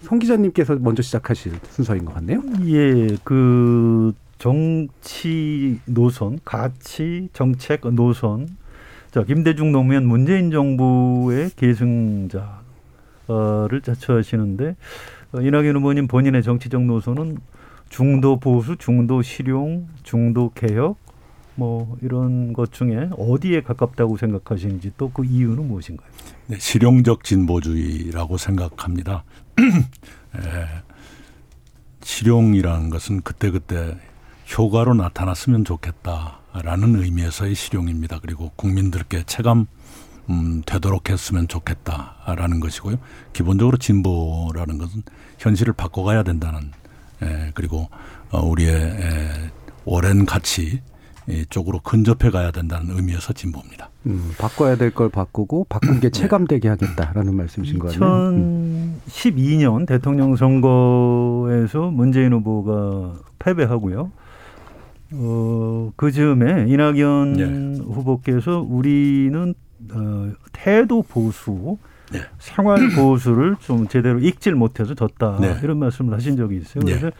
송 0.00 0.18
기자님께서 0.18 0.76
먼저 0.76 1.02
시작하실 1.02 1.52
순서인 1.68 2.06
것 2.06 2.14
같네요. 2.14 2.42
예, 2.68 3.18
그 3.22 4.14
정치 4.38 5.78
노선, 5.84 6.38
가치, 6.46 7.28
정책 7.34 7.82
노선. 7.92 8.48
자, 9.10 9.24
김대중 9.24 9.72
노무현 9.72 10.06
문재인 10.06 10.50
정부의 10.50 11.50
계승자를 11.56 12.40
자처하시는데 13.82 14.68
어, 14.68 14.74
이낙연 15.40 15.76
후보님 15.76 16.06
본인의 16.08 16.42
정치적 16.42 16.82
노선은 16.82 17.38
중도 17.88 18.38
보수, 18.38 18.76
중도 18.76 19.22
실용, 19.22 19.86
중도 20.02 20.50
개혁 20.54 20.96
뭐 21.54 21.96
이런 22.02 22.52
것 22.54 22.72
중에 22.72 23.10
어디에 23.18 23.60
가깝다고 23.62 24.16
생각하시는지 24.16 24.92
또 24.96 25.10
그 25.12 25.24
이유는 25.24 25.68
무엇인가요? 25.68 26.08
네, 26.46 26.58
실용적 26.58 27.24
진보주의라고 27.24 28.38
생각합니다. 28.38 29.24
에, 29.58 29.62
실용이라는 32.02 32.90
것은 32.90 33.20
그때그때 33.22 33.96
효과로 34.56 34.94
나타났으면 34.94 35.64
좋겠다라는 35.64 36.96
의미에서의 36.96 37.54
실용입니다. 37.54 38.18
그리고 38.20 38.50
국민들께 38.56 39.24
체감 39.24 39.66
음, 40.30 40.62
되도록 40.64 41.10
했으면 41.10 41.48
좋겠다라는 41.48 42.60
것이고요. 42.60 42.96
기본적으로 43.32 43.76
진보라는 43.76 44.78
것은 44.78 45.02
현실을 45.38 45.72
바꿔가야 45.72 46.22
된다는 46.22 46.70
에, 47.22 47.50
그리고 47.54 47.88
어, 48.30 48.40
우리의 48.40 48.74
에, 48.74 49.50
오랜 49.84 50.24
가치 50.26 50.80
쪽으로 51.50 51.78
근접해 51.80 52.30
가야 52.30 52.50
된다는 52.50 52.96
의미에서 52.96 53.32
진보입니다. 53.32 53.90
음, 54.06 54.32
바꿔야 54.38 54.76
될 54.76 54.90
걸 54.90 55.08
바꾸고 55.08 55.66
바꾼 55.68 56.00
게 56.00 56.10
체감되게 56.10 56.68
하겠다라는 56.68 57.34
말씀이신 57.36 57.78
거 57.78 57.88
같네요. 57.88 58.92
2012년 59.08 59.86
대통령 59.86 60.34
선거에서 60.36 61.90
문재인 61.92 62.32
후보가 62.32 63.20
패배하고요. 63.38 64.10
어, 65.14 65.92
그 65.96 66.10
즈음에 66.10 66.66
이낙연 66.68 67.32
네. 67.34 67.82
후보께서 67.84 68.60
우리는 68.60 69.54
어, 69.92 70.32
태도 70.52 71.02
보수, 71.02 71.78
네. 72.12 72.20
생활 72.38 72.90
보수를 72.94 73.56
좀 73.60 73.88
제대로 73.88 74.18
읽질 74.18 74.54
못해서 74.54 74.94
졌다 74.94 75.38
네. 75.40 75.58
이런 75.62 75.78
말씀을 75.78 76.14
하신 76.14 76.36
적이 76.36 76.56
있어요. 76.58 76.84
네. 76.84 76.98
그래서 76.98 77.10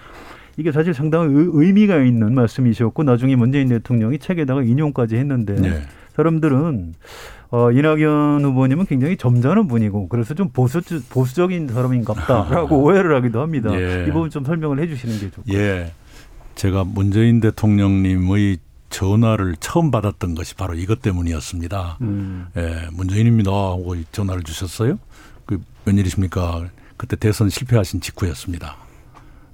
이게 0.56 0.70
사실 0.70 0.92
상당히 0.92 1.32
의미가 1.34 1.98
있는 1.98 2.34
말씀이셨고 2.34 3.04
나중에 3.04 3.36
문재인 3.36 3.68
대통령이 3.68 4.18
책에다가 4.18 4.62
인용까지 4.62 5.16
했는데 5.16 5.54
네. 5.54 5.82
사람들은 6.14 6.94
어, 7.50 7.70
이낙연 7.70 8.44
후보님은 8.44 8.86
굉장히 8.86 9.16
점잖은 9.16 9.68
분이고 9.68 10.08
그래서 10.08 10.34
좀 10.34 10.48
보수 10.50 10.80
보수적인 11.10 11.68
사람인갑다라고 11.68 12.80
오해를 12.82 13.14
하기도 13.16 13.40
합니다. 13.40 13.70
예. 13.74 14.06
이 14.08 14.10
부분 14.10 14.30
좀 14.30 14.44
설명을 14.44 14.78
해주시는 14.80 15.18
게 15.18 15.30
좋고. 15.30 15.52
예, 15.52 15.92
제가 16.54 16.84
문재인 16.84 17.40
대통령님의 17.40 18.58
전화를 18.92 19.56
처음 19.58 19.90
받았던 19.90 20.34
것이 20.34 20.54
바로 20.54 20.74
이것 20.74 21.00
때문이었습니다. 21.00 21.98
음. 22.02 22.46
예, 22.56 22.88
문재인입니다 22.92 23.50
하고 23.50 23.96
전화를 24.12 24.44
주셨어요. 24.44 24.98
그 25.46 25.60
웬일이십니까? 25.86 26.68
그때 26.96 27.16
대선 27.16 27.48
실패하신 27.48 28.00
직후였습니다. 28.00 28.76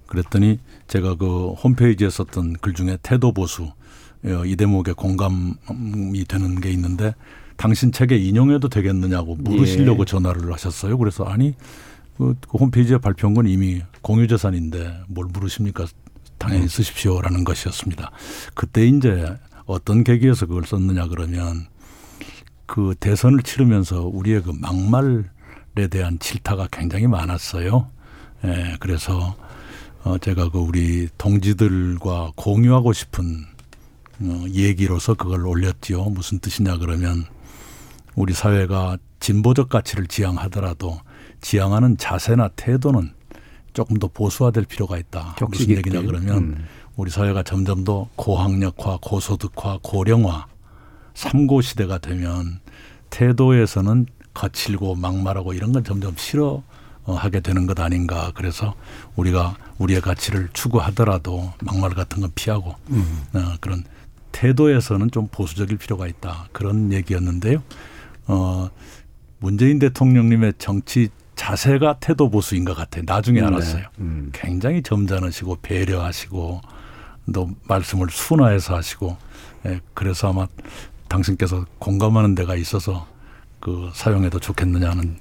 그랬더니 0.07 0.59
제가 0.89 1.15
그 1.15 1.53
홈페이지에 1.53 2.11
썼던 2.11 2.55
글 2.61 2.75
중에 2.75 2.99
태도 3.03 3.33
보수 3.33 3.71
어, 4.25 4.45
이 4.45 4.57
대목에 4.57 4.93
공감이 4.93 6.25
되는 6.27 6.61
게 6.61 6.71
있는데 6.73 7.15
당신 7.57 7.93
책에 7.93 8.17
인용해도 8.17 8.69
되겠느냐고 8.69 9.37
물으시려고 9.37 10.03
예. 10.03 10.05
전화를 10.05 10.53
하셨어요. 10.53 10.99
그래서 10.99 11.25
아니 11.25 11.55
그, 12.17 12.35
그 12.49 12.59
홈페이지에 12.59 12.99
발표한 12.99 13.35
건 13.35 13.47
이미 13.47 13.83
공유재산인데 14.03 15.05
뭘 15.07 15.27
물으십니까? 15.33 15.87
당연히 16.39 16.65
음. 16.65 16.69
쓰십시오라는 16.69 17.45
것이었습니다. 17.45 18.11
그때 18.55 18.87
이제 18.87 19.37
어떤 19.67 20.05
계기에서 20.05 20.47
그걸 20.47 20.65
썼느냐 20.65 21.09
그러면 21.09 21.67
그 22.67 22.95
대선을 22.99 23.43
치르면서 23.43 24.03
우리의 24.07 24.43
그 24.43 24.53
막말에 24.59 25.89
대한 25.91 26.19
질타가 26.19 26.69
굉장히 26.71 27.07
많았어요. 27.07 27.91
예, 28.45 28.77
그래서 28.79 29.37
어 30.05 30.17
제가 30.19 30.51
그 30.51 30.59
우리 30.59 31.09
동지들과 31.19 32.33
공유하고 32.37 32.93
싶은 32.93 33.45
어 34.21 34.45
얘기로서 34.51 35.15
그걸 35.15 35.47
올렸지요. 35.47 36.05
무슨 36.05 36.39
뜻이냐 36.39 36.79
그러면 36.79 37.25
우리 38.15 38.33
사회가 38.33 38.99
진보적 39.21 39.69
가치를 39.69 40.07
지향하더라도 40.07 41.01
지향하는 41.41 41.97
자세나 41.99 42.49
태도는 42.49 43.13
조금 43.79 43.97
더 43.99 44.09
보수화될 44.09 44.65
필요가 44.65 44.99
있다. 44.99 45.37
무슨 45.49 45.71
얘기냐 45.71 46.03
그러면 46.03 46.37
음. 46.37 46.65
우리 46.97 47.13
사회가 47.13 47.45
점점 47.45 47.85
더 47.85 48.09
고학력화, 48.17 48.99
고소득화, 49.01 49.79
고령화, 49.85 50.49
삼고 51.15 51.61
시대가 51.61 51.99
되면 51.99 52.59
태도에서는 53.11 54.07
거칠고 54.35 54.97
막말하고 54.97 55.53
이런 55.53 55.71
건 55.71 55.85
점점 55.85 56.17
싫어 56.17 56.65
하게 57.05 57.39
되는 57.39 57.69
것 57.69 57.79
아닌가. 57.79 58.33
그래서 58.35 58.75
우리가 59.15 59.57
우리의 59.79 60.01
가치를 60.01 60.49
추구하더라도 60.53 61.53
막말 61.63 61.91
같은 61.91 62.21
건 62.21 62.33
피하고 62.35 62.75
음. 62.91 63.23
어, 63.35 63.55
그런 63.61 63.85
태도에서는 64.33 65.13
좀 65.13 65.29
보수적일 65.29 65.77
필요가 65.77 66.09
있다. 66.09 66.49
그런 66.51 66.93
얘기였는데요. 66.93 67.63
어, 68.27 68.71
문재인 69.39 69.79
대통령님의 69.79 70.55
정치 70.59 71.11
자세가 71.39 72.01
태도 72.01 72.29
보수인 72.29 72.65
것 72.65 72.77
같아요. 72.77 73.05
나중에 73.07 73.41
네. 73.41 73.47
알았어요. 73.47 73.83
네. 73.83 73.89
음. 74.01 74.31
굉장히 74.35 74.83
점잖으시고 74.83 75.59
배려하시고 75.63 76.61
또 77.33 77.51
말씀을 77.69 78.09
순화해서 78.11 78.75
하시고 78.75 79.17
예, 79.67 79.81
그래서 79.95 80.31
아마 80.31 80.49
당신께서 81.07 81.65
공감하는 81.79 82.35
데가 82.35 82.57
있어서 82.57 83.07
그 83.61 83.89
사용해도 83.95 84.41
좋겠느냐는 84.41 85.17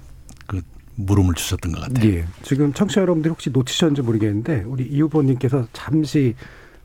그 0.47 0.61
물음을 0.95 1.35
주셨던 1.35 1.71
것 1.71 1.81
같아요. 1.81 2.09
예. 2.09 2.25
지금 2.41 2.73
청취자 2.73 3.01
여러분들이 3.01 3.29
혹시 3.29 3.51
놓치셨는지 3.51 4.01
모르겠는데 4.01 4.63
우리 4.65 4.85
이 4.85 4.99
후보님께서 5.01 5.67
잠시 5.71 6.33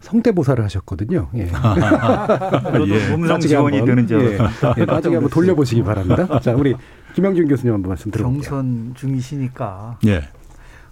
성대보살을 0.03 0.64
하셨거든요. 0.64 1.28
예. 1.36 1.42
예. 1.42 3.14
음성 3.14 3.40
지원이 3.40 3.84
되는 3.84 4.07
줄 4.07 4.20
예. 4.20 4.38
예. 4.78 4.84
나중에 4.84 5.16
한번 5.16 5.30
돌려보시기 5.30 5.82
바랍니다. 5.82 6.40
자, 6.40 6.55
우리 6.55 6.74
김영준 7.14 7.48
교수님 7.48 7.72
한번 7.72 7.90
말씀 7.90 8.11
들어볼게요. 8.11 8.42
경선 8.42 8.94
중이시니까 8.94 9.98
예. 10.07 10.28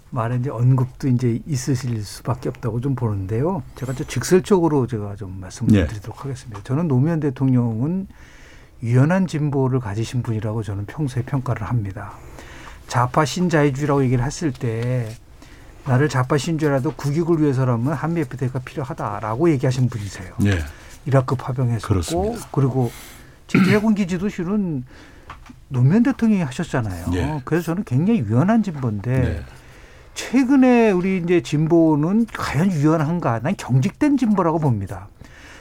말에 0.09 0.37
이제 0.37 0.49
언급도 0.49 1.07
이제 1.09 1.39
있으실 1.45 2.03
수밖에 2.03 2.49
없다고 2.49 2.81
좀 2.81 2.95
보는데요. 2.95 3.63
제가 3.75 3.93
좀 3.93 4.07
직설적으로 4.07 4.87
제가 4.87 5.15
좀 5.15 5.39
말씀을 5.39 5.73
예. 5.73 5.87
드리도록 5.87 6.25
하겠습니다. 6.25 6.61
저는 6.63 6.87
노무현 6.87 7.19
대통령은 7.19 8.07
유연한 8.83 9.27
진보를 9.27 9.79
가지신 9.79 10.23
분이라고 10.23 10.63
저는 10.63 10.85
평소에 10.85 11.23
평가를 11.23 11.67
합니다. 11.67 12.13
좌파 12.87 13.23
신자유주의라고 13.23 14.03
얘기를 14.03 14.23
했을 14.23 14.51
때 14.51 15.07
나를 15.85 16.09
좌파 16.09 16.37
신주라도 16.37 16.93
국익을 16.93 17.41
위해서라면 17.41 17.93
한미 17.93 18.21
FTA가 18.21 18.59
필요하다라고 18.59 19.49
얘기하신 19.51 19.89
분이세요. 19.89 20.33
네. 20.39 20.59
이라크 21.05 21.35
파병했었고 21.35 22.37
그리고 22.51 22.91
제주 23.47 23.69
해군 23.71 23.95
기지도 23.95 24.29
실은 24.29 24.85
노무현 25.69 26.03
대통령이 26.03 26.43
하셨잖아요. 26.43 27.07
네. 27.11 27.41
그래서 27.45 27.67
저는 27.67 27.83
굉장히 27.85 28.19
유연한 28.19 28.61
진보인데 28.61 29.19
네. 29.19 29.43
최근에 30.13 30.91
우리 30.91 31.17
이제 31.17 31.41
진보는 31.41 32.27
과연 32.27 32.71
유연한가? 32.71 33.39
난 33.39 33.55
경직된 33.57 34.17
진보라고 34.17 34.59
봅니다. 34.59 35.07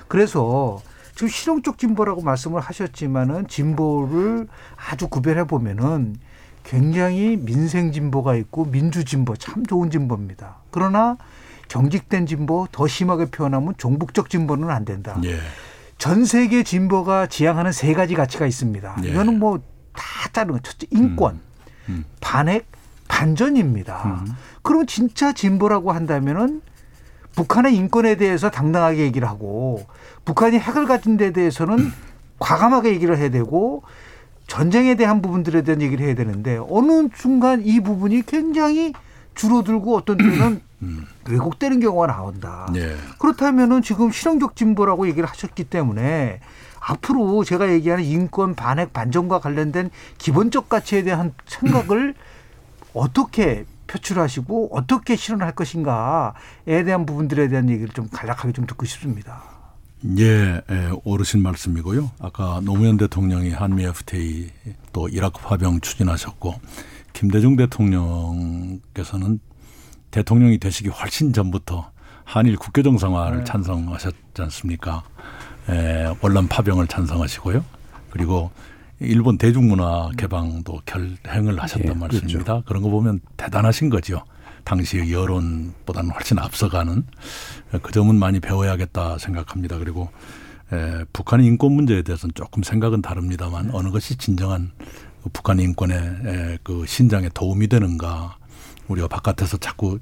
그래서 0.09 0.83
지금 1.14 1.29
실용적 1.29 1.79
진보라고 1.79 2.23
말씀을 2.23 2.61
하셨지만은 2.61 3.47
진보를 3.47 4.49
아주 4.77 5.09
구별해 5.09 5.45
보면은 5.45 6.16
굉장히 6.64 7.36
민생 7.36 7.92
진보가 7.92 8.34
있고 8.36 8.64
민주 8.66 9.04
진보 9.04 9.36
참 9.36 9.64
좋은 9.66 9.90
진보입니다. 9.90 10.56
그러나 10.70 11.16
경직된 11.68 12.26
진보 12.26 12.66
더 12.70 12.86
심하게 12.86 13.26
표현하면 13.26 13.74
종북적 13.78 14.30
진보는 14.30 14.70
안 14.70 14.84
된다. 14.84 15.18
예. 15.24 15.38
전 15.98 16.24
세계 16.24 16.62
진보가 16.62 17.26
지향하는 17.26 17.72
세 17.72 17.92
가지 17.92 18.14
가치가 18.14 18.46
있습니다. 18.46 18.96
예. 19.04 19.08
이거는 19.08 19.38
뭐 19.38 19.61
다 19.92 20.28
다른 20.32 20.52
거. 20.52 20.58
첫째 20.61 20.86
인권, 20.90 21.34
음. 21.34 21.40
음. 21.88 22.04
반핵, 22.20 22.66
반전입니다. 23.08 24.22
음. 24.26 24.34
그럼 24.62 24.86
진짜 24.86 25.32
진보라고 25.32 25.92
한다면은 25.92 26.62
북한의 27.34 27.74
인권에 27.76 28.16
대해서 28.16 28.50
당당하게 28.50 28.98
얘기를 28.98 29.28
하고 29.28 29.86
북한이 30.24 30.58
핵을 30.58 30.86
가진 30.86 31.16
데 31.16 31.32
대해서는 31.32 31.92
과감하게 32.38 32.90
얘기를 32.90 33.16
해야 33.18 33.30
되고 33.30 33.82
전쟁에 34.51 34.96
대한 34.96 35.22
부분들에 35.22 35.62
대한 35.62 35.80
얘기를 35.80 36.05
해야 36.05 36.16
되는데 36.16 36.59
어느 36.68 37.09
순간 37.14 37.62
이 37.64 37.78
부분이 37.78 38.26
굉장히 38.26 38.92
줄어들고 39.36 39.96
어떤 39.96 40.16
때는 40.16 40.61
왜곡되는 41.28 41.78
경우가 41.78 42.09
나온다. 42.09 42.68
예. 42.74 42.96
그렇다면은 43.20 43.80
지금 43.80 44.11
실용적 44.11 44.57
진보라고 44.57 45.07
얘기를 45.07 45.28
하셨기 45.28 45.64
때문에 45.64 46.40
앞으로 46.80 47.44
제가 47.44 47.70
얘기하는 47.70 48.03
인권 48.03 48.57
반핵 48.57 48.92
반정과 48.92 49.38
관련된 49.38 49.88
기본적 50.18 50.68
가치에 50.68 51.05
대한 51.05 51.32
생각을 51.46 52.14
어떻게 52.92 53.66
표출하시고 53.86 54.70
어떻게 54.72 55.14
실현할 55.14 55.53
것인가에 55.53 56.82
대한 56.84 57.07
부분들에 57.07 57.46
대한 57.46 57.70
얘기를 57.70 57.88
좀 57.94 58.09
간략하게 58.11 58.53
좀 58.53 58.66
듣고 58.66 58.84
싶습니다. 58.84 59.44
예, 60.18 60.62
예, 60.70 60.90
오르신 61.05 61.42
말씀이고요. 61.42 62.11
아까 62.20 62.61
노무현 62.64 62.96
대통령이 62.96 63.51
한미 63.51 63.84
FTA 63.84 64.51
또 64.92 65.09
이라크 65.09 65.40
파병 65.42 65.80
추진하셨고 65.80 66.55
김대중 67.12 67.57
대통령께서는 67.57 69.40
대통령이 70.11 70.59
되시기 70.59 70.88
훨씬 70.88 71.32
전부터 71.32 71.90
한일 72.24 72.57
국교 72.57 72.82
정상화를 72.82 73.38
네. 73.38 73.44
찬성하셨지 73.44 74.16
않습니까? 74.38 75.03
에, 75.68 76.14
원란 76.22 76.48
파병을 76.48 76.86
찬성하시고요. 76.86 77.64
그리고 78.11 78.51
일본 79.01 79.38
대중문화 79.38 80.11
개방도 80.16 80.80
결행을 80.84 81.61
하셨단 81.61 81.94
예, 81.94 81.98
말씀입니다. 81.98 82.62
그런 82.66 82.82
거 82.82 82.90
보면 82.90 83.20
대단하신 83.36 83.90
거죠. 83.90 84.22
당시의 84.71 85.12
여론보다는 85.12 86.11
훨씬 86.11 86.39
앞서가는 86.39 87.05
그 87.83 87.93
점은 87.93 88.14
많이 88.14 88.39
배워야겠다 88.39 89.18
생각합니다. 89.18 89.79
그리고 89.79 90.11
에, 90.73 91.05
북한의 91.12 91.47
인권 91.47 91.73
문제에 91.73 92.03
대해서는 92.03 92.33
조금 92.35 92.62
생각은 92.62 93.03
다릅니다만 93.03 93.71
어느 93.73 93.91
것이 93.91 94.16
진정한 94.16 94.71
그 95.25 95.31
북한 95.33 95.59
인권의 95.59 95.99
에, 95.99 96.59
그 96.62 96.85
신장에 96.87 97.29
도움이 97.35 97.66
되는가 97.66 98.37
우리가 98.87 99.09
바깥에서 99.09 99.57
자꾸 99.57 99.99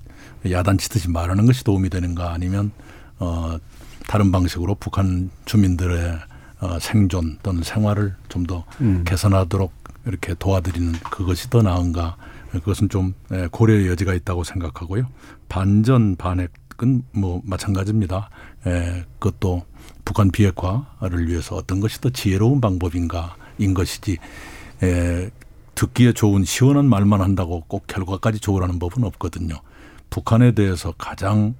야단치듯이 0.48 1.10
말하는 1.10 1.46
것이 1.46 1.64
도움이 1.64 1.88
되는가 1.88 2.32
아니면 2.32 2.70
어 3.18 3.56
다른 4.06 4.30
방식으로 4.30 4.74
북한 4.74 5.30
주민들의 5.46 6.18
어 6.60 6.78
생존 6.78 7.38
또는 7.42 7.62
생활을 7.62 8.14
좀더 8.28 8.64
음. 8.80 9.04
개선하도록 9.06 9.72
이렇게 10.06 10.34
도와드리는 10.34 10.92
그것이 11.10 11.50
더 11.50 11.62
나은가 11.62 12.16
그것은 12.52 12.88
좀 12.88 13.14
에, 13.30 13.46
고려의 13.48 13.88
여지가 13.88 14.14
있다고 14.14 14.44
생각하고요. 14.44 15.08
반전 15.48 16.16
반핵은 16.16 17.02
뭐 17.12 17.42
마찬가지입니다. 17.44 18.30
에, 18.66 19.04
그것도 19.18 19.64
북한 20.04 20.30
비핵화를 20.30 21.28
위해서 21.28 21.56
어떤 21.56 21.80
것이 21.80 22.00
더 22.00 22.10
지혜로운 22.10 22.60
방법인가인 22.60 23.74
것이지 23.74 24.18
에, 24.82 25.30
듣기에 25.74 26.12
좋은 26.12 26.44
시원한 26.44 26.86
말만 26.86 27.20
한다고 27.20 27.62
꼭 27.68 27.86
결과까지 27.86 28.40
좋으라는 28.40 28.78
법은 28.78 29.04
없거든요. 29.04 29.60
북한에 30.10 30.52
대해서 30.52 30.92
가장 30.98 31.54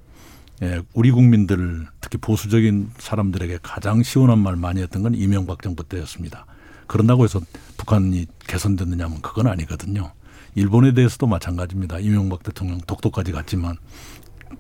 예, 0.63 0.81
우리 0.93 1.13
국민들 1.13 1.87
특히 2.01 2.19
보수적인 2.19 2.91
사람들에게 2.99 3.61
가장 3.63 4.03
시원한 4.03 4.41
말 4.41 4.57
많이 4.57 4.83
했던 4.83 5.03
건 5.03 5.15
이명박 5.15 5.63
정부 5.63 5.85
때였습니다. 5.85 6.47
그런다고 6.89 7.25
해서 7.25 7.41
북한이 7.77 8.27
개선됐느냐면 8.47 9.21
그건 9.21 9.47
아니거든요. 9.47 10.11
일본에 10.59 10.93
대해서도 10.93 11.27
마찬가지입니다. 11.27 11.99
이명박 12.01 12.43
대통령 12.43 12.79
독도까지 12.87 13.33
갔지만 13.33 13.77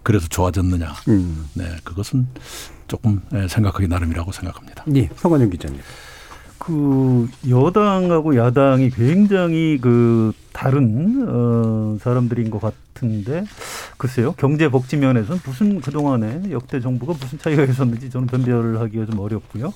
그래서 0.03 0.29
좋아졌느냐. 0.29 0.93
음. 1.09 1.47
네, 1.55 1.65
그것은 1.85 2.27
조금 2.87 3.21
예, 3.35 3.49
생각하기 3.49 3.89
나름이라고 3.89 4.33
생각합니다. 4.33 4.85
예, 4.95 5.09
성관영 5.17 5.51
기자님. 5.51 5.81
그 6.59 7.29
여당하고 7.49 8.37
야당이 8.37 8.91
굉장히 8.91 9.79
그 9.81 10.33
다른 10.53 11.25
어 11.29 11.97
사람들인 12.01 12.51
것 12.51 12.61
같은데 12.61 13.45
글쎄요 13.97 14.33
경제 14.33 14.69
복지 14.69 14.97
면에서는 14.97 15.41
무슨 15.45 15.81
그 15.81 15.91
동안에 15.91 16.51
역대 16.51 16.81
정부가 16.81 17.15
무슨 17.19 17.39
차이가 17.39 17.63
있었는지 17.63 18.11
저는 18.11 18.27
변별을 18.27 18.81
하기가 18.81 19.07
좀 19.07 19.21
어렵고요. 19.21 19.73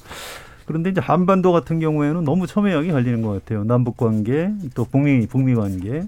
그런데 0.66 0.90
이제 0.90 1.00
한반도 1.00 1.52
같은 1.52 1.80
경우에는 1.80 2.24
너무 2.24 2.46
첨예하게 2.46 2.92
갈리는 2.92 3.22
것 3.22 3.30
같아요. 3.32 3.64
남북 3.64 3.96
관계 3.96 4.50
또 4.74 4.84
북미 4.84 5.26
북미 5.26 5.54
관계. 5.54 6.04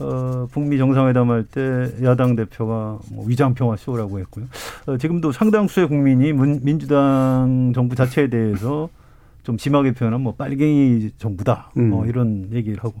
어, 0.00 0.46
북미 0.52 0.78
정상회담 0.78 1.28
할 1.30 1.42
때 1.44 1.90
야당 2.04 2.36
대표가 2.36 2.98
뭐 3.10 3.24
위장평화 3.26 3.76
쇼라고 3.76 4.20
했고요. 4.20 4.44
어, 4.86 4.96
지금도 4.96 5.32
상당수의 5.32 5.88
국민이 5.88 6.32
문, 6.32 6.60
민주당 6.62 7.72
정부 7.74 7.96
자체에 7.96 8.28
대해서 8.28 8.88
좀 9.42 9.58
심하게 9.58 9.92
표현하면 9.92 10.22
뭐 10.22 10.34
빨갱이 10.36 11.10
정부다. 11.18 11.72
음. 11.76 11.90
뭐 11.90 12.06
이런 12.06 12.48
얘기를 12.52 12.78
하고 12.78 12.94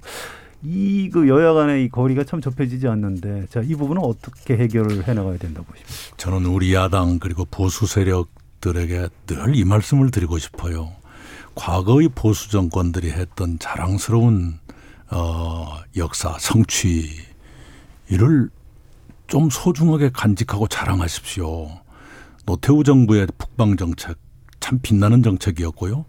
이 0.64 1.08
그 1.12 1.28
여야 1.28 1.52
간의 1.52 1.84
이 1.84 1.88
거리가 1.88 2.24
참 2.24 2.40
좁혀지지 2.40 2.88
않는데 2.88 3.46
자, 3.48 3.60
이 3.64 3.76
부분은 3.76 4.02
어떻게 4.02 4.56
해결을 4.56 5.06
해 5.06 5.14
나가야 5.14 5.38
된다고 5.38 5.66
보십니까? 5.66 6.16
저는 6.16 6.46
우리 6.46 6.74
야당 6.74 7.20
그리고 7.20 7.44
보수 7.48 7.86
세력 7.86 8.26
들에게 8.60 9.08
늘 9.26 9.54
이 9.54 9.64
말씀을 9.64 10.10
드리고 10.10 10.38
싶어요. 10.38 10.92
과거의 11.54 12.08
보수 12.14 12.50
정권들이 12.50 13.10
했던 13.10 13.58
자랑스러운 13.58 14.58
어, 15.10 15.78
역사, 15.96 16.36
성취 16.38 17.08
이를 18.08 18.50
좀 19.26 19.50
소중하게 19.50 20.10
간직하고 20.12 20.68
자랑하십시오. 20.68 21.68
노태우 22.46 22.84
정부의 22.84 23.26
북방 23.38 23.76
정책 23.76 24.16
참 24.60 24.78
빛나는 24.82 25.22
정책이었고요. 25.22 26.04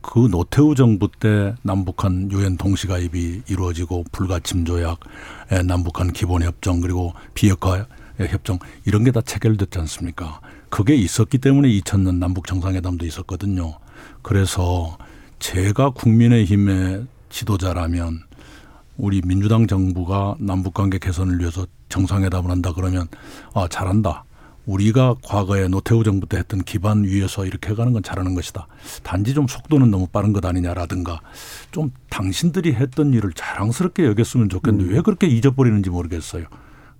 그 0.00 0.28
노태우 0.30 0.74
정부 0.74 1.08
때 1.10 1.54
남북한 1.62 2.30
유엔 2.32 2.56
동시가입이 2.56 3.42
이루어지고 3.48 4.04
불가침 4.10 4.64
조약, 4.64 5.00
에, 5.52 5.62
남북한 5.62 6.12
기본 6.12 6.42
협정 6.42 6.80
그리고 6.80 7.12
비핵화 7.34 7.86
협정 8.18 8.58
이런 8.84 9.04
게 9.04 9.10
다 9.12 9.20
체결됐지 9.20 9.78
않습니까? 9.80 10.40
그게 10.72 10.94
있었기 10.94 11.36
때문에 11.36 11.68
2000년 11.68 12.16
남북 12.16 12.46
정상회담도 12.46 13.04
있었거든요. 13.04 13.74
그래서 14.22 14.96
제가 15.38 15.90
국민의힘의 15.90 17.04
지도자라면 17.28 18.20
우리 18.96 19.20
민주당 19.20 19.66
정부가 19.66 20.36
남북관계 20.38 20.98
개선을 20.98 21.40
위해서 21.40 21.66
정상회담을 21.90 22.50
한다 22.50 22.72
그러면 22.74 23.06
아 23.52 23.68
잘한다. 23.68 24.24
우리가 24.64 25.16
과거에 25.22 25.68
노태우 25.68 26.04
정부 26.04 26.26
때 26.26 26.38
했던 26.38 26.62
기반 26.62 27.04
위에서 27.04 27.44
이렇게 27.44 27.72
해가는 27.72 27.92
건 27.92 28.02
잘하는 28.02 28.34
것이다. 28.34 28.66
단지 29.02 29.34
좀 29.34 29.46
속도는 29.46 29.90
너무 29.90 30.06
빠른 30.06 30.32
것 30.32 30.42
아니냐라든가 30.42 31.20
좀 31.70 31.92
당신들이 32.08 32.72
했던 32.72 33.12
일을 33.12 33.34
자랑스럽게 33.34 34.06
여겼으면 34.06 34.48
좋겠는데 34.48 34.94
왜 34.94 35.02
그렇게 35.02 35.26
잊어버리는지 35.26 35.90
모르겠어요. 35.90 36.46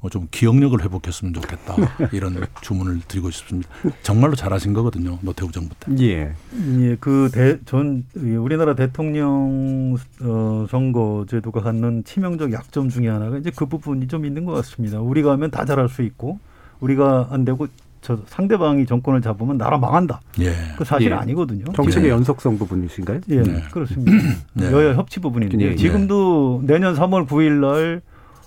어, 0.03 0.09
좀 0.09 0.27
기억력을 0.33 0.83
회복했으면 0.83 1.33
좋겠다. 1.33 1.77
이런 2.13 2.45
주문을 2.61 3.01
드리고 3.07 3.31
싶습니다. 3.31 3.71
정말로 4.03 4.35
잘하신 4.35 4.73
거거든요. 4.73 5.19
노태우 5.23 5.53
정부 5.53 5.75
때. 5.79 5.93
예. 6.01 6.33
예, 6.81 6.97
그전 6.97 8.05
우리나라 8.17 8.75
대통령 8.75 9.97
어, 10.23 10.67
선거 10.69 11.25
제도가 11.31 11.61
갖는 11.61 12.03
치명적 12.05 12.53
약점 12.53 12.89
중에 12.89 13.09
하나가 13.09 13.39
이제 13.39 13.53
그 13.55 13.67
부분이 13.67 14.09
좀 14.09 14.27
있는 14.27 14.45
것 14.45 14.53
같습니다. 14.55 15.01
우리가 15.01 15.31
하면 15.33 15.53
다 15.53 15.65
잘할 15.65 15.89
수 15.89 16.03
있고 16.03 16.41
우리가 16.81 17.29
안 17.31 17.45
되고 17.45 17.69
저 18.01 18.19
상대방이 18.27 18.85
정권을 18.87 19.23
잡으면 19.23 19.57
나라 19.57 19.79
망한다. 19.79 20.21
예. 20.41 20.53
그 20.77 20.85
사실 20.85 21.13
예. 21.13 21.15
아니거든요. 21.15 21.65
정책의 21.77 22.09
예. 22.09 22.13
연속성 22.13 22.59
부분이신가요? 22.59 23.21
예, 23.29 23.43
네. 23.43 23.63
그렇습니다. 23.71 24.11
네. 24.55 24.73
여야 24.73 24.95
협치 24.95 25.21
부분인데 25.21 25.61
예, 25.61 25.77
지금도 25.77 26.63
내년 26.65 26.97
3월 26.97 27.29
9일 27.29 27.61
날 27.61 28.03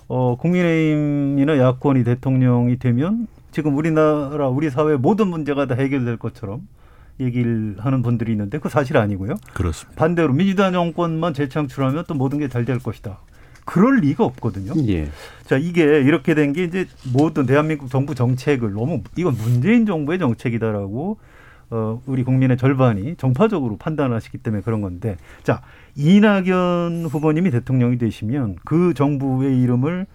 어, 0.08 0.36
국민의힘이나 0.36 1.58
야권이 1.58 2.04
대통령이 2.04 2.78
되면 2.78 3.26
지금 3.50 3.76
우리나라 3.76 4.48
우리 4.48 4.70
사회 4.70 4.96
모든 4.96 5.28
문제가 5.28 5.66
다 5.66 5.74
해결될 5.74 6.16
것처럼 6.18 6.68
얘기를 7.18 7.76
하는 7.78 8.02
분들이 8.02 8.32
있는데 8.32 8.58
그 8.58 8.68
사실 8.68 8.96
아니고요. 8.98 9.34
그렇습니다. 9.54 9.98
반대로 9.98 10.32
민주당 10.32 10.72
정권만 10.72 11.32
재창출하면 11.34 12.04
또 12.06 12.14
모든 12.14 12.38
게 12.38 12.48
잘 12.48 12.64
될 12.64 12.78
것이다. 12.78 13.18
그럴 13.64 13.96
리가 13.96 14.24
없거든요. 14.24 14.74
예. 14.86 15.08
자, 15.46 15.56
이게 15.56 15.82
이렇게 16.00 16.34
된 16.34 16.52
게 16.52 16.64
이제 16.64 16.86
모든 17.12 17.46
대한민국 17.46 17.90
정부 17.90 18.14
정책을 18.14 18.72
너무 18.74 19.02
이건 19.16 19.34
문재인 19.34 19.86
정부의 19.86 20.18
정책이다라고 20.20 21.18
어, 21.70 22.00
우리 22.06 22.22
국민의 22.22 22.58
절반이 22.58 23.16
정파적으로 23.16 23.76
판단하시기 23.76 24.38
때문에 24.38 24.62
그런 24.62 24.82
건데 24.82 25.16
자, 25.42 25.62
이낙연 25.96 27.06
후보님이 27.10 27.50
대통령이 27.50 27.98
되시면 27.98 28.56
그 28.64 28.94
정부의 28.94 29.60
이름을 29.62 30.06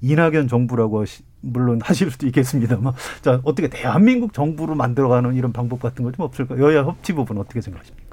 이낙연 0.00 0.48
정부라고 0.48 1.02
하시, 1.02 1.22
물론 1.40 1.80
하실 1.82 2.10
수도 2.10 2.26
있겠습니다만 2.26 2.92
자, 3.22 3.40
어떻게 3.44 3.68
대한민국 3.68 4.32
정부로 4.32 4.74
만들어가는 4.74 5.34
이런 5.34 5.52
방법 5.52 5.80
같은 5.80 6.04
거 6.04 6.12
좀 6.12 6.24
없을까? 6.24 6.58
여야 6.58 6.84
협치 6.84 7.12
부분 7.12 7.38
어떻게 7.38 7.60
생각하십니까? 7.60 8.04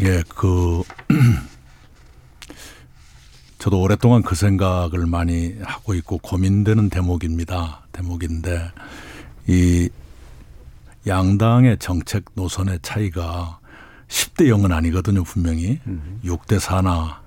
예, 0.00 0.22
그 0.28 0.82
저도 3.58 3.80
오랫동안 3.80 4.22
그 4.22 4.34
생각을 4.34 5.06
많이 5.06 5.56
하고 5.62 5.94
있고 5.94 6.18
고민되는 6.18 6.88
대목입니다. 6.90 7.82
대목인데 7.92 8.70
이 9.46 9.88
양당의 11.06 11.78
정책 11.78 12.24
노선의 12.34 12.78
차이가 12.82 13.59
10대 14.10 14.46
0은 14.48 14.72
아니거든요, 14.72 15.22
분명히. 15.22 15.80
음. 15.86 16.20
6대 16.24 16.58
4나 16.58 17.20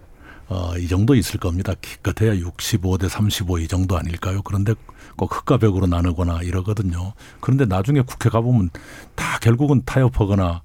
어, 0.50 0.78
이 0.78 0.88
정도 0.88 1.16
있을 1.16 1.40
겁니다. 1.40 1.74
기껏해야 1.82 2.36
65대 2.36 3.08
35 3.08 3.60
이 3.60 3.68
정도 3.68 3.98
아닐까요? 3.98 4.42
그런데 4.44 4.76
꼭 5.16 5.34
흑과 5.34 5.58
벽으로 5.58 5.88
나누거나 5.88 6.42
이러거든요. 6.42 7.14
그런데 7.40 7.66
나중에 7.66 8.02
국회 8.02 8.30
가보면 8.30 8.70
다 9.16 9.40
결국은 9.40 9.82
타협하거나 9.86 10.62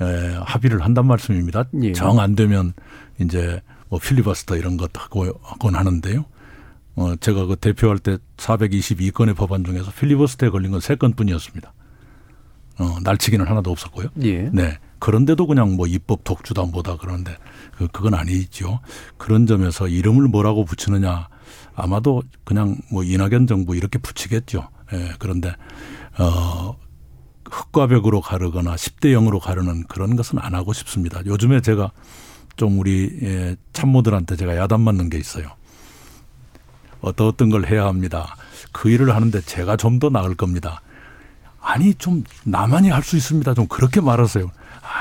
에, 0.00 0.38
합의를 0.44 0.82
한단 0.82 1.06
말씀입니다. 1.06 1.64
예. 1.82 1.92
정안 1.92 2.34
되면 2.34 2.72
이제 3.20 3.60
뭐 3.88 3.98
필리버스터 3.98 4.56
이런 4.56 4.76
것 4.76 4.90
하고 4.94 5.26
하곤 5.42 5.74
하는데요. 5.76 6.24
어, 6.96 7.14
제가 7.16 7.44
그 7.46 7.56
대표할 7.56 7.98
때 7.98 8.16
422건의 8.38 9.36
법안 9.36 9.62
중에서 9.64 9.92
필리버스터에 9.92 10.48
걸린 10.50 10.70
건 10.72 10.80
3건뿐이었습니다. 10.80 11.70
어, 12.78 12.96
날치기는 13.02 13.46
하나도 13.46 13.70
없었고요. 13.70 14.08
예. 14.22 14.48
네. 14.52 14.78
그런데도 14.98 15.46
그냥 15.46 15.76
뭐 15.76 15.86
입법 15.86 16.24
독주다 16.24 16.62
뭐다 16.64 16.96
그러는데 16.96 17.36
그, 17.76 17.88
그건 17.88 18.14
아니죠. 18.14 18.80
그런 19.16 19.46
점에서 19.46 19.88
이름을 19.88 20.28
뭐라고 20.28 20.64
붙이느냐 20.64 21.28
아마도 21.74 22.22
그냥 22.44 22.76
뭐 22.90 23.04
이낙연 23.04 23.46
정부 23.46 23.76
이렇게 23.76 23.98
붙이겠죠. 23.98 24.68
예, 24.92 25.12
그런데, 25.18 25.54
어, 26.18 26.76
흑과 27.50 27.86
벽으로 27.86 28.20
가르거나 28.20 28.74
10대 28.74 29.12
0으로 29.12 29.38
가르는 29.38 29.84
그런 29.84 30.16
것은 30.16 30.38
안 30.38 30.54
하고 30.54 30.72
싶습니다. 30.72 31.24
요즘에 31.24 31.60
제가 31.60 31.92
좀 32.56 32.78
우리 32.80 33.18
예, 33.22 33.56
참모들한테 33.72 34.36
제가 34.36 34.56
야단 34.56 34.80
맞는 34.80 35.08
게 35.10 35.18
있어요. 35.18 35.48
어떤 37.00 37.28
어떤 37.28 37.48
걸 37.50 37.66
해야 37.66 37.84
합니다. 37.86 38.34
그 38.72 38.90
일을 38.90 39.14
하는데 39.14 39.40
제가 39.40 39.76
좀 39.76 39.98
더 40.00 40.10
나을 40.10 40.34
겁니다. 40.34 40.82
아니 41.60 41.94
좀 41.94 42.24
나만이 42.44 42.90
할 42.90 43.02
수 43.02 43.16
있습니다. 43.16 43.54
좀 43.54 43.66
그렇게 43.68 44.00
말하세요. 44.00 44.50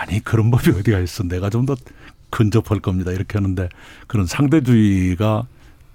아니 0.01 0.19
그런 0.23 0.51
법이 0.51 0.71
어디가 0.71 0.99
있어. 0.99 1.23
내가 1.23 1.49
좀 1.49 1.65
더 1.65 1.75
근접할 2.29 2.81
겁니다. 2.81 3.11
이렇게 3.11 3.37
하는데 3.37 3.69
그런 4.07 4.25
상대주의가 4.25 5.47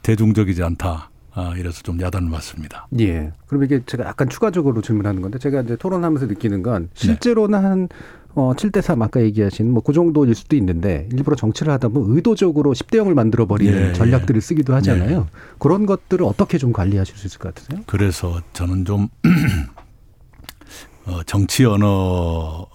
대중적이지 0.02 0.62
않다. 0.62 1.10
아, 1.34 1.54
이래서 1.56 1.82
좀 1.82 2.00
야단을 2.00 2.28
맞습니다. 2.30 2.86
예. 3.00 3.32
그럼 3.46 3.64
이게 3.64 3.82
제가 3.86 4.04
약간 4.04 4.28
추가적으로 4.28 4.80
질문하는 4.82 5.20
건데 5.22 5.38
제가 5.38 5.60
이제 5.62 5.76
토론하면서 5.76 6.26
느끼는 6.26 6.62
건 6.62 6.88
실제로는 6.94 7.64
한 7.64 7.88
어, 8.34 8.52
7대3 8.54 9.02
아까 9.02 9.20
얘기하신 9.22 9.70
뭐 9.72 9.82
그 9.82 9.92
정도일 9.92 10.34
수도 10.34 10.56
있는데 10.56 11.06
일부러 11.12 11.36
정치를 11.36 11.70
하다 11.74 11.88
보면 11.88 12.16
의도적으로 12.16 12.72
10대 12.72 12.96
0을 12.98 13.12
만들어 13.14 13.46
버리는 13.46 13.90
예, 13.90 13.92
전략들을 13.92 14.40
쓰기도 14.40 14.74
하잖아요. 14.76 15.28
예. 15.30 15.38
그런 15.58 15.84
것들을 15.86 16.24
어떻게 16.24 16.56
좀 16.58 16.72
관리하실 16.72 17.16
수 17.16 17.26
있을 17.26 17.38
것 17.38 17.54
같으세요? 17.54 17.82
그래서 17.86 18.40
저는 18.54 18.84
좀 18.86 19.08
어, 21.06 21.22
정치 21.24 21.64
언어의 21.64 22.66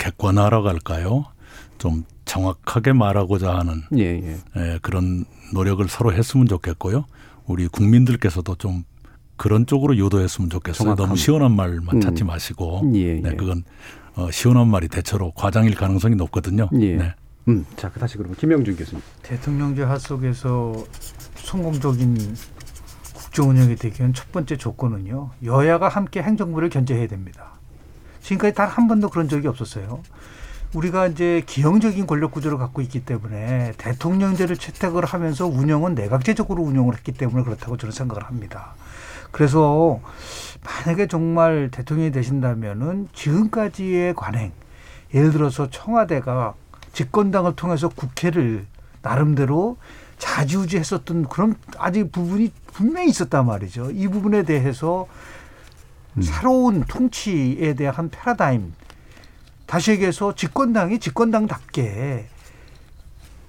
객관화라고 0.00 0.68
할까요? 0.68 1.26
좀 1.78 2.04
정확하게 2.24 2.92
말하고자 2.92 3.54
하는 3.56 3.82
예, 3.96 4.04
예. 4.04 4.36
예, 4.56 4.78
그런 4.82 5.24
노력을 5.52 5.86
서로 5.88 6.12
했으면 6.12 6.46
좋겠고요. 6.46 7.04
우리 7.46 7.68
국민들께서도 7.68 8.56
좀 8.56 8.84
그런 9.36 9.66
쪽으로 9.66 9.96
유도했으면 9.96 10.50
좋겠어요. 10.50 10.84
정확함. 10.84 11.06
너무 11.06 11.16
시원한 11.16 11.52
말만 11.56 11.96
음. 11.96 12.00
찾지 12.00 12.24
마시고, 12.24 12.92
예, 12.94 13.20
네, 13.20 13.30
예. 13.32 13.36
그건 13.36 13.64
어, 14.14 14.30
시원한 14.30 14.68
말이 14.68 14.88
대체로 14.88 15.32
과장일 15.32 15.74
가능성이 15.74 16.14
높거든요. 16.16 16.68
예. 16.74 16.96
네. 16.96 17.14
음, 17.48 17.64
자, 17.76 17.90
다시 17.90 18.16
그러면 18.16 18.36
김영준 18.36 18.76
교수님. 18.76 19.02
대통령제 19.22 19.82
하 19.82 19.98
속에서 19.98 20.74
성공적인 21.36 22.36
국정 23.14 23.48
운영이 23.50 23.76
되기 23.76 24.00
위한 24.00 24.12
첫 24.12 24.30
번째 24.30 24.56
조건은요. 24.56 25.30
여야가 25.44 25.88
함께 25.88 26.22
행정부를 26.22 26.68
견제해야 26.68 27.06
됩니다. 27.08 27.49
지금까지 28.22 28.54
단 28.54 28.68
한 28.68 28.88
번도 28.88 29.08
그런 29.08 29.28
적이 29.28 29.48
없었어요. 29.48 30.02
우리가 30.74 31.08
이제 31.08 31.42
기형적인 31.46 32.06
권력 32.06 32.30
구조를 32.30 32.56
갖고 32.56 32.80
있기 32.80 33.04
때문에 33.04 33.72
대통령제를 33.76 34.56
채택을 34.56 35.04
하면서 35.04 35.46
운영은 35.46 35.94
내각제적으로 35.96 36.62
운영을 36.62 36.94
했기 36.94 37.10
때문에 37.12 37.42
그렇다고 37.42 37.76
저는 37.76 37.92
생각을 37.92 38.24
합니다. 38.24 38.74
그래서 39.32 40.00
만약에 40.64 41.08
정말 41.08 41.70
대통령이 41.72 42.12
되신다면은 42.12 43.08
지금까지의 43.14 44.14
관행, 44.14 44.52
예를 45.12 45.32
들어서 45.32 45.68
청와대가 45.70 46.54
집권당을 46.92 47.56
통해서 47.56 47.88
국회를 47.88 48.66
나름대로 49.02 49.76
자지우지했었던 50.18 51.28
그런 51.28 51.56
아직 51.78 52.12
부분이 52.12 52.52
분명히 52.72 53.08
있었단 53.08 53.46
말이죠. 53.46 53.90
이 53.90 54.06
부분에 54.06 54.42
대해서 54.44 55.06
새로운 56.20 56.84
통치에 56.84 57.74
대한 57.74 58.10
패러다임 58.10 58.72
다시 59.66 59.92
얘기해서 59.92 60.34
집권당이 60.34 60.98
집권당답게 60.98 62.26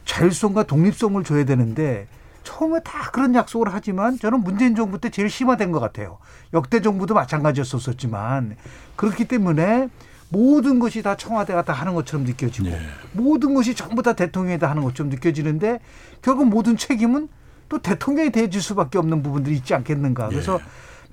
자율성과 0.06 0.64
독립성을 0.64 1.24
줘야 1.24 1.46
되는데 1.46 2.08
처음에 2.44 2.80
다 2.84 3.10
그런 3.12 3.34
약속을 3.34 3.74
하지만 3.74 4.20
저는 4.20 4.44
문재인 4.44 4.76
정부 4.76 5.00
때 5.00 5.10
제일 5.10 5.30
심화된 5.30 5.72
것 5.72 5.80
같아요. 5.80 6.18
역대 6.54 6.82
정부도 6.82 7.14
마찬가지였었지만 7.14 8.56
그렇기 8.96 9.26
때문에 9.26 9.90
모든 10.30 10.80
것이 10.80 11.02
다 11.02 11.18
청와대가 11.18 11.64
다 11.64 11.74
하는 11.74 11.94
것처럼 11.94 12.26
느껴지고 12.26 12.70
모든 13.14 13.54
것이 13.54 13.76
전부 13.76 14.02
다 14.02 14.14
대통령이 14.14 14.60
다 14.60 14.70
하는 14.70 14.84
것처럼 14.84 15.10
느껴지는데 15.10 15.80
결국 16.22 16.48
모든 16.48 16.78
책임은 16.78 17.28
또 17.68 17.80
대통령이 17.80 18.32
대질 18.32 18.62
수밖에 18.62 18.98
없는 18.98 19.24
부분들이 19.24 19.56
있지 19.56 19.74
않겠는가. 19.74 20.30
그래서 20.30 20.60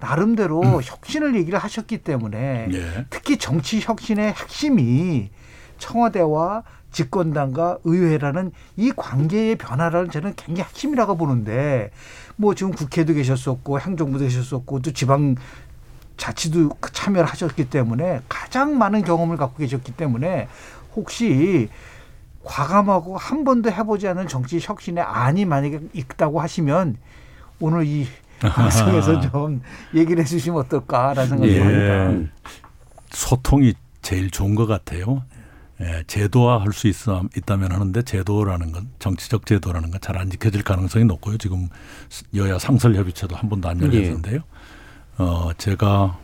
나름대로 0.01 0.63
혁신을 0.83 1.35
얘기를 1.35 1.59
하셨기 1.59 1.99
때문에 1.99 2.69
예. 2.73 3.07
특히 3.11 3.37
정치 3.37 3.81
혁신의 3.81 4.33
핵심이 4.33 5.31
청와대와 5.79 6.63
집권당과 6.91 7.79
의회라는 7.85 8.53
이 8.77 8.93
관계의 8.95 9.57
변화라는 9.57 10.11
저는 10.11 10.35
굉장히 10.37 10.69
핵심이라고 10.69 11.17
보는데 11.17 11.91
뭐 12.37 12.55
지금 12.55 12.73
국회도 12.73 13.15
계셨었고 13.15 13.81
행정부도 13.81 14.25
계셨었고 14.25 14.81
또 14.81 14.93
지방 14.93 15.37
자치도 16.17 16.71
참여를 16.93 17.29
하셨기 17.29 17.71
때문에 17.71 18.23
가장 18.29 18.77
많은 18.79 19.05
경험을 19.05 19.37
갖고 19.37 19.59
계셨기 19.59 19.93
때문에 19.93 20.49
혹시 20.97 21.69
과감하고 22.45 23.17
한 23.17 23.45
번도 23.45 23.71
해보지 23.71 24.09
않은 24.09 24.27
정치 24.27 24.59
혁신의 24.61 25.05
안이 25.05 25.45
만약에 25.45 25.81
있다고 25.93 26.41
하시면 26.41 26.97
오늘 27.61 27.87
이 27.87 28.07
방송에서 28.41 29.21
좀 29.21 29.61
얘기를 29.95 30.23
해주시면 30.23 30.61
어떨까라는 30.61 31.29
생각이 31.29 31.53
예. 31.53 31.59
듭니다. 31.61 32.33
소통이 33.11 33.75
제일 34.03 34.31
좋은 34.31 34.55
것 34.55 34.67
같아요. 34.67 35.23
예, 35.81 36.03
제도화할 36.09 36.73
수 36.73 36.89
있어, 36.89 37.23
있다면 37.37 37.71
하는데 37.71 38.03
제도라는 38.03 38.73
건 38.73 38.91
정치적 38.99 39.47
제도라는 39.47 39.91
건 39.93 40.01
잘 40.01 40.19
안 40.19 40.29
지켜질 40.31 40.63
가능성이 40.65 41.05
높고요. 41.05 41.39
지금 41.39 41.69
여야 42.35 42.59
상설협의체도 42.59 43.37
한 43.37 43.49
번도 43.49 43.69
안 43.69 43.81
열렸는데요. 43.81 44.41
어, 45.19 45.51
제가 45.57 46.19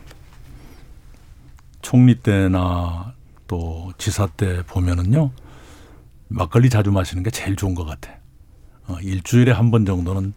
총리 1.81 2.15
때나 2.15 3.13
또 3.47 3.91
지사 3.97 4.27
때 4.27 4.63
보면은요 4.67 5.31
막걸리 6.27 6.69
자주 6.69 6.91
마시는 6.91 7.23
게 7.23 7.29
제일 7.29 7.55
좋은 7.55 7.75
것 7.75 7.85
같아. 7.85 8.11
어, 8.87 8.97
일주일에 9.01 9.51
한 9.51 9.71
번 9.71 9.85
정도는 9.85 10.33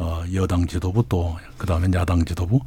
어, 0.00 0.24
여당 0.34 0.66
지도부 0.66 1.04
또 1.08 1.36
그다음에 1.58 1.86
야당 1.94 2.24
지도부 2.24 2.58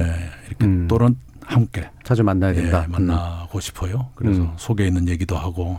예, 0.00 0.04
이렇게 0.48 0.86
또는 0.88 1.14
함께 1.44 1.90
자주 2.04 2.24
만나야 2.24 2.54
된다. 2.54 2.84
예, 2.84 2.90
만나고 2.90 3.60
싶어요. 3.60 4.08
그래서 4.14 4.40
음. 4.40 4.52
속에 4.56 4.86
있는 4.86 5.06
얘기도 5.06 5.36
하고 5.36 5.78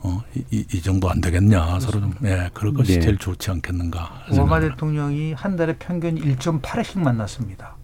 어, 0.00 0.22
이, 0.34 0.44
이, 0.50 0.66
이 0.74 0.82
정도 0.82 1.08
안 1.08 1.22
되겠냐 1.22 1.80
서로 1.80 2.00
좀 2.00 2.14
예, 2.24 2.50
그럴 2.52 2.74
것이 2.74 2.96
네. 2.96 3.00
제일 3.00 3.16
좋지 3.16 3.50
않겠는가. 3.50 4.24
오바마 4.30 4.60
대통령이 4.60 5.32
한 5.32 5.56
달에 5.56 5.76
평균 5.78 6.16
1.8회씩 6.16 7.00
만났습니다. 7.00 7.76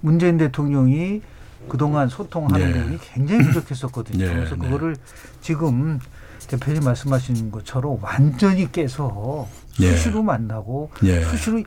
문재인 0.00 0.38
대통령이 0.38 1.22
그동안 1.68 2.08
소통하는 2.08 2.72
네. 2.72 2.78
부분이 2.78 2.98
굉장히 3.00 3.44
부족했었거든요. 3.46 4.26
네, 4.26 4.32
그래서 4.32 4.54
네. 4.54 4.68
그거를 4.68 4.96
지금 5.40 5.98
대표님 6.46 6.84
말씀하신 6.84 7.50
것처럼 7.50 7.98
완전히 8.00 8.70
깨서 8.70 9.48
예. 9.80 9.92
수시로 9.92 10.22
만나고 10.22 10.90
예. 11.04 11.24
수시로 11.24 11.62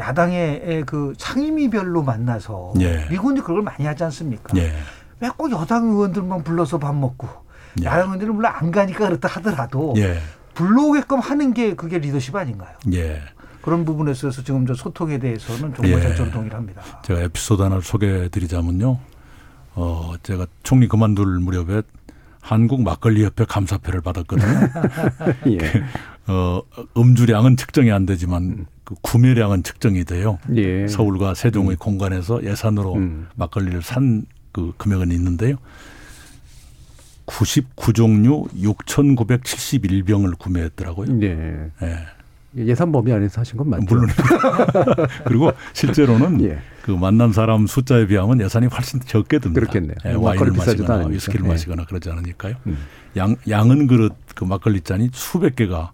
야당의 0.00 0.84
그 0.86 1.12
상임위별로 1.18 2.02
만나서 2.02 2.74
예. 2.80 3.06
미국은 3.10 3.36
그걸 3.36 3.62
많이 3.62 3.84
하지 3.86 4.04
않습니까? 4.04 4.56
예. 4.56 4.72
왜꼭 5.20 5.50
여당 5.52 5.88
의원들만 5.88 6.42
불러서 6.44 6.78
밥 6.78 6.94
먹고 6.94 7.28
야당 7.84 8.06
의원들은 8.06 8.34
물론 8.34 8.52
안 8.54 8.70
가니까 8.70 9.06
그렇다 9.06 9.28
하더라도 9.28 9.94
예. 9.98 10.18
불러오게끔 10.54 11.20
하는 11.20 11.54
게 11.54 11.74
그게 11.74 11.98
리더십 11.98 12.34
아닌가요? 12.34 12.70
예. 12.92 13.22
그런 13.62 13.84
부분에 13.84 14.12
있어서 14.12 14.42
지금 14.42 14.66
저 14.66 14.74
소통에 14.74 15.18
대해서는 15.18 15.74
정말 15.74 15.98
예. 15.98 16.02
전적으로 16.02 16.32
동의를 16.32 16.56
합니다. 16.56 16.82
제가 17.04 17.20
에피소드 17.20 17.62
하나를 17.62 17.82
소개해 17.82 18.28
드리자면요. 18.30 18.98
어, 19.74 20.14
제가 20.22 20.46
총리 20.62 20.88
그만둘 20.88 21.40
무렵에 21.40 21.82
한국 22.40 22.82
막걸리 22.82 23.24
협회 23.24 23.44
감사패를 23.44 24.00
받았거든요. 24.00 24.68
예. 25.52 25.58
어, 26.30 26.62
음주량은 26.96 27.56
측정이 27.56 27.90
안 27.90 28.06
되지만 28.06 28.66
그 28.84 28.94
구매량은 29.02 29.62
측정이 29.62 30.04
돼요. 30.04 30.38
예. 30.56 30.86
서울과 30.88 31.34
세종의 31.34 31.76
공간에서 31.76 32.42
예산으로 32.44 32.98
막걸리를 33.36 33.82
산 33.82 34.24
그 34.52 34.72
금액은 34.76 35.12
있는데요. 35.12 35.56
99종류 37.26 38.52
6,971병을 38.54 40.36
구매했더라고요. 40.38 41.12
네. 41.12 41.70
예. 41.82 41.98
예산 42.56 42.90
범위 42.90 43.12
안에서 43.12 43.42
하신 43.42 43.58
건 43.58 43.70
맞죠? 43.70 43.84
물론. 43.88 44.08
그리고 45.24 45.52
실제로는 45.72 46.42
예. 46.42 46.58
그 46.82 46.90
만난 46.90 47.32
사람 47.32 47.68
숫자에 47.68 48.08
비하면 48.08 48.40
예산이 48.40 48.66
훨씬 48.66 48.98
적게 48.98 49.38
듭니다. 49.38 49.60
그렇겠네요. 49.60 49.94
예, 50.06 50.14
뭐 50.14 50.30
와인을 50.30 50.50
마시거나. 50.52 51.06
위스키를 51.06 51.46
예. 51.46 51.48
마시거나 51.50 51.84
그러지 51.84 52.10
않으니까요. 52.10 52.56
음. 52.66 52.76
양 53.16 53.36
양은 53.48 53.86
그릇 53.86 54.12
그 54.34 54.42
막걸리 54.44 54.80
잔이 54.80 55.10
수백 55.12 55.54
개가 55.54 55.92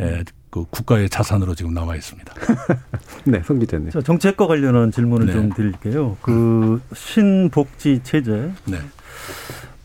예, 0.00 0.24
그 0.50 0.64
국가의 0.70 1.08
자산으로 1.08 1.54
지금 1.54 1.74
남아 1.74 1.96
있습니다. 1.96 2.34
네, 3.26 3.40
송 3.44 3.58
기자님. 3.58 3.90
자, 3.90 4.00
정책과 4.00 4.46
관련한 4.46 4.90
질문을 4.90 5.26
네. 5.26 5.32
좀 5.32 5.50
드릴게요. 5.50 6.16
그 6.22 6.80
신복지 6.94 8.00
체제. 8.02 8.50
네. 8.66 8.78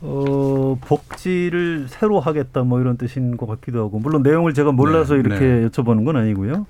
어, 0.01 0.78
복지를 0.82 1.88
새로 1.89 2.20
하겠다 2.20 2.64
뭐 2.64 2.80
이런 2.80 2.97
뜻인 2.97 3.36
것 3.36 3.47
같기도 3.47 3.80
하고 3.80 3.99
물론 3.99 4.24
내용을 4.24 4.53
제가 4.53 4.72
몰라서 4.72 5.16
네, 5.16 5.20
이렇게 5.20 5.39
네. 5.39 5.68
여쭤보는 5.68 6.05
건 6.05 6.16
아니고요. 6.16 6.66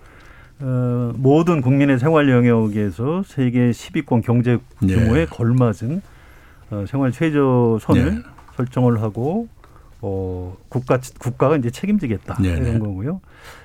어, 0.61 1.13
모든 1.15 1.61
국민의 1.61 1.99
생활 1.99 2.29
영역에서 2.29 3.23
세계 3.25 3.71
10위권 3.71 4.23
경제 4.23 4.57
규모에 4.79 5.25
네. 5.25 5.25
걸맞은 5.25 6.01
어, 6.71 6.85
생활 6.87 7.11
최저 7.11 7.77
선을 7.81 8.15
네. 8.15 8.21
설정을 8.55 9.01
하고 9.01 9.47
어, 10.01 10.55
국가 10.69 10.99
국가가 11.19 11.57
이제 11.57 11.69
책임지겠다 11.69 12.37
네, 12.41 12.49
이런 12.49 12.63
네. 12.63 12.79
거고요. 12.79 13.19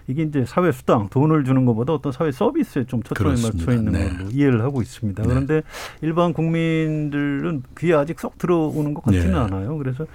이게 0.06 0.22
이제 0.22 0.44
사회 0.46 0.72
수당 0.72 1.08
돈을 1.08 1.44
주는 1.44 1.64
것보다 1.64 1.94
어떤 1.94 2.12
사회 2.12 2.32
서비스에 2.32 2.84
좀 2.84 3.02
초점이. 3.02 3.40
맞춰 3.40 3.72
있는 3.72 3.92
네. 3.92 4.08
걸로 4.08 4.30
이해를 4.30 4.62
하고 4.62 4.82
있습니다. 4.82 5.22
네. 5.22 5.28
그런데 5.28 5.62
일반 6.02 6.32
국민들은 6.32 7.62
귀에 7.78 7.94
아직 7.94 8.18
쏙 8.20 8.36
들어오는 8.38 8.94
것 8.94 9.04
같지는 9.04 9.32
네. 9.32 9.38
않아요. 9.38 9.78
그래서 9.78 10.06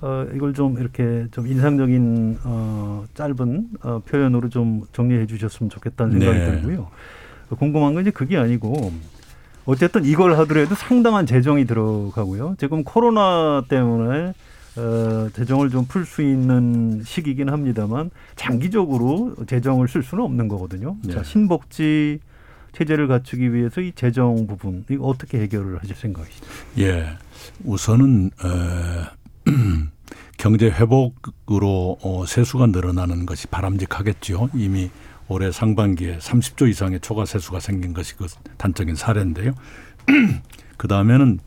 어, 0.00 0.26
이걸 0.34 0.54
좀 0.54 0.78
이렇게 0.78 1.26
좀 1.30 1.46
인상적인 1.46 2.38
어, 2.44 3.04
짧은 3.14 3.68
어, 3.82 4.00
표현으로 4.06 4.48
좀 4.48 4.82
정리해 4.92 5.26
주셨으면 5.26 5.70
좋겠다는 5.70 6.18
생각이 6.18 6.38
네. 6.38 6.50
들고요. 6.52 6.88
궁금한 7.58 7.94
건 7.94 8.02
이제 8.02 8.10
그게 8.10 8.36
아니고 8.36 8.92
어쨌든 9.66 10.04
이걸 10.04 10.36
하더라도 10.38 10.74
상당한 10.74 11.26
재정이 11.26 11.66
들어가고요. 11.66 12.54
지금 12.58 12.82
코로나 12.82 13.62
때문에 13.68 14.32
어, 14.76 15.28
재정을 15.32 15.70
좀 15.70 15.86
풀 15.86 16.04
수 16.04 16.22
있는 16.22 17.02
시기긴 17.04 17.48
합니다만 17.48 18.10
장기적으로 18.34 19.34
재정을 19.46 19.88
쓸 19.88 20.02
수는 20.02 20.24
없는 20.24 20.48
거거든요. 20.48 20.96
네. 21.02 21.14
자, 21.14 21.22
신복지 21.22 22.20
체제를 22.72 23.08
갖추기 23.08 23.54
위해서 23.54 23.80
이 23.80 23.92
재정 23.94 24.46
부분 24.46 24.84
이거 24.90 25.06
어떻게 25.06 25.40
해결을 25.40 25.78
하실 25.80 25.96
생각이시죠? 25.96 26.44
예. 26.78 27.06
우선은 27.64 28.30
에, 28.44 29.50
경제 30.36 30.66
회복으로 30.66 31.98
어, 32.02 32.24
세수가 32.26 32.66
늘어나는 32.66 33.24
것이 33.26 33.46
바람직하겠죠. 33.46 34.50
이미 34.54 34.90
올해 35.28 35.50
상반기에 35.50 36.18
30조 36.18 36.68
이상의 36.68 37.00
초과 37.00 37.24
세수가 37.24 37.60
생긴 37.60 37.94
것이 37.94 38.14
그 38.16 38.26
단적인 38.58 38.94
사례인데요. 38.94 39.52
그 40.76 40.88
다음에는 40.88 41.40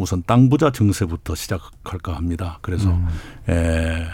우선 0.00 0.22
땅 0.26 0.48
부자 0.48 0.72
증세부터 0.72 1.34
시작할까 1.34 2.14
합니다. 2.16 2.58
그래서 2.62 2.98
에, 3.48 4.06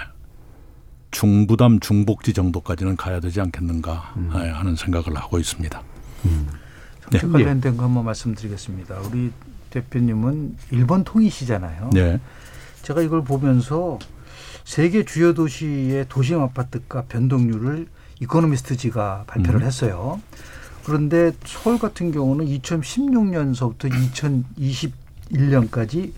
중부담 1.10 1.80
중복지 1.80 2.32
정도까지는 2.32 2.96
가야 2.96 3.20
되지 3.20 3.40
않겠는가 3.40 4.14
예, 4.34 4.50
하는 4.50 4.76
생각을 4.76 5.16
하고 5.16 5.38
있습니다. 5.38 5.82
네. 6.22 6.30
정책 7.10 7.32
관련된 7.32 7.76
거 7.76 7.84
한번 7.84 8.04
말씀드리겠습니다. 8.04 8.96
우리 9.00 9.32
대표님은 9.70 10.56
일본 10.72 11.04
통이시잖아요. 11.04 11.90
네. 11.92 12.20
제가 12.82 13.02
이걸 13.02 13.24
보면서 13.24 13.98
세계 14.64 15.04
주요 15.04 15.32
도시의 15.32 16.06
도심 16.08 16.40
아파트가 16.40 17.04
변동률을 17.04 17.86
이코노미스트지가 18.20 19.24
발표를 19.26 19.60
음. 19.60 19.66
했어요. 19.66 20.20
그런데 20.84 21.32
서울 21.44 21.78
같은 21.78 22.12
경우는 22.12 22.46
2016년서부터 22.46 23.90
2021년까지 25.30 26.12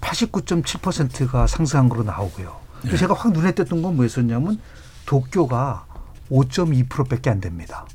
89.7%가 0.00 1.46
상승한 1.46 1.88
걸로 1.88 2.04
나오고요. 2.04 2.56
네. 2.84 2.96
제가 2.96 3.14
확 3.14 3.32
눈에 3.32 3.52
띄었던 3.52 3.82
건 3.82 3.96
뭐였었냐면 3.96 4.60
도쿄가 5.06 5.86
5.2%밖에 6.30 7.30
안 7.30 7.40
됩니다. 7.40 7.86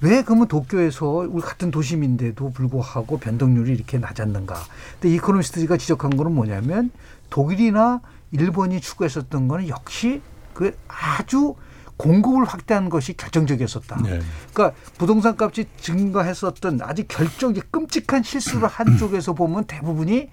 왜 0.00 0.22
그러면 0.22 0.48
도쿄에서 0.48 1.06
우리 1.06 1.40
같은 1.42 1.70
도심인데도 1.70 2.50
불구하고 2.50 3.18
변동률이 3.18 3.72
이렇게 3.72 3.98
낮았는가? 3.98 4.56
근데 5.00 5.14
이코노미스트가 5.14 5.76
지적한 5.76 6.16
거는 6.16 6.32
뭐냐면 6.32 6.90
독일이나 7.30 8.00
일본이 8.32 8.80
추구했었던 8.80 9.46
거는 9.46 9.68
역시 9.68 10.20
그 10.54 10.76
아주 10.88 11.54
공급을 11.96 12.44
확대하는 12.44 12.88
것이 12.88 13.16
결정적이었었다. 13.16 14.02
네. 14.02 14.20
그러니까 14.52 14.76
부동산 14.98 15.36
값이 15.38 15.66
증가했었던 15.76 16.80
아주 16.82 17.04
결정 17.06 17.52
끔찍한 17.52 18.22
실수를 18.22 18.68
한 18.68 18.96
쪽에서 18.96 19.32
보면 19.34 19.64
대부분이 19.64 20.28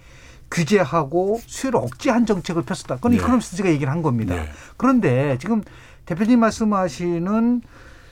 규제하고 0.52 1.40
수요를 1.46 1.80
억제한 1.80 2.26
정책을 2.26 2.64
폈었다. 2.64 2.96
그건 2.96 3.12
네. 3.12 3.18
이코노미스트가 3.18 3.70
얘기를 3.70 3.92
한 3.92 4.02
겁니다. 4.02 4.36
네. 4.36 4.50
그런데 4.78 5.38
지금 5.40 5.64
대표님 6.06 6.40
말씀하시는 6.40 7.62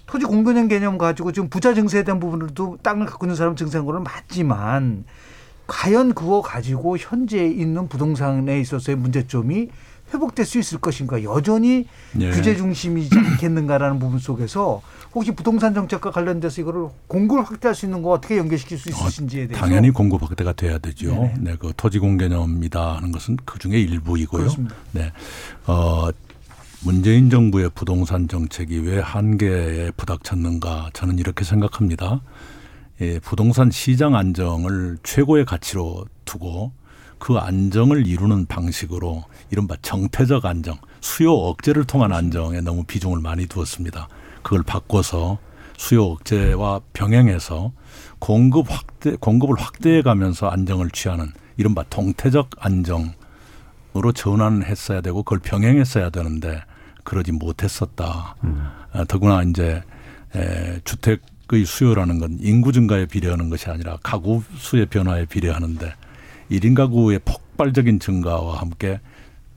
토지 0.05 0.25
공변형 0.25 0.67
개념 0.67 0.97
가지고 0.97 1.31
지금 1.31 1.49
부자 1.49 1.73
증세에 1.73 2.03
대한 2.03 2.19
부분들도 2.19 2.77
땅을 2.81 3.05
갖고 3.07 3.25
있는 3.25 3.35
사람 3.35 3.55
증세한 3.55 3.85
거는 3.85 4.03
맞지만 4.03 5.03
과연 5.67 6.13
그거 6.13 6.41
가지고 6.41 6.97
현재 6.97 7.45
있는 7.45 7.89
부동산에 7.89 8.59
있어서의 8.61 8.95
문제점이 8.97 9.69
회복될 10.13 10.45
수 10.45 10.59
있을 10.59 10.79
것인가 10.79 11.23
여전히 11.23 11.85
네. 12.13 12.29
규제 12.31 12.55
중심이지 12.55 13.09
않겠는가라는 13.17 13.99
부분 13.99 14.19
속에서 14.19 14.81
혹시 15.13 15.31
부동산 15.31 15.73
정책과 15.73 16.11
관련돼서 16.11 16.61
이거를 16.61 16.87
공급을 17.07 17.43
확대할 17.43 17.75
수 17.75 17.85
있는 17.85 18.01
거 18.01 18.11
어떻게 18.11 18.37
연계시킬 18.37 18.77
수 18.77 18.89
있으신지에 18.89 19.47
대해서 19.47 19.63
어, 19.63 19.67
당연히 19.67 19.91
공급 19.91 20.21
확대가 20.21 20.53
돼야 20.53 20.77
되죠. 20.77 21.09
네네. 21.09 21.33
네, 21.39 21.55
그 21.59 21.73
토지 21.75 21.99
공 21.99 22.17
개념이다 22.17 22.97
하는 22.97 23.11
것은 23.11 23.37
그 23.45 23.59
중에 23.59 23.79
일부이고요. 23.79 24.41
그렇습니다. 24.41 24.75
네, 24.91 25.11
어, 25.65 26.09
문재인 26.83 27.29
정부의 27.29 27.71
부동산 27.73 28.27
정책이 28.27 28.79
왜 28.79 28.99
한계에 28.99 29.91
부닥쳤는가 29.97 30.91
저는 30.93 31.17
이렇게 31.19 31.43
생각합니다. 31.43 32.21
예, 33.01 33.19
부동산 33.19 33.69
시장 33.71 34.15
안정을 34.15 34.97
최고의 35.03 35.45
가치로 35.45 36.05
두고 36.25 36.71
그 37.19 37.37
안정을 37.37 38.07
이루는 38.07 38.45
방식으로 38.45 39.23
이른바 39.51 39.75
정태적 39.81 40.45
안정, 40.45 40.77
수요 41.01 41.33
억제를 41.33 41.85
통한 41.85 42.11
안정에 42.11 42.61
너무 42.61 42.83
비중을 42.83 43.19
많이 43.19 43.47
두었습니다. 43.47 44.07
그걸 44.43 44.63
바꿔서 44.63 45.39
수요 45.77 46.05
억제와 46.05 46.81
병행해서 46.93 47.71
공급 48.19 48.71
확대, 48.71 49.15
공급을 49.19 49.55
확대해 49.59 50.01
가면서 50.01 50.47
안정을 50.47 50.89
취하는 50.91 51.31
이른바 51.57 51.83
동태적 51.89 52.49
안정으로 52.59 54.11
전환했어야 54.15 55.01
되고 55.01 55.23
그걸 55.23 55.39
병행했어야 55.39 56.09
되는데 56.09 56.61
그러지 57.03 57.31
못했었다. 57.31 58.35
아, 58.91 59.03
더구나 59.05 59.43
이제 59.43 59.81
에, 60.35 60.79
주택의 60.83 61.65
수요라는 61.65 62.19
건 62.19 62.37
인구 62.41 62.71
증가에 62.71 63.05
비례하는 63.05 63.49
것이 63.49 63.69
아니라 63.69 63.97
가구 64.03 64.43
수의 64.57 64.87
변화에 64.87 65.25
비례하는데 65.25 65.93
일인 66.49 66.73
가구의 66.73 67.19
폭발적인 67.25 67.99
증가와 67.99 68.59
함께 68.61 68.99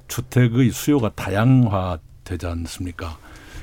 주택의 0.08 0.72
수요가 0.72 1.10
다양화되지 1.10 2.46
않습니까? 2.46 3.18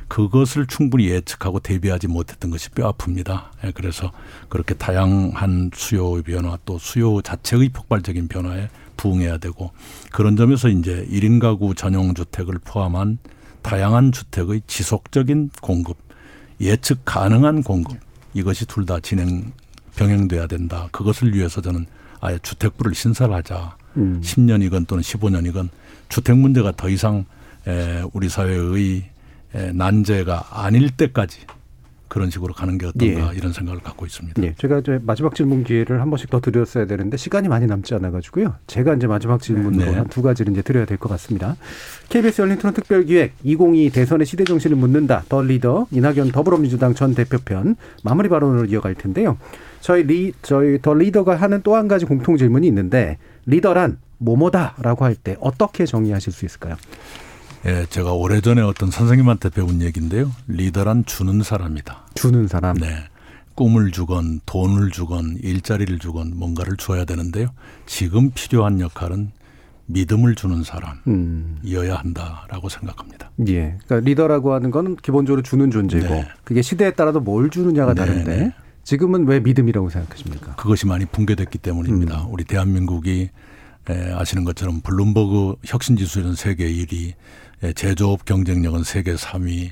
그것을 0.08 0.68
충분히 0.68 1.10
예측하고 1.10 1.60
대비하지 1.60 2.08
못했던 2.08 2.50
것이 2.50 2.70
뼈 2.70 2.92
아픕니다. 2.94 3.50
예, 3.66 3.72
그래서 3.72 4.12
그렇게 4.48 4.74
다양한 4.74 5.72
수요의 5.74 6.24
변화 6.24 6.58
또 6.64 6.78
수요 6.80 7.22
자체의 7.22 7.70
폭발적인 7.70 8.30
변화에 8.30 8.70
부응해야 8.96 9.38
되고 9.38 9.72
그런 10.14 10.38
점에서 10.38 10.70
이제 10.70 11.06
일인 11.10 11.40
가구 11.40 11.76
전용 11.76 12.14
주택을 12.14 12.56
포함한 12.64 13.18
다양한 13.62 14.14
주택의 14.14 14.62
지속적인 14.66 15.50
공급, 15.62 15.98
예측 16.62 17.02
가능한 17.04 17.64
공급 17.64 17.98
이것이 18.34 18.66
둘 18.66 18.86
다 18.86 19.02
진행 19.02 19.52
병행돼야 19.98 20.48
된다. 20.48 20.88
그것을 20.94 21.34
위해서 21.36 21.60
저는 21.60 21.86
아예 22.22 22.40
주택부를 22.42 22.94
신설하자. 22.96 23.76
음. 23.98 24.22
10년이건 24.24 24.88
또는 24.88 25.02
15년이건 25.04 25.70
주택 26.10 26.38
문제가 26.38 26.72
더 26.76 26.90
이상 26.90 27.26
에, 27.68 28.04
우리 28.14 28.30
사회의 28.30 29.04
에, 29.56 29.72
난제가 29.74 30.48
아닐 30.64 30.90
때까지 30.90 31.40
그런 32.08 32.30
식으로 32.30 32.54
가는 32.54 32.78
게 32.78 32.86
어떤가 32.86 33.34
이런 33.34 33.52
생각을 33.52 33.82
갖고 33.82 34.06
있습니다. 34.06 34.42
예, 34.42 34.54
제가 34.58 34.80
이제 34.80 34.98
마지막 35.04 35.36
질문 35.36 35.66
기회를 35.66 36.00
한 36.00 36.10
번씩 36.10 36.30
더 36.30 36.40
드렸어야 36.40 36.86
되는데 36.86 37.18
시간이 37.18 37.50
많이 37.50 37.66
남지 37.68 37.94
않아 37.96 38.12
가지고요. 38.12 38.56
제가 38.66 38.94
이제 38.96 39.08
마지막 39.08 39.42
질문으로 39.42 39.92
네. 39.92 39.98
한두 39.98 40.22
가지를 40.22 40.54
이제 40.54 40.62
드려야 40.62 40.86
될 40.86 40.98
것 40.98 41.10
같습니다. 41.10 41.58
KBS 42.08 42.42
열린 42.44 42.58
토론 42.60 42.74
특별 42.74 43.04
기획 43.04 43.34
2022 43.44 43.90
대선의 43.90 44.26
시대 44.26 44.46
정신을 44.46 44.78
묻는다. 44.78 45.24
더 45.28 45.42
리더 45.42 45.86
이낙연 45.92 46.32
더불어민주당 46.32 46.94
전 46.96 47.14
대표편 47.14 47.76
마무리 48.04 48.30
발언으로 48.30 48.66
이어갈 48.66 48.96
텐데요. 48.96 49.38
저희 49.88 50.04
리 50.04 50.34
저희 50.42 50.82
더 50.82 50.94
리더가 50.94 51.38
하는 51.38 51.62
또 51.62 51.78
한 51.78 51.88
가지 51.88 52.04
공통 52.04 52.36
질문이 52.36 52.68
있는데 52.68 53.18
리더란 53.46 54.00
뭐뭐다라고 54.18 55.06
할 55.06 55.16
때 55.16 55.38
어떻게 55.40 55.86
정의하실 55.86 56.34
수 56.34 56.44
있을까요? 56.44 56.76
예, 57.66 57.86
제가 57.90 58.12
오래전에 58.12 58.62
어떤 58.64 58.92
선생님한테 58.92 59.48
배운 59.50 59.82
얘기인데요. 59.82 60.30
리더란 60.50 61.06
주는 61.06 61.42
사람이다. 61.42 62.08
주는 62.16 62.50
사람. 62.50 62.76
네. 62.76 62.98
꿈을 63.56 63.92
주건 63.92 64.42
돈을 64.46 64.92
주건 64.92 65.38
일자리를 65.42 65.98
주건 66.00 66.34
뭔가를 66.36 66.76
줘야 66.76 67.06
되는데요. 67.06 67.48
지금 67.86 68.32
필요한 68.32 68.82
역할은 68.82 69.32
믿음을 69.86 70.36
주는 70.36 70.64
사람이어야 70.64 71.96
한다라고 71.96 72.68
생각합니다. 72.68 73.32
예. 73.48 73.78
그러니까 73.86 74.00
리더라고 74.02 74.54
하는 74.54 74.70
건 74.70 74.98
기본적으로 74.98 75.44
주는 75.44 75.72
존재고 75.72 76.14
네. 76.14 76.28
그게 76.44 76.62
시대에 76.62 76.92
따라서 76.92 77.22
뭘 77.22 77.50
주느냐가 77.50 77.94
네, 77.94 78.02
다른데 78.06 78.38
네. 78.38 78.54
지금은 78.88 79.28
왜 79.28 79.42
믿음이라고 79.42 79.90
생각하십니까? 79.90 80.56
그것이 80.56 80.86
많이 80.86 81.04
붕괴됐기 81.06 81.58
때문입니다. 81.58 82.22
음. 82.22 82.28
우리 82.32 82.46
대한민국이 82.46 83.30
에, 83.90 84.12
아시는 84.14 84.46
것처럼 84.46 84.80
블룸버그 84.80 85.56
혁신지수는 85.66 86.36
세계 86.36 86.72
1위, 86.72 87.12
에, 87.64 87.74
제조업 87.74 88.24
경쟁력은 88.24 88.86
세계 88.86 89.16
3위, 89.16 89.72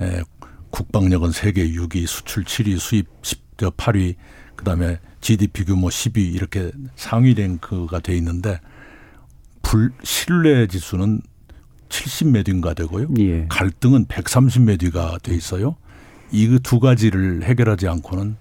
에, 0.00 0.22
국방력은 0.70 1.32
세계 1.32 1.68
6위, 1.72 2.06
수출 2.06 2.44
7위, 2.44 2.78
수입 2.78 3.06
10, 3.20 3.42
저 3.58 3.68
8위, 3.68 4.14
그다음에 4.56 4.98
GDP 5.20 5.66
규모 5.66 5.88
10위 5.88 6.34
이렇게 6.34 6.72
상위 6.96 7.34
랭크가 7.34 8.00
돼 8.00 8.16
있는데 8.16 8.60
불 9.60 9.92
신뢰 10.02 10.66
지수는 10.68 11.20
70매디인가 11.90 12.74
되고요. 12.74 13.08
예. 13.18 13.44
갈등은 13.50 14.06
130매디가 14.06 15.22
돼 15.22 15.34
있어요. 15.34 15.76
이 16.32 16.58
두 16.62 16.80
가지를 16.80 17.42
해결하지 17.44 17.88
않고는 17.88 18.36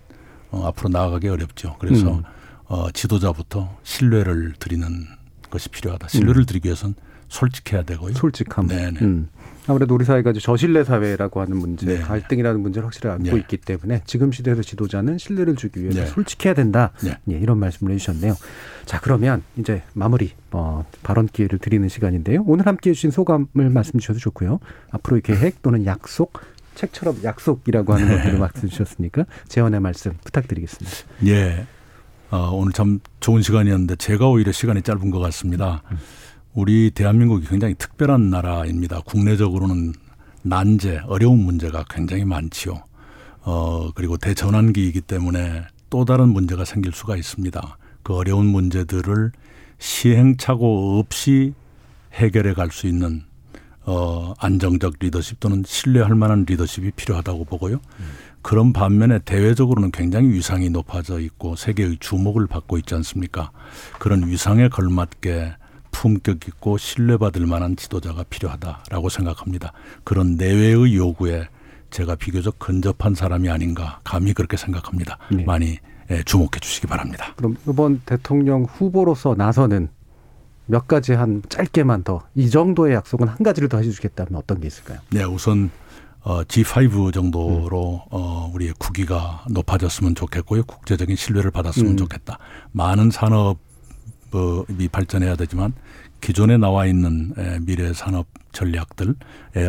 어, 0.53 0.67
앞으로 0.67 0.89
나아가기 0.89 1.27
어렵죠. 1.27 1.75
그래서 1.79 2.17
음. 2.17 2.23
어, 2.65 2.91
지도자부터 2.91 3.75
신뢰를 3.81 4.53
드리는 4.59 4.87
것이 5.49 5.69
필요하다. 5.69 6.07
신뢰를 6.09 6.43
음. 6.43 6.45
드리기 6.45 6.67
위해서는 6.67 6.95
솔직해야 7.27 7.81
되고요. 7.83 8.13
솔직함. 8.13 8.67
네네. 8.67 8.99
음. 9.01 9.29
아무래도 9.65 9.95
우리 9.95 10.05
사회가 10.05 10.33
저신뢰 10.33 10.83
사회라고 10.83 11.41
하는 11.41 11.57
문제, 11.57 11.87
네. 11.87 11.99
갈등이라는 11.99 12.59
문제를 12.59 12.85
확실히 12.85 13.09
안고 13.09 13.31
네. 13.31 13.37
있기 13.37 13.57
때문에 13.57 14.01
지금 14.05 14.31
시대에서 14.31 14.61
지도자는 14.61 15.17
신뢰를 15.17 15.55
주기 15.55 15.81
위해서 15.81 16.01
네. 16.01 16.05
솔직해야 16.05 16.53
된다. 16.53 16.91
네. 17.01 17.17
예, 17.31 17.37
이런 17.37 17.57
말씀을 17.57 17.93
해주셨네요. 17.93 18.35
자, 18.85 18.99
그러면 18.99 19.41
이제 19.57 19.81
마무리 19.93 20.31
어, 20.51 20.85
발언 21.01 21.27
기회를 21.27 21.59
드리는 21.59 21.87
시간인데요. 21.87 22.43
오늘 22.45 22.67
함께해 22.67 22.93
주신 22.93 23.09
소감을 23.09 23.69
말씀 23.69 23.99
주셔도 23.99 24.19
좋고요. 24.19 24.59
앞으로의 24.91 25.21
계획 25.21 25.61
또는 25.63 25.85
약속, 25.85 26.33
책처럼 26.75 27.23
약속이라고 27.23 27.93
하는 27.93 28.07
네. 28.07 28.17
것들을 28.17 28.39
말씀 28.39 28.69
주셨으니까 28.69 29.25
재원의 29.47 29.79
말씀 29.79 30.13
부탁드리겠습니다. 30.23 30.97
예. 31.27 31.65
어, 32.31 32.49
오늘 32.51 32.71
참 32.73 32.99
좋은 33.19 33.41
시간이었는데 33.41 33.97
제가 33.97 34.27
오히려 34.27 34.51
시간이 34.51 34.81
짧은 34.81 35.11
것 35.11 35.19
같습니다. 35.19 35.83
우리 36.53 36.91
대한민국이 36.91 37.47
굉장히 37.47 37.75
특별한 37.75 38.29
나라입니다. 38.29 39.01
국내적으로는 39.01 39.93
난제, 40.43 41.01
어려운 41.07 41.39
문제가 41.39 41.85
굉장히 41.89 42.25
많지요. 42.25 42.83
어, 43.41 43.91
그리고 43.93 44.17
대전환기이기 44.17 45.01
때문에 45.01 45.63
또 45.89 46.05
다른 46.05 46.29
문제가 46.29 46.65
생길 46.65 46.91
수가 46.91 47.17
있습니다. 47.17 47.77
그 48.03 48.13
어려운 48.15 48.47
문제들을 48.47 49.31
시행착오 49.77 50.99
없이 50.99 51.53
해결해 52.13 52.53
갈 52.53 52.71
수 52.71 52.87
있는 52.87 53.23
어, 53.85 54.33
안정적 54.39 54.95
리더십 54.99 55.39
또는 55.39 55.63
신뢰할 55.65 56.15
만한 56.15 56.45
리더십이 56.47 56.91
필요하다고 56.91 57.45
보고요. 57.45 57.79
그런 58.41 58.73
반면에 58.73 59.19
대외적으로는 59.19 59.91
굉장히 59.91 60.29
위상이 60.29 60.69
높아져 60.69 61.19
있고 61.19 61.55
세계의 61.55 61.97
주목을 61.99 62.47
받고 62.47 62.77
있지 62.77 62.93
않습니까? 62.95 63.51
그런 63.99 64.27
위상에 64.27 64.67
걸맞게 64.67 65.53
품격 65.91 66.47
있고 66.47 66.77
신뢰받을 66.77 67.45
만한 67.45 67.75
지도자가 67.75 68.23
필요하다라고 68.23 69.09
생각합니다. 69.09 69.71
그런 70.03 70.35
내외의 70.35 70.95
요구에 70.95 71.47
제가 71.89 72.15
비교적 72.15 72.59
근접한 72.59 73.15
사람이 73.15 73.49
아닌가 73.49 73.99
감히 74.03 74.33
그렇게 74.33 74.57
생각합니다. 74.57 75.17
네. 75.31 75.43
많이 75.45 75.77
예, 76.11 76.21
주목해 76.23 76.59
주시기 76.59 76.87
바랍니다. 76.87 77.33
그럼 77.37 77.55
이번 77.67 78.01
대통령 78.05 78.63
후보로서 78.63 79.35
나서는 79.37 79.87
몇 80.73 80.87
가지 80.87 81.13
한 81.13 81.43
짧게만 81.49 82.03
더 82.03 82.23
이 82.35 82.49
정도의 82.49 82.95
약속은 82.95 83.27
한 83.27 83.37
가지를 83.37 83.69
더 83.69 83.77
해주시겠다면 83.77 84.35
어떤 84.35 84.59
게 84.59 84.65
있을까요? 84.67 84.97
네, 85.11 85.23
우선 85.23 85.69
어, 86.21 86.41
G5 86.43 87.13
정도로 87.13 88.01
어, 88.09 88.51
우리의 88.55 88.73
국위가 88.79 89.43
높아졌으면 89.51 90.15
좋겠고요. 90.15 90.63
국제적인 90.63 91.15
신뢰를 91.15 91.51
받았으면 91.51 91.91
음. 91.91 91.97
좋겠다. 91.97 92.39
많은 92.71 93.11
산업이 93.11 93.57
발전해야 94.91 95.35
되지만 95.35 95.73
기존에 96.21 96.57
나와 96.57 96.85
있는 96.87 97.33
에, 97.37 97.59
미래 97.59 97.93
산업 97.93 98.25
전략들에 98.53 99.13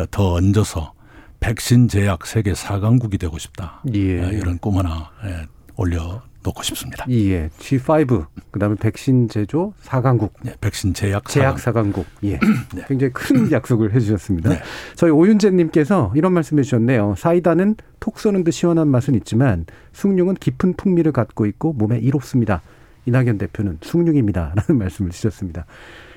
더 0.09 0.33
얹어서 0.33 0.93
백신 1.39 1.87
제약 1.87 2.25
세계 2.25 2.53
4강국이 2.53 3.19
되고 3.19 3.37
싶다. 3.37 3.81
예. 3.93 4.23
에, 4.23 4.29
이런 4.29 4.57
꿈 4.57 4.77
하나 4.77 5.11
에, 5.23 5.45
올려 5.75 6.23
놓고 6.45 6.63
싶습니다. 6.63 7.05
예, 7.09 7.49
G5 7.59 8.27
그다음에 8.51 8.75
백신 8.75 9.27
제조 9.27 9.73
4강국, 9.83 10.31
네, 10.43 10.53
백신 10.61 10.93
제약 10.93 11.27
제약 11.27 11.57
4강. 11.57 11.93
4강국. 11.93 12.05
예, 12.23 12.39
네. 12.75 12.85
굉장히 12.87 13.13
큰 13.13 13.49
약속을 13.51 13.93
해 13.93 13.99
주셨습니다. 13.99 14.49
네. 14.51 14.59
저희 14.95 15.11
오윤재 15.11 15.51
님께서 15.51 16.11
이런 16.15 16.33
말씀해 16.33 16.63
주셨네요. 16.63 17.15
사이다는 17.17 17.75
톡 17.99 18.19
쏘는 18.19 18.43
듯 18.43 18.51
시원한 18.51 18.87
맛은 18.87 19.15
있지만 19.15 19.65
숭늉은 19.93 20.35
깊은 20.35 20.73
풍미를 20.73 21.11
갖고 21.11 21.45
있고 21.45 21.73
몸에 21.73 21.97
이롭습니다. 21.99 22.61
이낙연 23.05 23.37
대표는 23.37 23.79
숭늉입니다라는 23.81 24.63
말씀을 24.77 25.11
주셨습니다. 25.11 25.65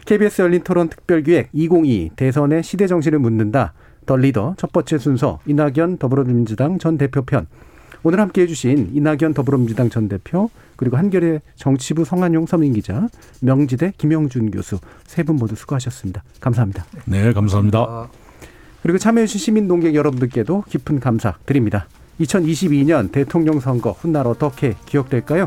KBS 0.06 0.42
열린 0.42 0.62
토론 0.62 0.88
특별기획 0.88 1.50
2022 1.52 2.10
대선의 2.16 2.62
시대 2.62 2.86
정신을 2.86 3.18
묻는다. 3.18 3.74
더 4.06 4.16
리더 4.16 4.54
첫 4.56 4.72
번째 4.72 4.96
순서 4.96 5.38
이낙연 5.44 5.98
더불어민주당 5.98 6.78
전 6.78 6.96
대표 6.96 7.22
편. 7.22 7.46
오늘 8.02 8.20
함께 8.20 8.42
해 8.42 8.46
주신 8.46 8.90
이낙연 8.94 9.34
더불어민주당 9.34 9.90
전 9.90 10.08
대표 10.08 10.50
그리고 10.76 10.96
한겨레 10.96 11.40
정치부 11.56 12.04
성한용 12.04 12.46
서민 12.46 12.72
기자 12.72 13.08
명지대 13.40 13.94
김영준 13.98 14.50
교수 14.52 14.78
세 15.06 15.22
분 15.24 15.36
모두 15.36 15.54
수고하셨습니다. 15.56 16.22
감사합니다. 16.40 16.84
네, 17.06 17.32
감사합니다. 17.32 18.08
그리고 18.82 18.98
참여해주신 18.98 19.38
시민 19.40 19.66
농객 19.68 19.94
여러분들께도 19.94 20.64
깊은 20.68 21.00
감사 21.00 21.34
드립니다. 21.44 21.86
2022년 22.20 23.10
대통령 23.12 23.58
선거 23.60 23.90
훗날 23.92 24.26
어떻게 24.26 24.74
기억될까요? 24.86 25.46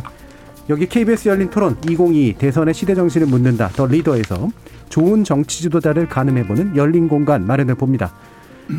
여기 0.70 0.86
KBS 0.86 1.30
열린 1.30 1.50
토론 1.50 1.78
2022 1.90 2.36
대선의 2.38 2.74
시대 2.74 2.94
정신을 2.96 3.28
묻는다 3.28 3.70
더 3.70 3.86
리더에서 3.86 4.50
좋은 4.90 5.24
정치 5.24 5.62
지도자를 5.64 6.08
가늠해보는 6.08 6.76
열린 6.76 7.08
공간 7.08 7.46
마련해 7.48 7.74
봅니다. 7.76 8.14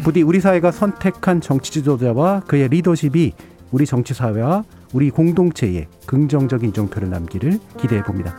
부디 0.05 0.23
우리 0.23 0.41
사회가 0.41 0.71
선택한 0.71 1.41
정치 1.41 1.73
지도자와 1.73 2.41
그의 2.47 2.69
리더십이 2.69 3.33
우리 3.73 3.87
정치 3.87 4.15
사회와 4.15 4.65
우리 4.93 5.11
공동체에 5.11 5.89
긍정적인 6.07 6.71
이정표를 6.71 7.11
남기를 7.11 7.59
기대해 7.79 8.03
봅니다. 8.03 8.35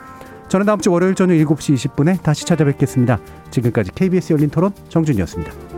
저는 0.47 0.65
다음 0.65 0.80
주 0.80 0.91
월요일 0.91 1.15
저녁 1.15 1.34
7시 1.34 1.73
20분에 1.76 2.22
다시 2.22 2.45
찾아뵙겠습니다. 2.45 3.19
지금까지 3.49 3.91
KBS 3.93 4.34
열린 4.34 4.49
토론 4.49 4.72
정준이었습니다. 4.89 5.72